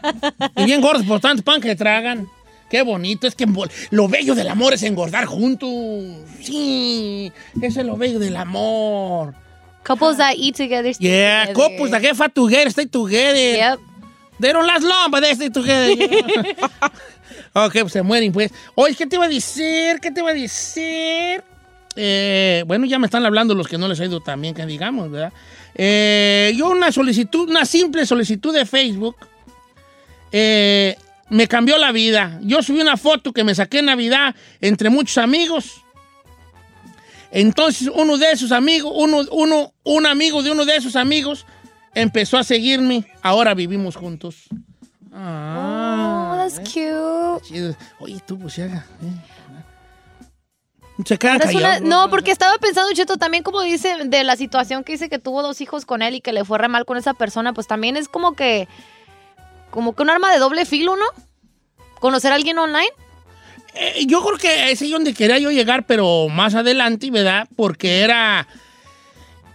y 0.56 0.64
bien 0.64 0.80
gordos 0.80 1.04
por 1.06 1.20
tanto 1.20 1.42
pan 1.44 1.60
que 1.60 1.76
tragan. 1.76 2.26
Qué 2.70 2.82
bonito. 2.82 3.26
Es 3.28 3.34
que 3.36 3.46
embol- 3.46 3.70
lo 3.90 4.08
bello 4.08 4.34
del 4.34 4.48
amor 4.48 4.74
es 4.74 4.82
engordar 4.82 5.26
juntos. 5.26 5.68
Sí, 6.42 7.30
eso 7.62 7.80
es 7.80 7.86
lo 7.86 7.96
bello 7.96 8.18
del 8.18 8.36
amor. 8.36 9.34
Couples 9.84 10.16
that 10.16 10.32
eat 10.38 10.56
together. 10.56 10.90
stay 10.92 11.06
Yeah, 11.06 11.46
together. 11.46 11.54
couples 11.70 11.90
that 11.90 12.00
get 12.00 12.16
fat 12.16 12.32
together, 12.34 12.68
stay 12.72 12.86
together. 12.86 13.56
Yep. 13.56 13.78
They 14.44 14.52
don't 14.52 14.66
last 14.66 14.84
long, 14.84 15.10
but 15.10 15.22
they 15.22 15.32
stay 15.32 15.48
together. 15.48 15.96
ok, 17.54 17.72
pues 17.80 17.94
se 17.94 18.02
mueren, 18.02 18.30
pues. 18.30 18.52
Oye, 18.74 18.94
¿qué 18.94 19.06
te 19.06 19.16
iba 19.16 19.24
a 19.24 19.28
decir? 19.28 19.98
¿Qué 20.02 20.10
te 20.10 20.20
iba 20.20 20.32
a 20.32 20.34
decir? 20.34 21.42
Eh, 21.96 22.62
bueno, 22.66 22.84
ya 22.84 22.98
me 22.98 23.06
están 23.06 23.24
hablando 23.24 23.54
los 23.54 23.66
que 23.66 23.78
no 23.78 23.88
les 23.88 23.98
ha 24.00 24.04
ido 24.04 24.20
tan 24.20 24.42
bien, 24.42 24.52
que 24.52 24.66
digamos, 24.66 25.10
¿verdad? 25.10 25.32
Eh, 25.74 26.52
yo 26.58 26.68
una 26.68 26.92
solicitud, 26.92 27.48
una 27.48 27.64
simple 27.64 28.04
solicitud 28.04 28.52
de 28.52 28.66
Facebook, 28.66 29.16
eh, 30.30 30.94
me 31.30 31.48
cambió 31.48 31.78
la 31.78 31.90
vida. 31.90 32.38
Yo 32.42 32.62
subí 32.62 32.82
una 32.82 32.98
foto 32.98 33.32
que 33.32 33.44
me 33.44 33.54
saqué 33.54 33.78
en 33.78 33.86
Navidad 33.86 34.34
entre 34.60 34.90
muchos 34.90 35.16
amigos. 35.16 35.80
Entonces 37.30 37.90
uno 37.94 38.18
de 38.18 38.30
esos 38.30 38.52
amigos, 38.52 38.92
uno, 38.94 39.22
uno, 39.30 39.72
un 39.84 40.04
amigo 40.04 40.42
de 40.42 40.50
uno 40.50 40.66
de 40.66 40.76
esos 40.76 40.96
amigos 40.96 41.46
empezó 41.94 42.38
a 42.38 42.44
seguirme. 42.44 43.06
Ahora 43.22 43.54
vivimos 43.54 43.96
juntos. 43.96 44.44
Oh, 45.12 45.16
Ah, 45.16 46.34
that's 46.38 46.58
cute. 46.60 47.42
chido. 47.46 47.76
Oye, 48.00 48.20
tú, 48.26 48.38
pues 48.38 48.56
ya. 48.56 48.66
eh. 48.66 48.82
Se 51.04 51.18
quedan 51.18 51.34
Ahora 51.42 51.50
es 51.50 51.56
una- 51.56 51.80
no, 51.80 52.08
porque 52.08 52.30
estaba 52.30 52.56
pensando, 52.58 52.92
Cheto, 52.94 53.16
también 53.16 53.42
como 53.42 53.62
dice 53.62 53.96
de 54.04 54.22
la 54.22 54.36
situación 54.36 54.84
que 54.84 54.92
dice 54.92 55.08
que 55.08 55.18
tuvo 55.18 55.42
dos 55.42 55.60
hijos 55.60 55.86
con 55.86 56.02
él 56.02 56.14
y 56.14 56.20
que 56.20 56.32
le 56.32 56.44
fue 56.44 56.56
re 56.58 56.68
mal 56.68 56.84
con 56.84 56.96
esa 56.96 57.14
persona, 57.14 57.52
pues 57.52 57.66
también 57.66 57.96
es 57.96 58.08
como 58.08 58.34
que, 58.34 58.68
como 59.70 59.94
que 59.96 60.02
un 60.04 60.10
arma 60.10 60.32
de 60.32 60.38
doble 60.38 60.64
filo, 60.66 60.94
¿no? 60.96 61.04
Conocer 61.98 62.30
a 62.30 62.36
alguien 62.36 62.58
online. 62.58 62.90
Eh, 63.74 64.04
yo 64.06 64.22
creo 64.24 64.38
que 64.38 64.70
ese 64.70 64.84
es 64.84 64.90
donde 64.92 65.14
quería 65.14 65.38
yo 65.40 65.50
llegar, 65.50 65.84
pero 65.84 66.28
más 66.28 66.54
adelante, 66.54 67.10
¿verdad? 67.10 67.48
Porque 67.56 68.02
era. 68.02 68.46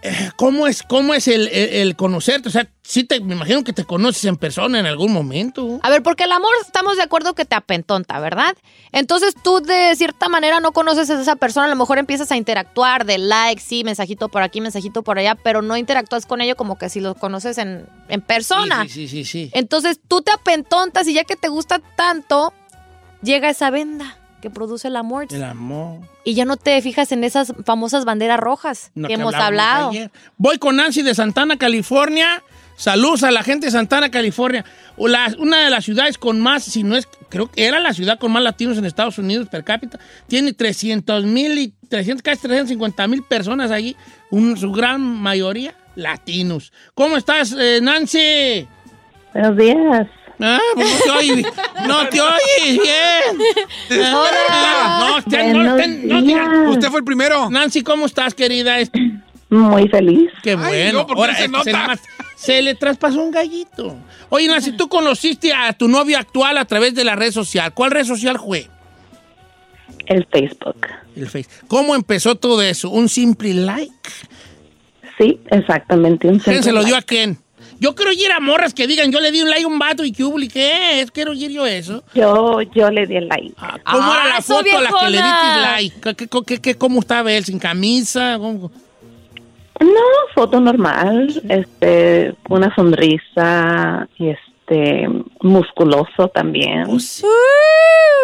Eh, 0.01 0.29
¿Cómo 0.37 0.65
es, 0.67 0.81
cómo 0.83 1.13
es 1.13 1.27
el, 1.27 1.47
el- 1.49 1.69
el 1.73 1.95
conocerte? 1.95 2.47
O 2.47 2.51
sea, 2.51 2.69
sí 2.83 3.03
te, 3.03 3.19
me 3.19 3.35
imagino 3.35 3.63
que 3.63 3.73
te 3.73 3.83
conoces 3.83 4.23
en 4.25 4.37
persona 4.37 4.79
en 4.79 4.85
algún 4.85 5.11
momento. 5.11 5.79
A 5.83 5.89
ver, 5.89 6.01
porque 6.03 6.23
el 6.23 6.31
amor 6.31 6.51
estamos 6.65 6.95
de 6.97 7.03
acuerdo 7.03 7.33
que 7.35 7.43
te 7.45 7.55
apentonta, 7.55 8.19
¿verdad? 8.19 8.55
Entonces 8.91 9.33
tú 9.43 9.59
de 9.61 9.93
cierta 9.95 10.29
manera 10.29 10.59
no 10.61 10.71
conoces 10.71 11.09
a 11.09 11.21
esa 11.21 11.35
persona, 11.35 11.65
a 11.65 11.69
lo 11.69 11.75
mejor 11.75 11.97
empiezas 11.97 12.31
a 12.31 12.37
interactuar 12.37 13.05
de 13.05 13.17
like, 13.17 13.61
sí, 13.61 13.83
mensajito 13.83 14.29
por 14.29 14.41
aquí, 14.41 14.61
mensajito 14.61 15.03
por 15.03 15.19
allá, 15.19 15.35
pero 15.35 15.61
no 15.61 15.75
interactúas 15.75 16.25
con 16.25 16.39
ello 16.41 16.55
como 16.55 16.77
que 16.77 16.89
si 16.89 16.99
lo 17.01 17.15
conoces 17.15 17.57
en, 17.57 17.85
en 18.07 18.21
persona. 18.21 18.83
Sí, 18.83 18.89
sí, 18.89 19.07
sí, 19.07 19.25
sí. 19.25 19.45
sí. 19.45 19.51
Entonces 19.53 19.99
tú 20.07 20.21
te 20.21 20.31
apentontas 20.31 21.07
y 21.07 21.13
ya 21.13 21.23
que 21.25 21.35
te 21.35 21.49
gusta 21.49 21.79
tanto, 21.97 22.53
llega 23.21 23.49
esa 23.49 23.69
venda 23.69 24.15
que 24.41 24.49
produce 24.49 24.87
el 24.87 24.95
amor. 24.95 25.27
El 25.31 25.43
amor. 25.43 25.99
Y 26.23 26.33
ya 26.33 26.45
no 26.45 26.57
te 26.57 26.81
fijas 26.81 27.11
en 27.11 27.23
esas 27.23 27.53
famosas 27.65 28.05
banderas 28.05 28.39
rojas 28.39 28.91
No, 28.95 29.07
que 29.07 29.15
hemos 29.15 29.33
hablado. 29.35 29.89
ayer. 29.89 30.11
Voy 30.37 30.57
con 30.57 30.75
Nancy 30.77 31.01
de 31.01 31.13
Santana, 31.15 31.57
California. 31.57 32.43
Saludos 32.75 33.23
a 33.23 33.31
la 33.31 33.43
gente 33.43 33.65
de 33.67 33.71
Santana, 33.71 34.09
California. 34.09 34.63
O 34.95 35.07
la- 35.09 35.35
una 35.37 35.57
de 35.65 35.69
las 35.69 35.83
ciudades 35.83 36.17
con 36.17 36.39
más, 36.39 36.63
si 36.63 36.83
no 36.83 36.95
es, 36.95 37.07
creo 37.27 37.51
que 37.51 37.65
era 37.65 37.79
la 37.81 37.93
ciudad 37.93 38.17
con 38.17 38.31
más 38.31 38.41
latinos 38.41 38.77
en 38.77 38.85
Estados 38.85 39.17
Unidos 39.17 39.49
per 39.49 39.65
cápita. 39.65 39.99
Tiene 40.27 40.53
300 40.53 41.25
mil 41.25 41.57
y 41.57 41.73
300, 41.89 42.21
casi 42.21 42.41
350 42.43 43.05
mil 43.07 43.23
personas 43.23 43.71
allí. 43.71 43.97
Un- 44.31 44.55
su 44.57 44.71
gran 44.71 45.01
mayoría 45.01 45.75
latinos. 45.95 46.71
¿Cómo 46.93 47.17
estás, 47.17 47.53
eh, 47.59 47.79
Nancy? 47.81 48.65
Buenos 49.33 49.57
días. 49.57 50.07
Ah, 50.41 50.59
pues 50.73 50.87
no 50.87 51.03
te 51.03 51.11
oyes, 51.11 51.45
no 51.87 52.07
te 52.09 52.21
oyes 52.21 52.81
bien. 53.89 54.05
Hola. 54.15 55.21
No. 56.05 56.71
Usted 56.71 56.87
fue 56.89 56.99
el 56.99 57.05
primero. 57.05 57.49
Nancy, 57.49 57.81
¿cómo 57.83 58.05
estás, 58.05 58.33
querida? 58.33 58.79
Es- 58.79 58.91
Muy 59.49 59.87
feliz. 59.89 60.29
Qué 60.43 60.51
Ay, 60.51 60.57
bueno. 60.57 61.05
no, 61.09 61.13
Ahora, 61.15 61.35
se 61.35 61.41
se, 61.43 61.47
nota. 61.49 61.87
le 61.93 61.99
se 62.35 62.61
le 62.61 62.75
traspasó 62.75 63.21
un 63.21 63.31
gallito. 63.31 63.97
Oye, 64.29 64.47
Nancy, 64.47 64.73
tú 64.73 64.87
conociste 64.87 65.51
a 65.53 65.73
tu 65.73 65.87
novio 65.87 66.17
actual 66.17 66.57
a 66.57 66.65
través 66.65 66.93
de 66.95 67.03
la 67.03 67.15
red 67.15 67.31
social. 67.31 67.73
¿Cuál 67.73 67.91
red 67.91 68.05
social 68.05 68.39
fue? 68.39 68.67
El 70.05 70.25
Facebook. 70.31 70.87
El 71.15 71.27
Face. 71.27 71.49
¿Cómo 71.67 71.95
empezó 71.95 72.35
todo 72.35 72.61
eso? 72.61 72.89
¿Un 72.89 73.09
simple 73.09 73.53
like? 73.53 73.91
Sí, 75.19 75.39
exactamente. 75.51 76.27
Un 76.27 76.39
¿Quién 76.39 76.63
se 76.63 76.71
lo 76.71 76.83
dio 76.83 76.95
a 76.95 77.01
quién? 77.01 77.37
Yo 77.79 77.95
quiero 77.95 78.11
ir 78.11 78.31
a 78.31 78.39
morras 78.41 78.73
que 78.73 78.87
digan, 78.87 79.11
yo 79.11 79.19
le 79.21 79.31
di 79.31 79.41
un 79.41 79.49
like 79.49 79.63
a 79.63 79.67
un 79.67 79.79
vato 79.79 80.03
y 80.03 80.11
que 80.11 80.23
publiqué. 80.23 80.99
Es, 81.01 81.11
quiero 81.11 81.33
ir 81.33 81.51
yo 81.51 81.65
eso. 81.65 82.03
Yo, 82.13 82.61
yo 82.61 82.91
le 82.91 83.05
di 83.07 83.15
el 83.15 83.27
like. 83.29 83.53
Ah, 83.57 83.77
¿Cómo 83.89 84.11
Ah, 84.11 84.15
era 84.21 84.29
la 84.33 84.37
eso, 84.39 84.53
foto 84.55 84.77
a 84.77 84.81
la 84.81 84.89
que 84.89 85.09
le 85.09 85.17
diste 85.17 85.61
like? 85.61 86.15
¿Qué, 86.15 86.27
qué- 86.27 86.43
qué- 86.45 86.61
qué- 86.61 86.75
cómo 86.75 86.99
estaba 86.99 87.31
él? 87.31 87.45
¿Sin 87.45 87.57
camisa? 87.57 88.37
¿Cómo? 88.37 88.69
No, 89.79 90.01
foto 90.35 90.59
normal, 90.59 91.41
este, 91.47 92.33
una 92.49 92.73
sonrisa 92.75 94.09
y 94.17 94.27
este, 94.29 95.07
musculoso 95.41 96.27
también. 96.33 96.83
Oh, 96.89 96.99
sí. 96.99 97.23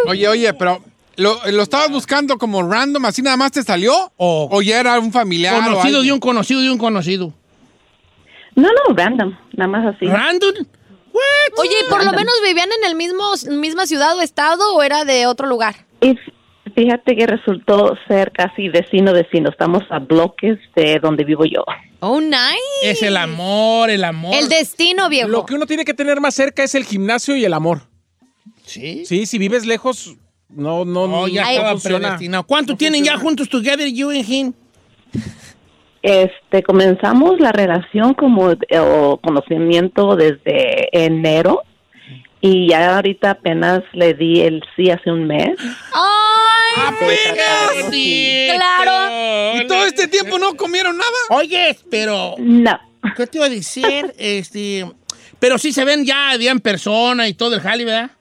Oye, 0.08 0.28
oye, 0.28 0.54
pero 0.54 0.82
¿lo, 1.16 1.40
lo 1.50 1.64
estabas 1.64 1.90
buscando 1.92 2.38
como 2.38 2.62
random, 2.70 3.06
así 3.06 3.22
nada 3.22 3.38
más 3.38 3.54
te 3.54 3.64
salió? 3.64 3.94
O- 4.18 4.50
¿O 4.52 4.62
ya 4.62 4.82
era 4.82 5.00
un 5.00 5.14
familiar? 5.14 5.54
o 5.56 5.58
Conocido 5.64 5.86
alguien? 6.00 6.04
de 6.04 6.12
un 6.12 6.20
conocido 6.20 6.62
de 6.62 6.70
un 6.72 6.78
conocido. 6.78 7.34
No, 8.56 8.70
no, 8.70 8.96
random, 8.96 9.38
nada 9.54 9.68
más 9.70 9.96
así. 9.96 10.06
¿Random? 10.06 10.54
What? 11.14 11.60
Oye, 11.60 11.76
¿y 11.86 11.90
por 11.90 12.04
lo 12.04 12.12
menos 12.12 12.34
vivían 12.46 12.70
en 12.82 12.90
el 12.90 12.96
mismo 12.96 13.24
misma 13.52 13.86
ciudad 13.86 14.18
o 14.18 14.22
estado 14.22 14.74
o 14.76 14.84
era 14.84 15.06
de 15.06 15.28
otro 15.28 15.48
lugar? 15.48 15.76
Y 16.02 16.18
fíjate 16.76 17.16
que 17.16 17.26
resultó 17.28 17.98
ser 18.08 18.32
casi 18.32 18.70
vecino 18.70 19.14
vecino. 19.14 19.50
Estamos 19.50 19.84
a 19.90 20.00
bloques 20.00 20.58
de 20.76 21.00
donde 21.00 21.24
vivo 21.24 21.46
yo. 21.46 21.64
Oh, 22.02 22.20
nice. 22.20 22.36
Es 22.84 23.02
el 23.02 23.18
amor, 23.18 23.90
el 23.90 24.04
amor. 24.04 24.36
El 24.36 24.50
destino, 24.50 25.08
viejo. 25.10 25.30
Lo 25.30 25.46
que 25.46 25.56
uno 25.56 25.66
tiene 25.66 25.86
que 25.86 25.94
tener 25.94 26.20
más 26.20 26.36
cerca 26.36 26.64
es 26.64 26.76
el 26.76 26.84
gimnasio 26.84 27.36
y 27.36 27.46
el 27.46 27.54
amor. 27.54 27.84
Sí. 28.66 29.06
Sí, 29.06 29.26
si 29.26 29.38
vives 29.38 29.66
lejos, 29.66 30.16
no, 30.50 30.86
no, 30.86 31.08
No, 31.08 31.28
ya 31.28 31.44
no 31.44 31.50
estaba 31.50 31.72
funciona. 31.72 32.00
predestinado. 32.00 32.44
¿Cuánto 32.46 32.76
tienen 32.76 33.04
ya 33.04 33.18
juntos 33.18 33.48
together, 33.50 33.88
you 33.88 34.10
and 34.10 34.26
him? 34.30 34.54
Este, 36.06 36.62
comenzamos 36.62 37.40
la 37.40 37.52
relación 37.52 38.14
como 38.14 38.52
eh, 38.52 38.78
o 38.78 39.18
conocimiento 39.18 40.16
desde 40.16 40.88
enero 40.92 41.64
y 42.42 42.70
ya 42.70 42.96
ahorita 42.96 43.32
apenas 43.32 43.82
le 43.94 44.14
di 44.14 44.42
el 44.42 44.62
sí 44.76 44.92
hace 44.92 45.12
un 45.12 45.26
mes. 45.26 45.58
¡Ay! 45.94 46.94
Qué 47.00 47.84
sí. 47.90 48.48
Claro. 48.54 49.64
¿Y 49.64 49.66
todo 49.66 49.84
este 49.88 50.08
tiempo 50.08 50.38
no 50.38 50.56
comieron 50.56 50.96
nada? 50.96 51.42
Oye, 51.42 51.76
pero, 51.90 52.36
No. 52.38 52.80
¿qué 53.18 53.26
te 53.26 53.40
iba 53.40 53.48
a 53.48 53.50
decir? 53.50 54.14
este, 54.20 54.86
pero 55.40 55.58
sí 55.58 55.72
se 55.74 55.86
ven 55.86 56.06
ya, 56.06 56.36
ya 56.40 56.52
en 56.52 56.60
persona 56.60 57.28
y 57.28 57.34
todo 57.34 57.56
el 57.56 57.62
jali, 57.62 57.84
¿verdad? 57.84 58.12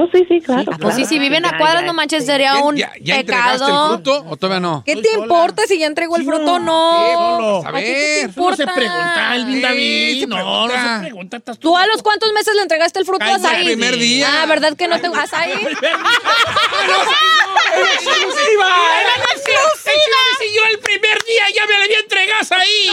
Oh, 0.00 0.06
sí, 0.12 0.24
sí, 0.28 0.40
claro. 0.40 0.70
Pues 0.80 0.94
sí, 0.94 1.04
si 1.06 1.18
viven 1.18 1.44
a 1.44 1.50
Ya, 1.52 1.58
cuadras, 1.58 1.80
ya, 1.80 1.86
no 1.86 1.92
manches, 1.92 2.20
sí. 2.22 2.26
sería 2.30 2.56
un 2.58 2.76
¿Ya, 2.76 2.92
ya 3.00 3.16
entregaste 3.16 3.54
el 3.54 3.60
pecado. 3.70 3.88
fruto 3.94 4.24
o 4.28 4.36
todavía 4.36 4.60
no? 4.60 4.82
¿Qué 4.86 4.94
te 4.96 5.12
importa 5.14 5.62
si 5.66 5.78
ya 5.78 5.86
entregó 5.86 6.16
el 6.16 6.24
fruto? 6.24 6.60
No. 6.60 7.62
A 7.64 7.68
¿A 7.68 7.72
ti 7.72 7.78
qué 7.80 7.84
te 7.84 8.26
ver. 8.26 8.30
Eso 8.30 8.40
no 8.50 8.56
se 8.56 8.62
importa? 8.62 8.74
pregunta, 8.74 9.34
Elvin 9.36 9.54
Sí, 9.56 9.60
David. 9.62 10.20
se 10.20 10.26
no, 10.28 10.34
pregunta. 10.36 10.76
no 10.76 10.94
se 10.94 11.00
pregunta. 11.06 11.36
estás 11.38 11.58
¿Tú 11.58 11.76
a 11.76 11.86
los 11.86 12.02
cuántos 12.02 12.32
meses 12.32 12.54
le 12.54 12.62
entregaste 12.62 12.98
el 13.00 13.06
fruto 13.06 13.24
a. 13.24 13.34
Asaí? 13.34 13.60
El 13.60 13.66
primer 13.66 13.96
día. 13.98 14.42
Ah, 14.42 14.46
¿verdad 14.46 14.76
que 14.76 14.86
no 14.86 15.00
te 15.00 15.08
Asaí? 15.08 15.52
Si 20.38 20.54
yo 20.54 20.62
el 20.70 20.78
primer 20.78 21.18
día 21.24 21.42
ya 21.54 21.66
me 21.66 21.72
la 21.78 21.84
había 21.84 21.98
entregado 21.98 22.54
ahí. 22.54 22.90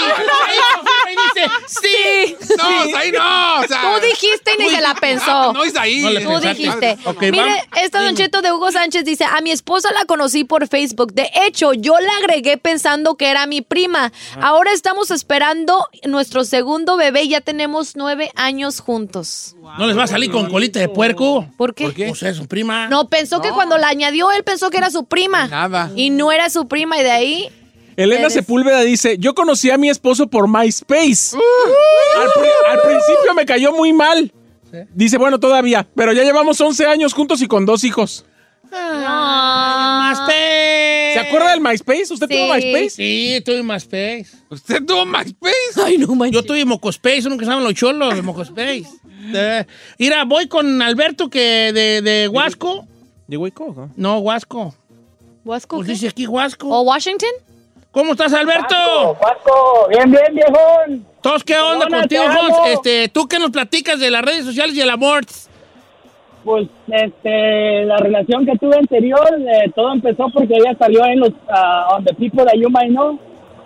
Ahí 1.05 1.15
dice, 1.33 1.49
sí. 1.67 2.37
No, 2.57 2.97
ahí 2.97 3.11
no. 3.11 3.59
O 3.61 3.65
Tú 3.67 4.05
dijiste 4.05 4.53
y 4.57 4.63
ni 4.63 4.69
se 4.69 4.81
la 4.81 4.95
pensó. 4.95 5.53
No, 5.53 5.63
es 5.63 5.75
ahí. 5.75 6.01
No 6.23 6.39
Tú 6.39 6.41
pensaste. 6.47 6.94
Dijiste. 6.95 7.09
Ok, 7.09 7.21
Mire, 7.31 7.63
esta 7.81 8.01
Don 8.01 8.15
Cheto 8.15 8.41
de 8.41 8.51
Hugo 8.51 8.71
Sánchez 8.71 9.03
dice, 9.05 9.25
a 9.25 9.41
mi 9.41 9.51
esposa 9.51 9.89
la 9.93 10.05
conocí 10.05 10.43
por 10.43 10.67
Facebook. 10.67 11.13
De 11.13 11.29
hecho, 11.45 11.73
yo 11.73 11.99
la 11.99 12.11
agregué 12.23 12.57
pensando 12.57 13.15
que 13.15 13.29
era 13.29 13.45
mi 13.47 13.61
prima. 13.61 14.11
Ahora 14.41 14.71
estamos 14.71 15.11
esperando 15.11 15.85
nuestro 16.07 16.43
segundo 16.45 16.97
bebé 16.97 17.23
y 17.23 17.29
ya 17.29 17.41
tenemos 17.41 17.95
nueve 17.95 18.31
años 18.35 18.79
juntos. 18.79 19.55
¿No 19.77 19.87
les 19.87 19.97
va 19.97 20.03
a 20.03 20.07
salir 20.07 20.31
con 20.31 20.49
colita 20.49 20.79
de 20.79 20.89
puerco? 20.89 21.47
¿Por 21.57 21.73
qué? 21.75 21.89
Pues 22.07 22.23
es 22.23 22.37
su 22.37 22.47
prima. 22.47 22.87
No, 22.87 23.09
pensó 23.09 23.41
que 23.41 23.49
cuando 23.51 23.77
la 23.77 23.87
añadió, 23.87 24.31
él 24.31 24.43
pensó 24.43 24.69
que 24.69 24.77
era 24.77 24.89
su 24.89 25.05
prima. 25.05 25.47
Nada. 25.47 25.91
Y 25.95 26.09
no 26.09 26.31
era 26.31 26.49
su 26.49 26.67
prima 26.67 26.99
y 26.99 27.03
de 27.03 27.11
ahí... 27.11 27.49
Elena 27.97 28.23
Eres- 28.23 28.33
Sepúlveda 28.33 28.81
dice, 28.81 29.17
yo 29.19 29.33
conocí 29.35 29.71
a 29.71 29.77
mi 29.77 29.89
esposo 29.89 30.27
por 30.27 30.49
MySpace. 30.49 31.37
Al, 32.17 32.29
pri- 32.33 32.51
al 32.69 32.81
principio 32.81 33.33
me 33.35 33.45
cayó 33.45 33.71
muy 33.71 33.93
mal. 33.93 34.33
Dice, 34.93 35.17
bueno, 35.17 35.39
todavía, 35.39 35.87
pero 35.95 36.13
ya 36.13 36.23
llevamos 36.23 36.59
11 36.59 36.85
años 36.85 37.13
juntos 37.13 37.41
y 37.41 37.47
con 37.47 37.65
dos 37.65 37.83
hijos. 37.83 38.25
Más 38.71 40.19
pez. 40.21 41.13
¿Se 41.13 41.19
acuerda 41.19 41.51
del 41.51 41.61
MySpace? 41.61 42.13
¿Usted 42.13 42.27
tuvo 42.27 42.45
Sí. 42.45 42.51
MySpace? 42.65 42.89
Sí, 42.89 43.41
tuve 43.45 43.63
MySpace. 43.63 44.25
¿Usted 44.49 44.83
tuvo 44.85 45.05
MySpace? 45.05 45.53
Ay, 45.85 45.97
no 45.97 46.07
manches. 46.15 46.33
Yo 46.35 46.43
tuve 46.43 46.65
Mocospace, 46.65 47.27
uno 47.27 47.37
que 47.37 47.45
se 47.45 47.51
llaman 47.51 47.63
los 47.63 47.73
cholos 47.73 48.15
de 48.15 48.21
Mocospace. 48.21 48.85
Eh, 49.33 49.65
Mira, 49.97 50.23
voy 50.23 50.47
con 50.47 50.83
Alberto 50.83 51.31
que 51.31 51.71
de, 51.73 52.03
de 52.03 52.27
Huasco. 52.27 52.85
¿De 53.25 53.37
Hueco? 53.37 53.73
¿no? 53.75 53.89
No, 53.95 54.19
Huasco. 54.19 54.75
¿Huasco 55.43 55.77
Pues 55.77 55.87
qué? 55.87 55.93
dice 55.93 56.09
aquí 56.09 56.27
Huasco. 56.27 56.67
¿O 56.69 56.81
Washington? 56.81 57.29
¿Cómo 57.89 58.11
estás, 58.11 58.33
Alberto? 58.33 58.75
Vasco, 59.19 59.87
bien, 59.89 60.11
bien, 60.11 60.35
viejón. 60.35 61.07
¿Todos 61.25 61.43
qué 61.43 61.57
onda 61.57 61.87
contigo? 61.87 62.21
Este, 62.67 63.09
¿Tú 63.09 63.27
qué 63.27 63.39
nos 63.39 63.49
platicas 63.49 63.99
de 63.99 64.11
las 64.11 64.21
redes 64.21 64.45
sociales 64.45 64.75
y 64.75 64.81
el 64.81 64.91
amor? 64.91 65.23
Pues, 66.43 66.67
este, 66.87 67.83
la 67.85 67.97
relación 67.97 68.45
que 68.45 68.55
tuve 68.59 68.77
anterior, 68.77 69.27
eh, 69.39 69.71
todo 69.73 69.91
empezó 69.91 70.29
porque 70.29 70.53
ella 70.53 70.75
salió 70.77 71.03
en 71.03 71.21
los, 71.21 71.31
ah, 71.49 71.95
on 71.97 72.05
the 72.05 72.13
people 72.13 72.45
that 72.45 72.53
you 72.53 72.69
might 72.69 72.89
know, 72.89 73.17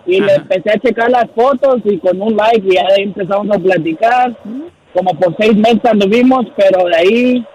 y 0.06 0.20
le 0.20 0.32
Ajá. 0.32 0.36
empecé 0.36 0.70
a 0.70 0.78
checar 0.78 1.10
las 1.10 1.30
fotos 1.32 1.82
y 1.84 1.98
con 1.98 2.22
un 2.22 2.34
like 2.34 2.66
y 2.66 2.76
ya 2.76 2.84
de 2.84 2.94
ahí 2.94 3.02
empezamos 3.02 3.54
a 3.54 3.58
platicar, 3.58 4.32
como 4.94 5.10
por 5.20 5.36
seis 5.36 5.54
meses 5.54 5.84
anduvimos, 5.84 6.46
pero 6.56 6.86
de 6.86 6.96
ahí, 6.96 7.46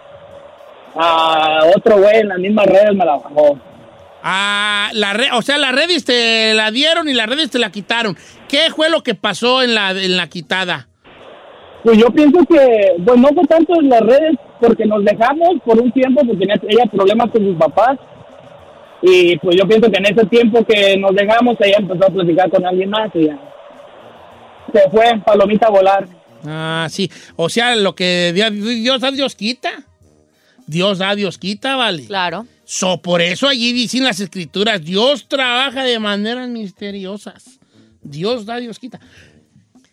a 0.95 1.61
otro 1.75 1.97
güey 1.97 2.17
en 2.17 2.27
las 2.27 2.37
mismas 2.37 2.67
redes 2.67 2.93
me 2.93 3.05
la 3.05 3.13
bajó. 3.17 3.57
Ah, 4.27 4.89
la 4.93 5.13
re- 5.13 5.29
o 5.33 5.41
sea, 5.43 5.59
las 5.59 5.71
redes 5.71 6.03
te 6.03 6.55
la 6.55 6.71
dieron 6.71 7.07
y 7.07 7.13
las 7.13 7.27
redes 7.29 7.51
te 7.51 7.59
la 7.59 7.71
quitaron. 7.71 8.17
¿Qué 8.49 8.71
fue 8.75 8.89
lo 8.89 9.03
que 9.03 9.13
pasó 9.13 9.61
en 9.61 9.75
la, 9.75 9.91
en 9.91 10.17
la 10.17 10.27
quitada? 10.27 10.87
Pues 11.83 11.99
yo 11.99 12.07
pienso 12.09 12.39
que, 12.49 12.93
pues 13.05 13.19
no 13.19 13.27
fue 13.27 13.43
tanto 13.47 13.79
en 13.79 13.87
las 13.89 14.01
redes, 14.01 14.35
porque 14.59 14.85
nos 14.87 15.05
dejamos 15.05 15.49
por 15.63 15.79
un 15.79 15.91
tiempo, 15.91 16.21
porque 16.25 16.39
tenía 16.39 16.55
ella 16.67 16.89
problemas 16.91 17.29
con 17.29 17.43
sus 17.45 17.55
papás. 17.55 17.99
Y 19.03 19.37
pues 19.37 19.55
yo 19.57 19.67
pienso 19.67 19.91
que 19.91 19.97
en 19.99 20.05
ese 20.05 20.25
tiempo 20.25 20.65
que 20.65 20.97
nos 20.97 21.13
dejamos, 21.15 21.55
ella 21.59 21.77
empezó 21.77 22.05
a 22.05 22.09
platicar 22.09 22.49
con 22.49 22.65
alguien 22.65 22.89
más 22.89 23.11
y 23.13 23.27
ya. 23.27 23.37
Se 24.73 24.89
fue, 24.89 25.21
palomita 25.23 25.67
a 25.67 25.69
volar. 25.69 26.07
Ah, 26.47 26.87
sí. 26.89 27.11
O 27.35 27.47
sea, 27.49 27.75
lo 27.75 27.93
que 27.93 28.31
Dios, 28.33 28.51
Dios 28.51 29.01
da, 29.01 29.11
Dios 29.11 29.35
quita. 29.35 29.83
Dios 30.65 30.97
da, 30.97 31.13
Dios 31.13 31.37
quita, 31.37 31.75
vale. 31.75 32.07
Claro. 32.07 32.47
So, 32.65 33.01
por 33.01 33.21
eso 33.21 33.47
allí 33.47 33.73
dicen 33.73 34.03
las 34.03 34.19
escrituras, 34.19 34.83
Dios 34.83 35.27
trabaja 35.27 35.83
de 35.83 35.99
maneras 35.99 36.49
misteriosas. 36.49 37.59
Dios 38.01 38.45
da, 38.45 38.57
Dios 38.57 38.79
quita. 38.79 38.99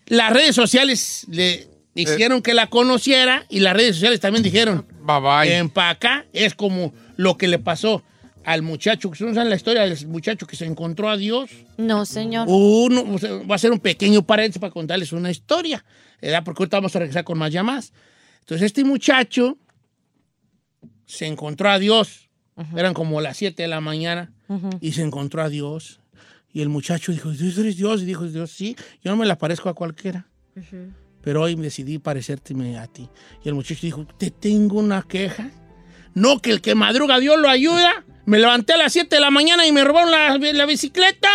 Las 0.07 0.33
redes 0.33 0.55
sociales 0.55 1.27
le 1.29 1.69
hicieron 1.95 2.43
que 2.43 2.55
la 2.55 2.69
conociera 2.69 3.45
y 3.49 3.61
las 3.61 3.75
redes 3.75 3.97
sociales 3.97 4.21
también 4.21 4.43
dijeron, 4.43 4.87
Bye 5.03 5.21
bye. 5.21 5.57
en 5.57 5.71
pa' 5.71 5.91
acá 5.91 6.27
es 6.33 6.55
como 6.55 6.93
lo 7.17 7.37
que 7.37 7.49
le 7.49 7.59
pasó 7.59 8.03
al 8.45 8.63
muchacho, 8.63 9.11
que 9.11 9.25
no 9.25 9.35
saben 9.35 9.51
la 9.51 9.57
historia 9.57 9.83
del 9.83 10.07
muchacho 10.09 10.47
que 10.47 10.57
se 10.57 10.65
encontró 10.65 11.09
a 11.09 11.17
Dios. 11.17 11.51
No, 11.77 12.05
señor. 12.05 12.47
Uno, 12.49 13.05
va 13.49 13.55
a 13.55 13.59
ser 13.59 13.71
un 13.71 13.79
pequeño 13.79 14.23
paréntesis 14.23 14.61
para 14.61 14.73
contarles 14.73 15.13
una 15.13 15.31
historia, 15.31 15.85
¿verdad? 16.21 16.43
Porque 16.45 16.63
ahorita 16.63 16.79
vamos 16.79 16.97
a 16.97 16.99
regresar 16.99 17.25
con 17.25 17.39
más 17.39 17.53
llamadas. 17.53 17.93
Entonces, 18.41 18.67
este 18.67 18.85
muchacho 18.85 19.59
se 21.07 21.27
encontró 21.27 21.71
a 21.71 21.79
Dios. 21.79 22.31
Eran 22.77 22.95
como 22.95 23.21
las 23.21 23.37
7 23.37 23.63
de 23.63 23.69
la 23.69 23.81
mañana 23.81 24.33
y 24.81 24.93
se 24.93 25.03
encontró 25.03 25.43
a 25.43 25.49
Dios. 25.49 26.01
Y 26.53 26.61
el 26.61 26.69
muchacho 26.69 27.13
dijo, 27.13 27.31
¿Tú 27.33 27.61
eres 27.61 27.77
Dios? 27.77 28.03
Y 28.03 28.05
dijo, 28.05 28.25
Dios, 28.27 28.51
sí, 28.51 28.77
yo 29.03 29.11
no 29.11 29.17
me 29.17 29.27
la 29.27 29.39
parezco 29.39 29.69
a 29.69 29.75
cualquiera. 29.75 30.27
Pero 31.23 31.43
hoy 31.43 31.55
decidí 31.55 31.99
parecérteme 31.99 32.79
a 32.79 32.87
ti. 32.89 33.09
Y 33.45 33.49
el 33.49 33.55
muchacho 33.55 33.81
dijo, 33.83 34.07
te 34.19 34.31
tengo 34.31 34.79
una 34.79 35.03
queja. 35.03 35.51
No, 36.15 36.41
que 36.41 36.51
el 36.51 36.61
que 36.61 36.75
madruga 36.75 37.19
Dios 37.21 37.39
lo 37.41 37.49
ayuda. 37.49 38.05
Me 38.27 38.39
levanté 38.39 38.75
a 38.75 38.77
las 38.77 38.93
7 38.93 39.15
de 39.17 39.21
la 39.21 39.31
mañana 39.31 39.67
y 39.67 39.73
me 39.73 39.83
robaron 39.85 40.11
la, 40.11 40.37
la 40.37 40.67
bicicleta. 40.67 41.29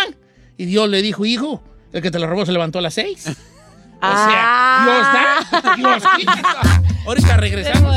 Y 0.56 0.66
Dios 0.66 0.88
le 0.88 1.02
dijo, 1.02 1.24
hijo, 1.24 1.62
el 1.92 2.00
que 2.02 2.10
te 2.10 2.18
la 2.18 2.26
robó 2.26 2.46
se 2.46 2.52
levantó 2.52 2.78
a 2.78 2.82
las 2.82 2.94
6. 2.94 3.26
O 3.28 3.32
Ah. 4.00 4.86
sea, 5.50 5.50
Dios 5.50 5.62
da, 5.62 5.76
Dios 5.76 6.02
quita. 6.16 6.82
Ahorita 7.06 7.36
regresamos. 7.36 7.96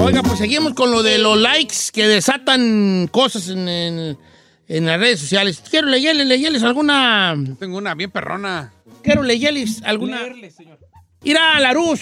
Oiga, 0.00 0.22
pues 0.22 0.38
seguimos 0.38 0.74
con 0.74 0.90
lo 0.90 1.02
de 1.02 1.18
los 1.18 1.38
likes 1.38 1.76
que 1.92 2.06
desatan 2.06 3.08
cosas 3.10 3.48
en, 3.48 3.68
en- 3.68 4.18
en 4.68 4.84
las 4.86 4.98
redes 4.98 5.20
sociales. 5.20 5.62
Quiero 5.70 5.86
leerles, 5.88 6.26
leerles 6.26 6.62
alguna. 6.64 7.36
Tengo 7.58 7.78
una 7.78 7.94
bien 7.94 8.10
perrona. 8.10 8.72
Quiero 9.02 9.22
leerles 9.22 9.80
alguna. 9.84 10.20
Ir 11.22 11.38
a 11.38 11.60
la 11.60 11.72
luz. 11.72 12.00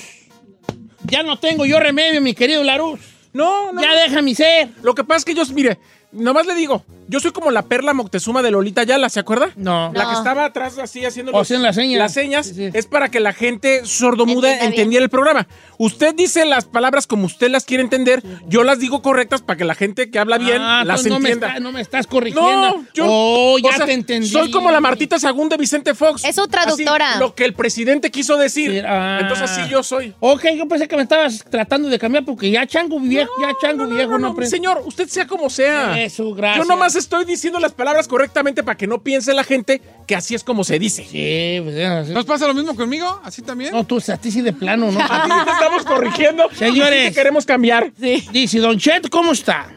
Ya 1.05 1.22
no 1.22 1.38
tengo 1.38 1.66
yo 1.66 1.78
remedio, 1.78 2.20
mi 2.22 2.32
querido 2.34 2.62
Larus. 2.64 3.01
No, 3.34 3.70
no. 3.72 3.82
Ya 3.82 3.95
déjame 3.95 4.34
ser. 4.34 4.70
Lo 4.82 4.95
que 4.95 5.05
pasa 5.05 5.18
es 5.18 5.24
que 5.26 5.34
yo, 5.34 5.42
mire, 5.55 5.78
nomás 6.14 6.46
le 6.46 6.54
digo, 6.54 6.84
yo 7.08 7.20
soy 7.20 7.32
como 7.32 7.50
la 7.50 7.62
perla 7.62 7.92
Moctezuma 7.92 8.40
de 8.42 8.50
Lolita 8.50 8.82
Yala, 8.84 9.08
¿se 9.08 9.20
acuerda? 9.20 9.50
No. 9.56 9.92
La 9.94 10.04
No. 10.04 10.10
que 10.10 10.16
estaba 10.16 10.44
atrás 10.46 10.78
así 10.78 11.04
haciendo 11.04 11.32
O 11.32 11.44
sea, 11.44 11.56
en 11.58 11.62
las 11.62 11.74
señas. 11.76 11.98
Las 11.98 12.12
señas 12.14 12.46
Sí, 12.46 12.54
sí. 12.54 12.70
es 12.72 12.86
para 12.86 13.10
que 13.10 13.20
la 13.20 13.32
gente 13.32 13.84
sordomuda 13.84 14.60
entendiera 14.64 15.02
el 15.04 15.10
programa. 15.10 15.46
Usted 15.78 16.14
dice 16.14 16.44
las 16.46 16.64
palabras 16.64 17.06
como 17.06 17.26
usted 17.26 17.50
las 17.50 17.64
quiere 17.64 17.82
entender, 17.82 18.22
yo 18.46 18.64
las 18.64 18.78
digo 18.78 19.02
correctas 19.02 19.42
para 19.42 19.56
que 19.56 19.64
la 19.64 19.74
gente 19.74 20.10
que 20.10 20.18
habla 20.18 20.38
bien 20.38 20.62
Ah, 20.62 20.82
las 20.84 21.00
entonces 21.00 21.12
no 21.12 21.20
me, 21.20 21.28
entienda. 21.30 21.48
está- 21.48 21.60
no 21.60 21.72
me 21.72 21.80
estás 21.80 22.06
corrigiendo. 22.06 22.50
No, 22.50 22.84
yo 22.94 23.04
Oh, 23.06 23.58
ya 23.58 23.68
o 23.70 23.72
sea, 23.72 23.86
te 23.86 23.92
entendí. 23.92 24.28
Soy 24.28 24.50
como 24.50 24.70
la 24.70 24.80
Martita 24.80 25.18
Sagún 25.18 25.48
de 25.48 25.56
Vicente 25.56 25.94
Fox. 25.94 26.24
Es 26.24 26.36
su 26.36 26.46
traductora. 26.48 27.10
Así, 27.12 27.20
lo 27.20 27.34
que 27.34 27.44
el 27.44 27.52
presidente 27.54 28.10
quiso 28.10 28.36
decir. 28.36 28.70
Sí, 28.70 28.78
ah. 28.86 29.18
Entonces 29.20 29.50
así 29.50 29.68
yo 29.70 29.82
soy. 29.82 30.14
Ok, 30.20 30.44
yo 30.56 30.66
pensé 30.68 30.88
que 30.88 30.96
me 30.96 31.02
estabas 31.02 31.44
tratando 31.50 31.88
de 31.88 31.98
cambiar 31.98 32.24
porque 32.24 32.50
ya 32.50 32.66
chango 32.66 32.98
viejo, 33.00 33.30
ya 33.42 33.52
chango 33.60 33.86
viejo 33.86 34.12
no, 34.12 34.18
No, 34.18 34.26
no, 34.28 34.32
aprende. 34.32 34.50
señor, 34.50 34.82
usted 34.86 35.08
sea 35.08 35.26
como 35.26 35.50
sea. 35.50 36.03
Eso, 36.05 36.34
gracias. 36.34 36.66
Yo 36.66 36.72
nomás 36.72 36.94
estoy 36.96 37.24
diciendo 37.24 37.59
las 37.61 37.72
palabras 37.72 38.09
correctamente 38.09 38.62
para 38.62 38.76
que 38.76 38.86
no 38.86 39.02
piense 39.02 39.32
la 39.34 39.44
gente 39.44 39.80
que 40.07 40.14
así 40.14 40.34
es 40.34 40.44
como 40.44 40.64
se 40.64 40.78
dice. 40.78 41.02
Sí, 41.05 41.61
pues 41.62 41.76
es 41.76 41.88
así. 41.88 42.12
¿Nos 42.12 42.24
pasa 42.24 42.46
lo 42.46 42.55
mismo 42.55 42.74
conmigo? 42.76 43.20
¿Así 43.24 43.42
también? 43.42 43.72
No, 43.72 43.84
tú, 43.84 44.02
a 44.07 44.16
ti 44.16 44.30
sí 44.30 44.42
de 44.42 44.52
plano, 44.52 44.90
¿no? 44.92 45.00
A 45.11 45.24
ti 45.24 45.30
sí 45.30 45.44
te 45.44 45.50
estamos 45.50 45.84
corrigiendo. 45.84 46.48
Señores. 46.55 47.05
y 47.05 47.09
sí 47.09 47.09
te 47.11 47.14
queremos 47.14 47.46
cambiar. 47.46 47.92
Dice, 47.94 48.59
Don 48.59 48.78
Chet, 48.78 49.09
¿cómo 49.09 49.32
está? 49.32 49.68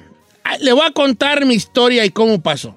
Ah, 0.43 0.57
Le 0.59 0.73
voy 0.73 0.85
a 0.85 0.91
contar 0.91 1.45
mi 1.45 1.53
historia 1.53 2.05
y 2.05 2.09
cómo 2.09 2.41
pasó. 2.41 2.75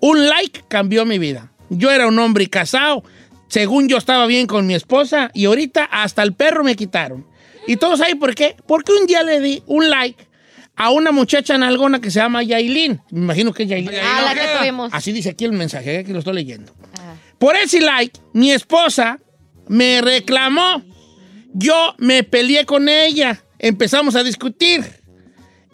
Un 0.00 0.28
like 0.28 0.64
cambió 0.68 1.04
mi 1.04 1.18
vida. 1.18 1.52
Yo 1.68 1.90
era 1.90 2.06
un 2.08 2.18
hombre 2.18 2.48
casado, 2.48 3.04
según 3.48 3.88
yo 3.88 3.96
estaba 3.96 4.26
bien 4.26 4.46
con 4.46 4.66
mi 4.66 4.74
esposa, 4.74 5.30
y 5.34 5.44
ahorita 5.44 5.84
hasta 5.84 6.22
el 6.22 6.34
perro 6.34 6.64
me 6.64 6.74
quitaron. 6.74 7.26
¿Y 7.66 7.76
todos 7.76 7.98
saben 7.98 8.18
por 8.18 8.34
qué? 8.34 8.56
Porque 8.66 8.92
un 8.92 9.06
día 9.06 9.22
le 9.22 9.40
di 9.40 9.62
un 9.66 9.88
like 9.90 10.26
a 10.80 10.88
una 10.88 11.12
muchacha 11.12 11.58
nalgona 11.58 12.00
que 12.00 12.10
se 12.10 12.20
llama 12.20 12.42
Yailin. 12.42 13.02
Me 13.10 13.20
imagino 13.20 13.52
que 13.52 13.64
es 13.64 13.68
Yailin. 13.68 13.90
Ah, 14.02 14.22
la 14.24 14.34
que 14.34 14.48
tuvimos. 14.58 14.90
Así 14.94 15.12
dice 15.12 15.28
aquí 15.28 15.44
el 15.44 15.52
mensaje, 15.52 15.98
aquí 15.98 16.10
lo 16.10 16.20
estoy 16.20 16.32
leyendo. 16.32 16.72
Por 17.38 17.54
ese 17.54 17.82
like, 17.82 18.18
mi 18.32 18.50
esposa 18.50 19.18
me 19.68 20.00
reclamó. 20.00 20.82
Yo 21.52 21.94
me 21.98 22.22
peleé 22.22 22.64
con 22.64 22.88
ella. 22.88 23.44
Empezamos 23.58 24.16
a 24.16 24.24
discutir. 24.24 24.82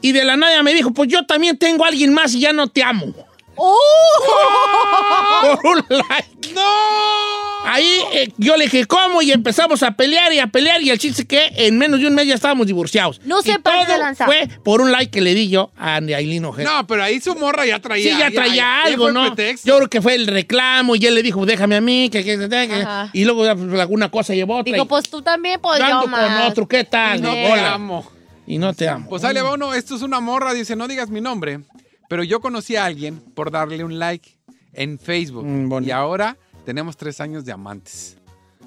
Y 0.02 0.10
de 0.10 0.24
la 0.24 0.36
nada 0.36 0.64
me 0.64 0.74
dijo, 0.74 0.92
pues 0.92 1.08
yo 1.08 1.24
también 1.24 1.56
tengo 1.56 1.84
a 1.84 1.88
alguien 1.88 2.12
más 2.12 2.34
y 2.34 2.40
ya 2.40 2.52
no 2.52 2.66
te 2.66 2.82
amo. 2.82 3.06
Por 3.56 5.66
un 5.66 5.84
like. 5.88 6.52
¡No! 6.52 7.35
Ahí 7.66 7.98
eh, 8.12 8.32
yo 8.38 8.56
le 8.56 8.64
dije, 8.64 8.86
¿cómo? 8.86 9.22
Y 9.22 9.32
empezamos 9.32 9.82
a 9.82 9.90
pelear 9.92 10.32
y 10.32 10.38
a 10.38 10.46
pelear. 10.46 10.80
Y 10.82 10.90
el 10.90 10.98
chiste 10.98 11.26
que 11.26 11.50
en 11.56 11.76
menos 11.78 12.00
de 12.00 12.06
un 12.06 12.14
mes 12.14 12.26
ya 12.26 12.34
estábamos 12.34 12.66
divorciados. 12.66 13.20
No 13.24 13.42
se 13.42 13.58
pase 13.58 13.78
de 13.80 13.84
todo 13.86 13.98
lanza. 13.98 14.26
fue 14.26 14.48
por 14.64 14.80
un 14.80 14.92
like 14.92 15.10
que 15.10 15.20
le 15.20 15.34
di 15.34 15.48
yo 15.48 15.70
a 15.76 15.96
Aileen 15.96 16.44
Ojeda. 16.44 16.70
No, 16.72 16.86
pero 16.86 17.02
ahí 17.02 17.20
su 17.20 17.34
morra 17.34 17.66
ya 17.66 17.80
traía. 17.80 18.12
Sí, 18.12 18.18
ya 18.18 18.30
traía 18.30 18.54
ya 18.54 18.82
algo, 18.84 19.10
¿no? 19.10 19.26
pretexto. 19.34 19.68
Yo 19.68 19.76
creo 19.78 19.88
que 19.90 20.00
fue 20.00 20.14
el 20.14 20.26
reclamo 20.26 20.96
y 20.96 21.04
él 21.06 21.14
le 21.14 21.22
dijo, 21.22 21.44
déjame 21.44 21.76
a 21.76 21.80
mí, 21.80 22.08
que, 22.10 22.24
que, 22.24 22.38
que- 22.38 22.48
que- 22.48 22.86
y 23.12 23.24
luego 23.24 23.40
pues, 23.56 23.80
alguna 23.80 24.10
cosa 24.10 24.34
llevó 24.34 24.58
otra. 24.58 24.72
Digo, 24.72 24.84
y 24.84 24.88
pues 24.88 25.08
tú 25.08 25.22
también, 25.22 25.60
pues 25.60 25.80
yo 25.80 26.00
con 26.02 26.10
más. 26.10 26.50
otro, 26.50 26.66
¿qué 26.68 26.84
tal? 26.84 27.18
Y 27.18 27.22
no 27.22 27.32
te 27.32 27.52
hola. 27.52 27.74
amo. 27.74 28.10
Y 28.46 28.58
no 28.58 28.74
te 28.74 28.88
amo. 28.88 29.08
Pues 29.08 29.24
ahí 29.24 29.34
le 29.34 29.42
va 29.42 29.52
uno, 29.54 29.74
esto 29.74 29.96
es 29.96 30.02
una 30.02 30.20
morra, 30.20 30.54
dice, 30.54 30.76
no 30.76 30.86
digas 30.86 31.10
mi 31.10 31.20
nombre, 31.20 31.60
pero 32.08 32.22
yo 32.22 32.40
conocí 32.40 32.76
a 32.76 32.84
alguien 32.84 33.20
por 33.34 33.50
darle 33.50 33.82
un 33.82 33.98
like 33.98 34.30
en 34.72 34.98
Facebook. 34.98 35.44
Mm, 35.44 35.82
y 35.84 35.90
ahora 35.90 36.36
tenemos 36.66 36.96
tres 36.96 37.20
años 37.20 37.44
de 37.44 37.52
amantes. 37.52 38.18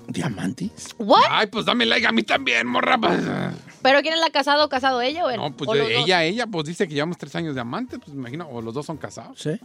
¿Diamantes? 0.07 0.95
¿What? 0.97 1.25
Ay, 1.29 1.47
pues 1.47 1.65
dame 1.65 1.85
like 1.85 2.07
a 2.07 2.11
mí 2.11 2.23
también, 2.23 2.65
morra. 2.65 2.97
¿Pero 3.83 4.01
quién 4.01 4.15
es 4.15 4.19
la 4.19 4.31
casado 4.31 4.65
o 4.65 4.69
casado 4.69 5.01
ella 5.01 5.23
o 5.25 5.29
él? 5.29 5.37
No, 5.37 5.51
pues 5.55 5.69
ella, 5.79 6.23
ella, 6.23 6.47
pues 6.47 6.65
dice 6.65 6.87
que 6.87 6.95
llevamos 6.95 7.17
tres 7.17 7.35
años 7.35 7.53
de 7.53 7.61
amantes, 7.61 7.99
pues 7.99 8.15
me 8.15 8.21
imagino, 8.21 8.49
o 8.49 8.61
los 8.61 8.73
dos 8.73 8.87
son 8.87 8.97
casados. 8.97 9.39
Sí. 9.39 9.59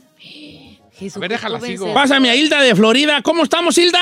Jesucristo 0.91 1.19
A 1.19 1.21
ver, 1.21 1.31
déjala, 1.31 1.61
sigo. 1.61 1.95
Pásame 1.95 2.29
a 2.29 2.37
Hilda 2.37 2.61
de 2.61 2.75
Florida. 2.75 3.23
¿Cómo 3.23 3.45
estamos, 3.45 3.79
Hilda? 3.79 4.01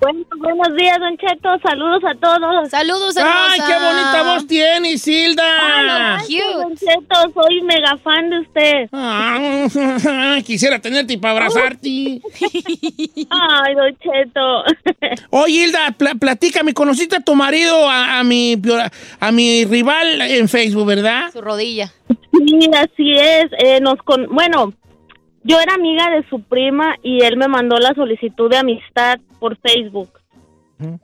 Bueno, 0.00 0.24
buenos 0.38 0.74
días, 0.76 0.98
Don 0.98 1.16
Cheto. 1.18 1.50
Saludos 1.62 2.02
a 2.04 2.14
todos. 2.14 2.70
Saludos, 2.70 3.16
hermosa. 3.16 3.52
¡Ay, 3.52 3.60
qué 3.66 3.74
bonita 3.74 4.22
voz 4.34 4.46
tienes, 4.46 5.06
Hilda! 5.06 6.18
Cute. 6.26 6.54
Don 6.54 6.74
Cheto, 6.76 7.32
soy 7.34 7.60
mega 7.62 7.98
fan 7.98 8.30
de 8.30 8.40
usted. 8.40 8.88
Ah, 8.92 10.38
quisiera 10.46 10.78
tenerte 10.78 11.12
y 11.12 11.16
para 11.18 11.34
abrazarte. 11.34 11.88
Ay, 13.30 13.74
Don 13.74 13.98
Cheto. 13.98 14.64
Oye, 15.30 15.64
Hilda, 15.64 15.92
pla- 15.98 16.14
platícame, 16.14 16.72
¿conociste 16.72 17.16
a 17.16 17.20
tu 17.20 17.34
marido, 17.34 17.88
a, 17.88 18.20
a 18.20 18.24
mi, 18.24 18.56
a 19.20 19.32
mi 19.32 19.66
rival 19.66 20.22
en 20.22 20.48
Facebook, 20.48 20.86
verdad? 20.86 21.30
Su 21.30 21.42
rodilla. 21.42 21.92
Sí, 22.32 22.70
así 22.74 23.12
es. 23.18 23.50
Eh, 23.58 23.80
nos 23.82 23.98
con... 23.98 24.26
Bueno, 24.30 24.72
yo 25.42 25.58
era 25.60 25.74
amiga 25.74 26.10
de 26.10 26.28
su 26.28 26.42
prima 26.42 26.96
y 27.02 27.22
él 27.24 27.36
me 27.36 27.48
mandó 27.48 27.76
la 27.78 27.94
solicitud 27.94 28.50
de 28.50 28.58
amistad 28.58 29.18
por 29.38 29.56
Facebook. 29.58 30.08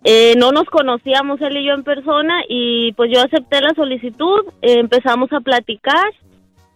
Eh, 0.04 0.34
no 0.38 0.52
nos 0.52 0.64
conocíamos 0.64 1.38
él 1.42 1.58
y 1.58 1.66
yo 1.66 1.74
en 1.74 1.84
persona 1.84 2.40
y 2.48 2.92
pues 2.92 3.10
yo 3.12 3.20
acepté 3.20 3.60
la 3.60 3.74
solicitud, 3.74 4.44
eh, 4.62 4.78
empezamos 4.78 5.30
a 5.34 5.40
platicar 5.40 6.06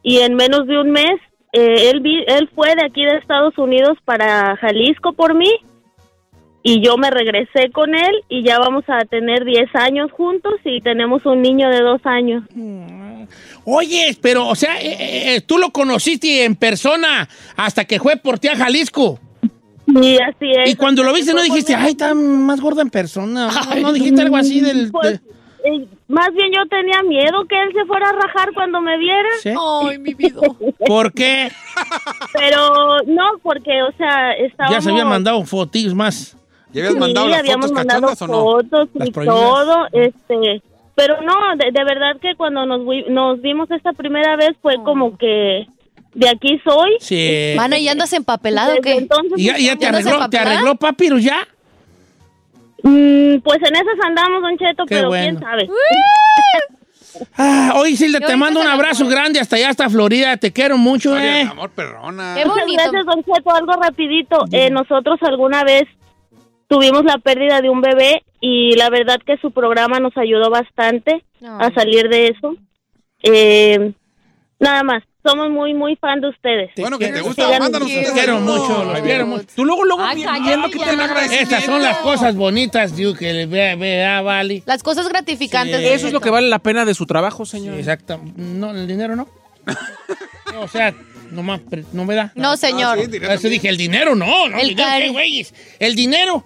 y 0.02 0.18
en 0.18 0.34
menos 0.34 0.66
de 0.66 0.78
un 0.78 0.90
mes 0.90 1.14
eh, 1.52 1.90
él, 1.90 2.00
vi- 2.00 2.24
él 2.26 2.48
fue 2.54 2.74
de 2.76 2.84
aquí 2.84 3.04
de 3.04 3.16
Estados 3.16 3.56
Unidos 3.58 3.96
para 4.04 4.54
Jalisco 4.56 5.12
por 5.14 5.34
mí 5.34 5.50
y 6.62 6.82
yo 6.84 6.98
me 6.98 7.10
regresé 7.10 7.70
con 7.72 7.94
él 7.94 8.22
y 8.28 8.42
ya 8.42 8.58
vamos 8.58 8.84
a 8.88 9.06
tener 9.06 9.46
10 9.46 9.74
años 9.76 10.12
juntos 10.12 10.54
y 10.64 10.82
tenemos 10.82 11.24
un 11.24 11.40
niño 11.40 11.70
de 11.70 11.80
dos 11.80 12.02
años. 12.04 12.44
Oye, 13.64 14.16
pero, 14.20 14.46
o 14.48 14.54
sea, 14.54 14.80
eh, 14.80 15.34
eh, 15.36 15.40
tú 15.42 15.58
lo 15.58 15.70
conociste 15.70 16.44
en 16.44 16.56
persona 16.56 17.28
hasta 17.56 17.84
que 17.84 17.98
fue 18.00 18.16
por 18.16 18.38
ti 18.38 18.48
a 18.48 18.56
Jalisco. 18.56 19.18
Sí, 19.86 20.18
así 20.18 20.50
es. 20.64 20.70
Y 20.70 20.76
cuando 20.76 21.02
lo 21.02 21.12
viste 21.12 21.34
no 21.34 21.42
dijiste, 21.42 21.74
ay, 21.74 21.90
está 21.92 22.14
más 22.14 22.60
gorda 22.60 22.82
en 22.82 22.90
persona. 22.90 23.48
No, 23.50 23.74
no 23.80 23.92
dijiste 23.92 24.22
algo 24.22 24.36
así 24.36 24.60
del... 24.60 24.90
Pues, 24.92 25.20
de- 25.20 25.30
eh, 25.62 25.86
más 26.08 26.32
bien 26.32 26.50
yo 26.56 26.66
tenía 26.70 27.02
miedo 27.02 27.44
que 27.46 27.54
él 27.62 27.68
se 27.74 27.84
fuera 27.84 28.08
a 28.08 28.12
rajar 28.12 28.48
cuando 28.54 28.80
me 28.80 28.96
viera, 28.96 29.28
¿Sí? 29.42 29.50
Ay, 29.50 29.98
mi 29.98 30.14
vida. 30.14 30.40
¿Por 30.86 31.12
qué? 31.12 31.50
pero 32.32 32.98
no, 33.06 33.24
porque, 33.42 33.82
o 33.82 33.92
sea, 33.96 34.32
estábamos... 34.32 34.76
Ya 34.78 34.80
se 34.80 34.90
había 34.90 35.04
mandado 35.04 35.44
fotillos 35.44 35.94
más. 35.94 36.36
¿Ya 36.72 36.80
habías 36.82 36.94
Sí, 36.94 37.00
mandado 37.00 37.28
las 37.28 37.40
habíamos 37.40 37.66
fotos 37.66 37.76
mandado 37.76 38.00
cachondas 38.08 38.22
o 38.22 38.26
no? 38.28 38.42
fotos 38.42 38.88
Las 38.94 39.08
y 39.08 39.12
prohibidas. 39.12 39.40
todo, 39.40 39.86
este... 39.92 40.62
Pero 41.00 41.22
no, 41.22 41.34
de, 41.56 41.72
de 41.72 41.84
verdad 41.84 42.20
que 42.20 42.34
cuando 42.36 42.66
nos, 42.66 42.82
nos 43.08 43.40
vimos 43.40 43.70
esta 43.70 43.94
primera 43.94 44.36
vez 44.36 44.50
fue 44.60 44.74
como 44.84 45.16
que 45.16 45.66
de 46.12 46.28
aquí 46.28 46.60
soy. 46.62 46.96
Sí. 47.00 47.54
Mano, 47.56 47.76
¿y 47.76 47.88
andas 47.88 48.12
empapelado 48.12 48.74
o 48.76 48.80
qué? 48.82 48.96
entonces 48.96 49.32
¿Y 49.38 49.44
ya, 49.44 49.56
ya 49.56 49.76
te 49.76 49.82
¿Ya 49.82 49.88
andas 49.88 50.06
arregló, 50.06 50.28
te 50.28 50.38
arregló 50.38 50.74
papiro 50.76 51.16
ya? 51.16 51.38
Mm, 52.82 53.38
pues 53.40 53.58
en 53.62 53.76
esas 53.76 54.06
andamos, 54.06 54.42
Don 54.42 54.58
Cheto, 54.58 54.84
Qué 54.84 54.96
pero 54.96 55.08
bueno. 55.08 55.38
quién 55.38 55.40
sabe. 55.40 55.68
Ah, 57.36 57.72
oye, 57.76 57.96
Silda, 57.96 58.20
te 58.20 58.36
mando 58.36 58.60
un 58.60 58.66
abrazo 58.66 59.06
grande 59.06 59.40
hasta 59.40 59.56
allá, 59.56 59.70
hasta 59.70 59.88
Florida. 59.88 60.36
Te 60.36 60.52
quiero 60.52 60.76
mucho, 60.76 61.18
eh. 61.18 61.42
amor 61.42 61.70
perrona. 61.70 62.34
Qué 62.36 62.44
Muchas 62.44 62.62
bonito. 62.62 62.82
gracias, 62.82 63.06
Don 63.06 63.24
Cheto. 63.24 63.50
Algo 63.50 63.72
rapidito. 63.72 64.44
Eh, 64.52 64.70
nosotros 64.70 65.18
alguna 65.22 65.64
vez 65.64 65.84
tuvimos 66.68 67.04
la 67.04 67.18
pérdida 67.18 67.60
de 67.62 67.70
un 67.70 67.80
bebé 67.80 68.22
y 68.40 68.74
la 68.76 68.90
verdad 68.90 69.20
que 69.24 69.36
su 69.38 69.50
programa 69.50 70.00
nos 70.00 70.16
ayudó 70.16 70.50
bastante 70.50 71.22
No. 71.40 71.60
a 71.60 71.72
salir 71.72 72.08
de 72.08 72.28
eso. 72.28 72.56
Eh, 73.22 73.92
nada 74.58 74.82
más. 74.82 75.02
Somos 75.22 75.50
muy, 75.50 75.74
muy 75.74 75.96
fan 75.96 76.22
de 76.22 76.30
ustedes. 76.30 76.70
Bueno, 76.78 76.98
que 76.98 77.08
te 77.08 77.20
gusta, 77.20 77.46
mándanos 77.58 77.86
Te 77.88 78.06
quiero 78.14 78.40
mucho, 78.40 78.84
los 78.84 79.00
quiero 79.00 79.26
mucho. 79.26 79.46
Tú 79.54 79.66
luego, 79.66 79.84
luego, 79.84 80.02
Ay, 80.02 80.22
que 80.22 80.86
te. 81.28 81.42
Estas 81.42 81.64
son 81.64 81.82
las 81.82 81.98
cosas 81.98 82.34
bonitas, 82.34 82.92
que 82.92 83.32
le 83.34 83.44
vea, 83.44 83.76
vea, 83.76 84.22
vale. 84.22 84.62
Las 84.64 84.82
cosas 84.82 85.06
gratificantes. 85.10 85.78
Sí. 85.78 85.86
Eso 85.88 86.06
es 86.06 86.14
lo 86.14 86.20
que 86.20 86.30
vale 86.30 86.48
la 86.48 86.58
pena 86.58 86.86
de 86.86 86.94
su 86.94 87.04
trabajo, 87.04 87.44
señor. 87.44 87.76
Exacto. 87.76 88.18
No, 88.36 88.70
el 88.70 88.86
dinero 88.86 89.14
no. 89.14 89.28
o 90.58 90.68
sea, 90.68 90.94
nomás, 91.30 91.60
no 91.92 92.06
me 92.06 92.14
da. 92.14 92.32
No, 92.34 92.56
señor. 92.56 92.98
Ah, 92.98 93.02
sí, 93.02 93.10
diré 93.10 93.34
Eso 93.34 93.48
dije, 93.48 93.68
el 93.68 93.76
dinero 93.76 94.14
no, 94.14 94.48
no. 94.48 94.58
El 94.58 94.70
dinero, 94.70 95.04
¿qué, 95.04 95.10
güeyes? 95.10 95.54
El 95.78 95.94
dinero. 95.96 96.44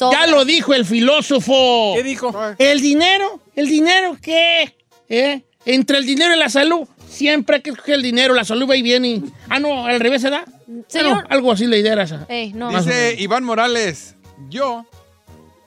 Ya 0.00 0.26
lo 0.26 0.44
dijo 0.44 0.74
el 0.74 0.84
filósofo. 0.84 1.94
¿Qué 1.96 2.02
dijo? 2.02 2.34
El 2.58 2.80
dinero, 2.80 3.40
el 3.54 3.68
dinero, 3.68 4.16
¿qué? 4.20 4.76
¿Eh? 5.08 5.42
Entre 5.64 5.98
el 5.98 6.06
dinero 6.06 6.34
y 6.34 6.38
la 6.38 6.48
salud, 6.48 6.86
siempre 7.08 7.56
hay 7.56 7.62
que 7.62 7.70
escoger 7.70 7.96
el 7.96 8.02
dinero, 8.02 8.34
la 8.34 8.44
salud 8.44 8.68
va 8.68 8.76
y 8.76 8.82
viene. 8.82 9.22
Ah, 9.48 9.58
no, 9.58 9.86
al 9.86 10.00
revés 10.00 10.22
se 10.22 10.30
da. 10.30 10.44
Bueno, 10.66 11.22
algo 11.28 11.52
así 11.52 11.66
la 11.66 11.76
idea 11.76 11.92
era 11.92 12.02
esa. 12.02 12.26
Ey, 12.28 12.52
no. 12.52 12.70
Dice. 12.70 13.16
Iván 13.18 13.44
Morales, 13.44 14.16
yo 14.48 14.84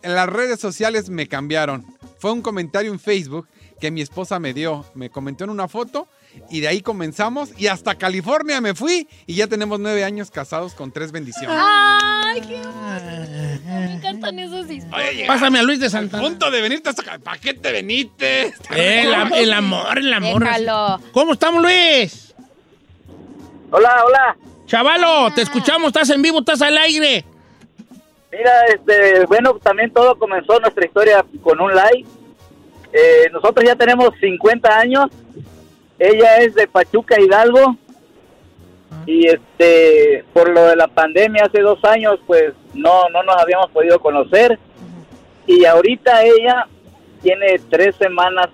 en 0.02 0.16
las 0.16 0.28
redes 0.28 0.60
sociales 0.60 1.10
me 1.10 1.28
cambiaron. 1.28 1.86
Fue 2.20 2.32
un 2.32 2.42
comentario 2.42 2.92
en 2.92 3.00
Facebook 3.00 3.48
que 3.80 3.92
mi 3.92 4.02
esposa 4.02 4.40
me 4.40 4.54
dio. 4.54 4.86
Me 4.94 5.10
comentó 5.10 5.46
en 5.46 5.50
una 5.50 5.68
foto 5.68 6.08
y 6.50 6.62
de 6.62 6.68
ahí 6.68 6.82
comenzamos 6.82 7.52
y 7.58 7.68
hasta 7.68 7.96
California 7.96 8.62
me 8.62 8.74
fui 8.74 9.08
y 9.26 9.36
ya 9.36 9.48
tenemos 9.48 9.80
nueve 9.80 10.04
años 10.04 10.32
casados 10.32 10.74
con 10.74 10.92
tres 10.92 11.12
bendiciones. 11.12 11.58
Ay, 11.60 12.42
qué 12.42 12.62
Me 13.66 13.94
encantan 13.94 14.40
esos 14.40 14.70
historias. 14.70 15.28
Pásame 15.28 15.60
a 15.60 15.64
Luis 15.64 15.80
de 15.80 15.90
Santana. 15.90 16.24
Punto 16.24 16.50
de 16.52 16.62
venirte 16.62 16.90
hasta 16.90 17.02
acá. 17.02 17.20
¿Para 17.20 17.38
qué 17.40 17.54
te 17.54 17.72
veniste? 17.72 18.54
El 18.76 19.14
amor, 19.54 19.98
el 19.98 20.14
amor. 20.14 20.44
Déjalo. 20.44 21.00
¿Cómo 21.12 21.34
estamos, 21.34 21.62
Luis? 21.62 22.34
Hola, 23.72 24.04
hola. 24.06 24.38
Chavalo, 24.66 25.34
te 25.34 25.42
escuchamos, 25.42 25.88
estás 25.88 26.10
en 26.12 26.22
vivo, 26.22 26.40
estás 26.40 26.62
al 26.62 26.78
aire. 26.78 27.26
Mira, 28.32 28.52
este, 28.68 29.26
bueno, 29.26 29.56
también 29.56 29.92
todo 29.92 30.18
comenzó 30.18 30.60
nuestra 30.60 30.86
historia 30.86 31.26
con 31.42 31.60
un 31.60 31.74
like. 31.74 32.08
Eh, 32.94 33.30
nosotros 33.32 33.66
ya 33.66 33.76
tenemos 33.76 34.10
50 34.20 34.80
años. 34.80 35.10
Ella 36.00 36.38
es 36.38 36.56
de 36.56 36.68
Pachuca, 36.68 37.20
Hidalgo. 37.20 37.76
Y 39.06 39.28
este, 39.28 40.24
por 40.34 40.50
lo 40.50 40.64
de 40.64 40.76
la 40.76 40.88
pandemia 40.88 41.44
hace 41.46 41.62
dos 41.62 41.84
años, 41.84 42.20
pues 42.26 42.54
no, 42.74 43.10
no 43.10 43.24
nos 43.24 43.36
habíamos 43.38 43.70
podido 43.72 44.00
conocer. 44.00 44.58
Y 45.46 45.66
ahorita 45.66 46.24
ella 46.24 46.68
tiene 47.22 47.60
tres 47.70 47.96
semanas 47.98 48.48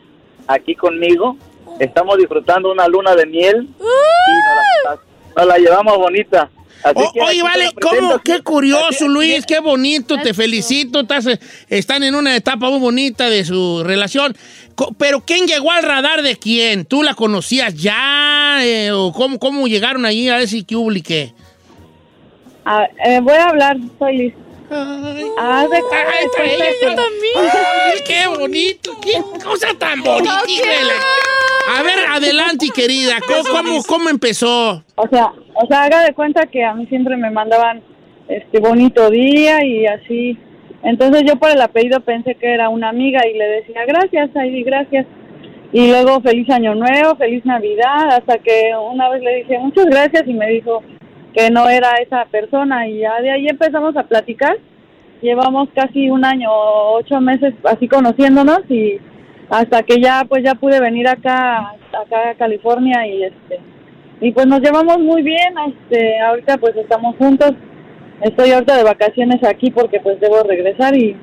aquí 0.47 0.75
conmigo. 0.75 1.37
Estamos 1.79 2.17
disfrutando 2.17 2.71
una 2.71 2.87
luna 2.87 3.15
de 3.15 3.25
miel 3.25 3.67
y 3.67 3.83
nos 3.83 4.95
la, 4.95 4.99
nos 5.35 5.45
la 5.47 5.57
llevamos 5.57 5.97
bonita. 5.97 6.49
O- 6.93 7.11
que 7.13 7.21
oye, 7.21 7.41
vale. 7.41 7.71
¿cómo? 7.81 8.19
Qué 8.19 8.41
curioso, 8.41 9.07
Luis, 9.07 9.45
qué 9.45 9.59
bonito, 9.59 10.19
te 10.21 10.33
felicito. 10.33 10.99
Estás, 11.01 11.25
eh, 11.27 11.39
están 11.69 12.03
en 12.03 12.13
una 12.15 12.35
etapa 12.35 12.69
muy 12.69 12.79
bonita 12.79 13.29
de 13.29 13.43
su 13.43 13.83
relación. 13.83 14.35
Pero 14.97 15.21
¿quién 15.21 15.47
llegó 15.47 15.71
al 15.71 15.83
radar 15.83 16.21
de 16.21 16.35
quién? 16.35 16.85
¿Tú 16.85 17.01
la 17.01 17.15
conocías 17.15 17.73
ya? 17.75 18.59
eh, 18.61 18.91
¿O 18.91 19.11
cómo, 19.13 19.39
cómo 19.39 19.67
llegaron 19.67 20.05
allí 20.05 20.29
a 20.29 20.37
ver 20.37 20.47
si 20.47 20.63
qué 20.63 20.75
qué? 21.01 21.33
Ah, 22.65 22.87
eh, 23.05 23.19
voy 23.21 23.33
a 23.35 23.45
hablar, 23.45 23.77
soy 23.99 24.17
Liz. 24.17 24.33
Haz 24.69 25.69
de 25.69 25.77
Ay, 25.77 26.25
ella, 26.43 26.65
que- 26.65 26.85
yo 26.85 26.95
también. 26.95 27.35
Ay, 27.37 27.99
qué 28.05 28.27
bonito, 28.27 28.91
qué 29.01 29.21
cosa 29.43 29.67
tan 29.77 30.01
bonita. 30.01 30.41
A 31.77 31.83
ver, 31.83 31.99
adelante, 32.11 32.67
querida. 32.73 33.15
¿Cómo, 33.25 33.43
cómo, 33.49 33.83
cómo 33.83 34.09
empezó? 34.09 34.83
O 34.95 35.07
sea, 35.09 35.31
o 35.55 35.67
sea, 35.67 35.83
haga 35.83 36.03
de 36.03 36.13
cuenta 36.13 36.45
que 36.47 36.63
a 36.63 36.73
mí 36.73 36.85
siempre 36.87 37.17
me 37.17 37.31
mandaban 37.31 37.81
este 38.27 38.59
bonito 38.59 39.09
día 39.09 39.63
y 39.65 39.85
así. 39.85 40.37
Entonces 40.83 41.23
yo 41.25 41.35
por 41.37 41.49
el 41.49 41.61
apellido 41.61 41.99
pensé 42.01 42.35
que 42.35 42.53
era 42.53 42.69
una 42.69 42.89
amiga 42.89 43.21
y 43.27 43.33
le 43.37 43.45
decía 43.45 43.85
gracias, 43.87 44.29
Heidi, 44.35 44.63
gracias. 44.63 45.05
Y 45.73 45.87
luego 45.87 46.21
feliz 46.21 46.47
año 46.51 46.75
nuevo, 46.75 47.15
feliz 47.17 47.43
Navidad, 47.45 48.09
hasta 48.11 48.37
que 48.37 48.71
una 48.91 49.09
vez 49.09 49.21
le 49.23 49.35
dije 49.37 49.57
muchas 49.59 49.85
gracias 49.87 50.23
y 50.27 50.33
me 50.33 50.47
dijo 50.51 50.83
que 51.35 51.49
no 51.49 51.67
era 51.67 51.91
esa 51.95 52.25
persona 52.25 52.87
y 52.87 52.99
ya 52.99 53.21
de 53.21 53.31
ahí 53.31 53.47
empezamos 53.47 53.95
a 53.97 54.03
platicar. 54.03 54.57
Llevamos 55.21 55.69
casi 55.75 56.09
un 56.09 56.23
año, 56.23 56.49
ocho 56.51 57.19
meses 57.19 57.53
así 57.65 57.87
conociéndonos 57.87 58.61
y 58.69 58.99
hasta 59.49 59.83
que 59.83 60.01
ya 60.01 60.25
pues 60.27 60.43
ya 60.43 60.55
pude 60.55 60.79
venir 60.79 61.07
acá, 61.07 61.73
acá 61.91 62.29
a 62.31 62.35
California 62.35 63.05
y 63.07 63.23
este 63.23 63.59
y 64.21 64.31
pues 64.31 64.47
nos 64.47 64.61
llevamos 64.61 64.97
muy 64.99 65.21
bien, 65.21 65.53
este, 65.67 66.19
ahorita 66.21 66.57
pues 66.57 66.75
estamos 66.77 67.15
juntos, 67.17 67.51
estoy 68.21 68.51
ahorita 68.51 68.77
de 68.77 68.83
vacaciones 68.83 69.43
aquí 69.43 69.71
porque 69.71 69.99
pues 69.99 70.19
debo 70.21 70.41
regresar 70.43 70.95
y, 70.95 71.17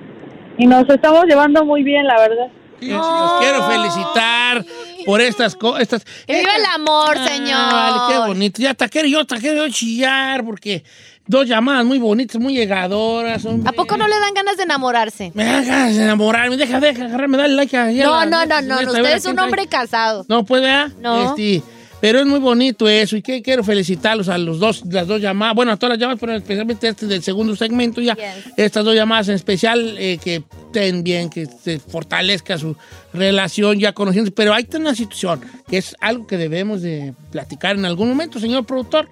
y 0.58 0.66
nos 0.66 0.88
estamos 0.88 1.24
llevando 1.24 1.64
muy 1.64 1.82
bien, 1.82 2.06
la 2.06 2.18
verdad. 2.18 2.48
Los 2.80 3.32
quiero 3.40 3.62
felicitar 3.62 4.64
por 5.04 5.20
estas 5.20 5.54
cosas. 5.56 6.04
¡Que 6.26 6.38
viva 6.38 6.56
el 6.56 6.64
amor, 6.74 7.16
señor! 7.26 7.72
Vale, 7.72 7.98
qué 8.12 8.18
bonito. 8.28 8.62
Ya 8.62 8.70
hasta 8.70 8.88
quiero 8.88 9.08
yo, 9.08 9.20
hasta 9.20 9.38
quiero 9.38 9.66
yo 9.66 9.72
chillar 9.72 10.44
porque 10.44 10.84
dos 11.26 11.46
llamadas 11.46 11.84
muy 11.84 11.98
bonitas, 11.98 12.40
muy 12.40 12.54
llegadoras. 12.54 13.44
hombre. 13.44 13.68
¿A 13.68 13.72
poco 13.72 13.96
no 13.96 14.08
le 14.08 14.18
dan 14.18 14.34
ganas 14.34 14.56
de 14.56 14.64
enamorarse? 14.64 15.30
Me 15.34 15.44
dan 15.44 15.66
ganas 15.66 15.96
de 15.96 16.02
enamorarme. 16.04 16.56
Deja, 16.56 16.80
deja, 16.80 17.04
agarrarme, 17.04 17.38
dale 17.38 17.54
like 17.54 17.76
a 17.76 17.84
a 17.84 17.90
No, 17.92 17.92
la- 17.92 18.26
no, 18.26 18.46
no, 18.46 18.60
no, 18.62 18.78
a 18.78 18.82
no. 18.82 18.90
Usted 18.90 19.04
a 19.04 19.12
es 19.14 19.24
un 19.26 19.38
hombre 19.38 19.66
casado. 19.66 20.24
No 20.28 20.44
puede, 20.44 20.70
¿ah? 20.70 20.90
No. 21.00 21.30
Este, 21.30 21.62
pero 22.02 22.18
es 22.18 22.26
muy 22.26 22.40
bonito 22.40 22.88
eso 22.88 23.16
y 23.16 23.22
que 23.22 23.42
quiero 23.42 23.62
felicitarlos 23.62 24.28
a 24.28 24.36
los 24.36 24.58
dos, 24.58 24.82
las 24.90 25.06
dos 25.06 25.20
llamadas, 25.20 25.54
bueno, 25.54 25.70
a 25.70 25.76
todas 25.76 25.90
las 25.90 26.00
llamadas, 26.00 26.18
pero 26.18 26.34
especialmente 26.34 26.88
este 26.88 27.06
del 27.06 27.22
segundo 27.22 27.54
segmento 27.54 28.00
ya, 28.00 28.18
estas 28.56 28.84
dos 28.84 28.96
llamadas 28.96 29.28
en 29.28 29.36
especial 29.36 29.96
eh, 29.96 30.18
que 30.18 30.42
estén 30.66 31.04
bien, 31.04 31.30
que 31.30 31.46
se 31.46 31.78
fortalezca 31.78 32.58
su 32.58 32.74
relación 33.12 33.78
ya 33.78 33.92
conociendo, 33.92 34.32
pero 34.32 34.52
hay 34.52 34.66
una 34.74 34.96
situación 34.96 35.42
que 35.68 35.78
es 35.78 35.94
algo 36.00 36.26
que 36.26 36.38
debemos 36.38 36.82
de 36.82 37.14
platicar 37.30 37.76
en 37.76 37.84
algún 37.84 38.08
momento, 38.08 38.40
señor 38.40 38.66
productor. 38.66 39.08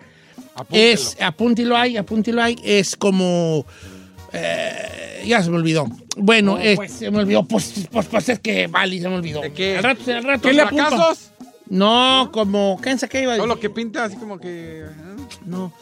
Es, 0.73 1.17
apúntelo 1.21 1.77
ahí, 1.77 1.97
apúntelo 1.97 2.43
ahí, 2.43 2.57
es 2.65 2.97
como... 2.97 3.65
eh, 4.33 5.23
ya 5.27 5.41
se 5.45 5.51
me 5.51 5.59
olvidó. 5.59 5.87
Bueno, 6.17 6.59
este, 6.59 6.89
se 6.89 7.11
me 7.13 7.19
olvidó. 7.19 7.45
Pues, 7.45 7.87
pues, 7.89 8.07
pues 8.07 8.29
es 8.31 8.41
que 8.41 8.67
vale, 8.67 9.01
se 9.01 9.09
me 9.09 9.15
olvidó. 9.15 9.43
¿De 9.43 9.53
qué? 9.53 9.77
Al 9.77 9.85
rato, 9.85 10.11
al 10.11 10.25
rato. 10.25 10.43
¿Qué 10.43 10.55
le 10.55 10.67
fracasos? 10.67 11.30
No, 11.71 12.31
como. 12.33 12.79
¿Qué 12.83 12.91
que 13.09 13.23
iba 13.23 13.33
a 13.33 13.37
Todo 13.37 13.47
decir? 13.47 13.57
lo 13.57 13.61
que 13.61 13.71
pinta 13.71 14.05
así 14.05 14.17
como 14.17 14.39
que... 14.39 14.85
No. 15.47 15.73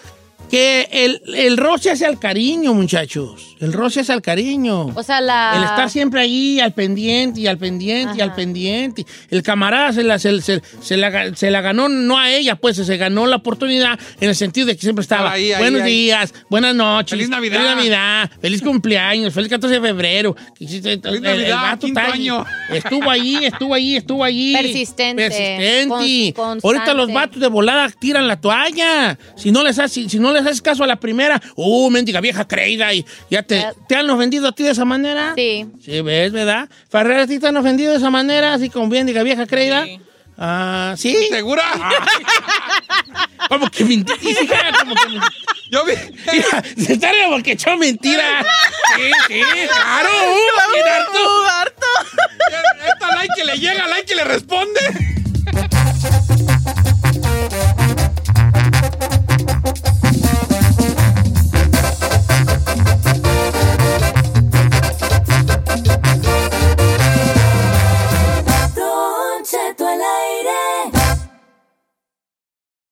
Que 0.50 0.88
el, 0.90 1.20
el 1.34 1.56
roce 1.58 1.90
hace 1.90 2.06
al 2.06 2.18
cariño, 2.18 2.72
muchachos. 2.72 3.56
El 3.60 3.72
roce 3.72 4.00
hace 4.00 4.12
al 4.12 4.22
cariño. 4.22 4.86
O 4.94 5.02
sea, 5.02 5.20
la... 5.20 5.52
El 5.56 5.64
estar 5.64 5.90
siempre 5.90 6.20
ahí 6.20 6.58
al 6.60 6.72
pendiente 6.72 7.40
y 7.40 7.46
al 7.46 7.58
pendiente 7.58 8.14
y 8.16 8.20
al 8.22 8.34
pendiente. 8.34 9.04
El 9.30 9.42
camarada 9.42 9.92
se 9.92 10.04
la, 10.04 10.18
se, 10.18 10.40
se- 10.40 10.62
se 10.80 10.96
la, 10.96 11.34
se 11.34 11.50
la 11.50 11.60
ganó, 11.60 11.88
no 11.88 12.16
a 12.18 12.30
ella, 12.30 12.56
pues 12.56 12.76
se 12.76 12.96
ganó 12.96 13.26
la 13.26 13.36
oportunidad 13.36 13.98
en 14.20 14.28
el 14.30 14.34
sentido 14.36 14.68
de 14.68 14.76
que 14.76 14.82
siempre 14.82 15.02
estaba. 15.02 15.32
Ahí, 15.32 15.52
ahí, 15.52 15.60
Buenos 15.60 15.82
ahí. 15.82 15.90
días, 15.92 16.32
buenas 16.48 16.74
noches. 16.74 17.10
Feliz 17.10 17.28
Navidad. 17.28 17.58
Feliz 17.60 17.74
Navidad. 17.76 18.30
Feliz 18.40 18.62
cumpleaños. 18.62 19.34
Feliz 19.34 19.48
14 19.50 19.80
de 19.80 19.86
febrero. 19.86 20.36
Feliz 20.56 20.82
Navidad, 21.20 21.78
quinto 21.78 22.00
año. 22.00 22.46
Estuvo 22.70 23.10
ahí, 23.10 23.36
estuvo 23.44 23.74
ahí, 23.74 23.96
estuvo 23.96 24.24
ahí. 24.24 24.52
Persistente. 24.54 25.28
Persistente. 25.28 26.34
Ahorita 26.62 26.94
los 26.94 27.12
vatos 27.12 27.40
de 27.40 27.48
volada 27.48 27.88
tiran 27.90 28.26
la 28.28 28.40
toalla. 28.40 29.18
Si 29.36 29.50
no 29.50 29.62
les 29.62 29.78
haces, 29.78 30.10
si 30.10 30.18
no 30.18 30.32
les 30.32 30.37
haces 30.38 30.62
caso 30.62 30.84
a 30.84 30.86
la 30.86 30.96
primera, 30.96 31.40
uh, 31.56 31.90
mendiga 31.90 32.20
vieja 32.20 32.46
creída 32.46 32.92
y 32.92 33.04
ya 33.30 33.42
te, 33.42 33.64
te 33.88 33.96
han 33.96 34.08
ofendido 34.10 34.48
a 34.48 34.52
ti 34.52 34.62
de 34.62 34.70
esa 34.70 34.84
manera. 34.84 35.34
Sí. 35.36 35.66
Sí, 35.84 36.00
ves, 36.00 36.32
¿verdad? 36.32 36.68
Farrera, 36.88 37.22
¿a 37.22 37.26
ti 37.26 37.38
te 37.38 37.48
han 37.48 37.56
ofendido 37.56 37.92
de 37.92 37.98
esa 37.98 38.10
manera, 38.10 38.54
así 38.54 38.70
como 38.70 38.86
mendiga 38.88 39.22
vieja 39.22 39.46
creída? 39.46 39.86
Ah, 40.40 40.94
¿sí? 40.96 41.16
¿Segura? 41.30 41.64
Como 43.48 43.68
que 43.70 43.84
mentira. 43.84 44.72
Como 44.78 44.94
que 44.94 45.08
mentira. 45.08 45.32
Yo 45.70 45.84
vi. 45.84 45.94
Mira, 46.32 46.62
se 46.76 46.92
está 46.92 47.10
riendo 47.10 47.34
porque 47.34 47.52
echó 47.52 47.76
mentira. 47.76 48.44
Sí, 48.96 49.10
sí, 49.26 49.40
claro. 49.66 50.08
uh, 50.30 50.74
bien 50.74 50.86
harto. 50.86 51.18
Esta 52.86 53.16
like 53.16 53.32
que 53.34 53.44
le 53.44 53.58
llega, 53.58 53.88
like 53.88 54.06
que 54.06 54.14
le 54.14 54.24
responde. 54.24 54.80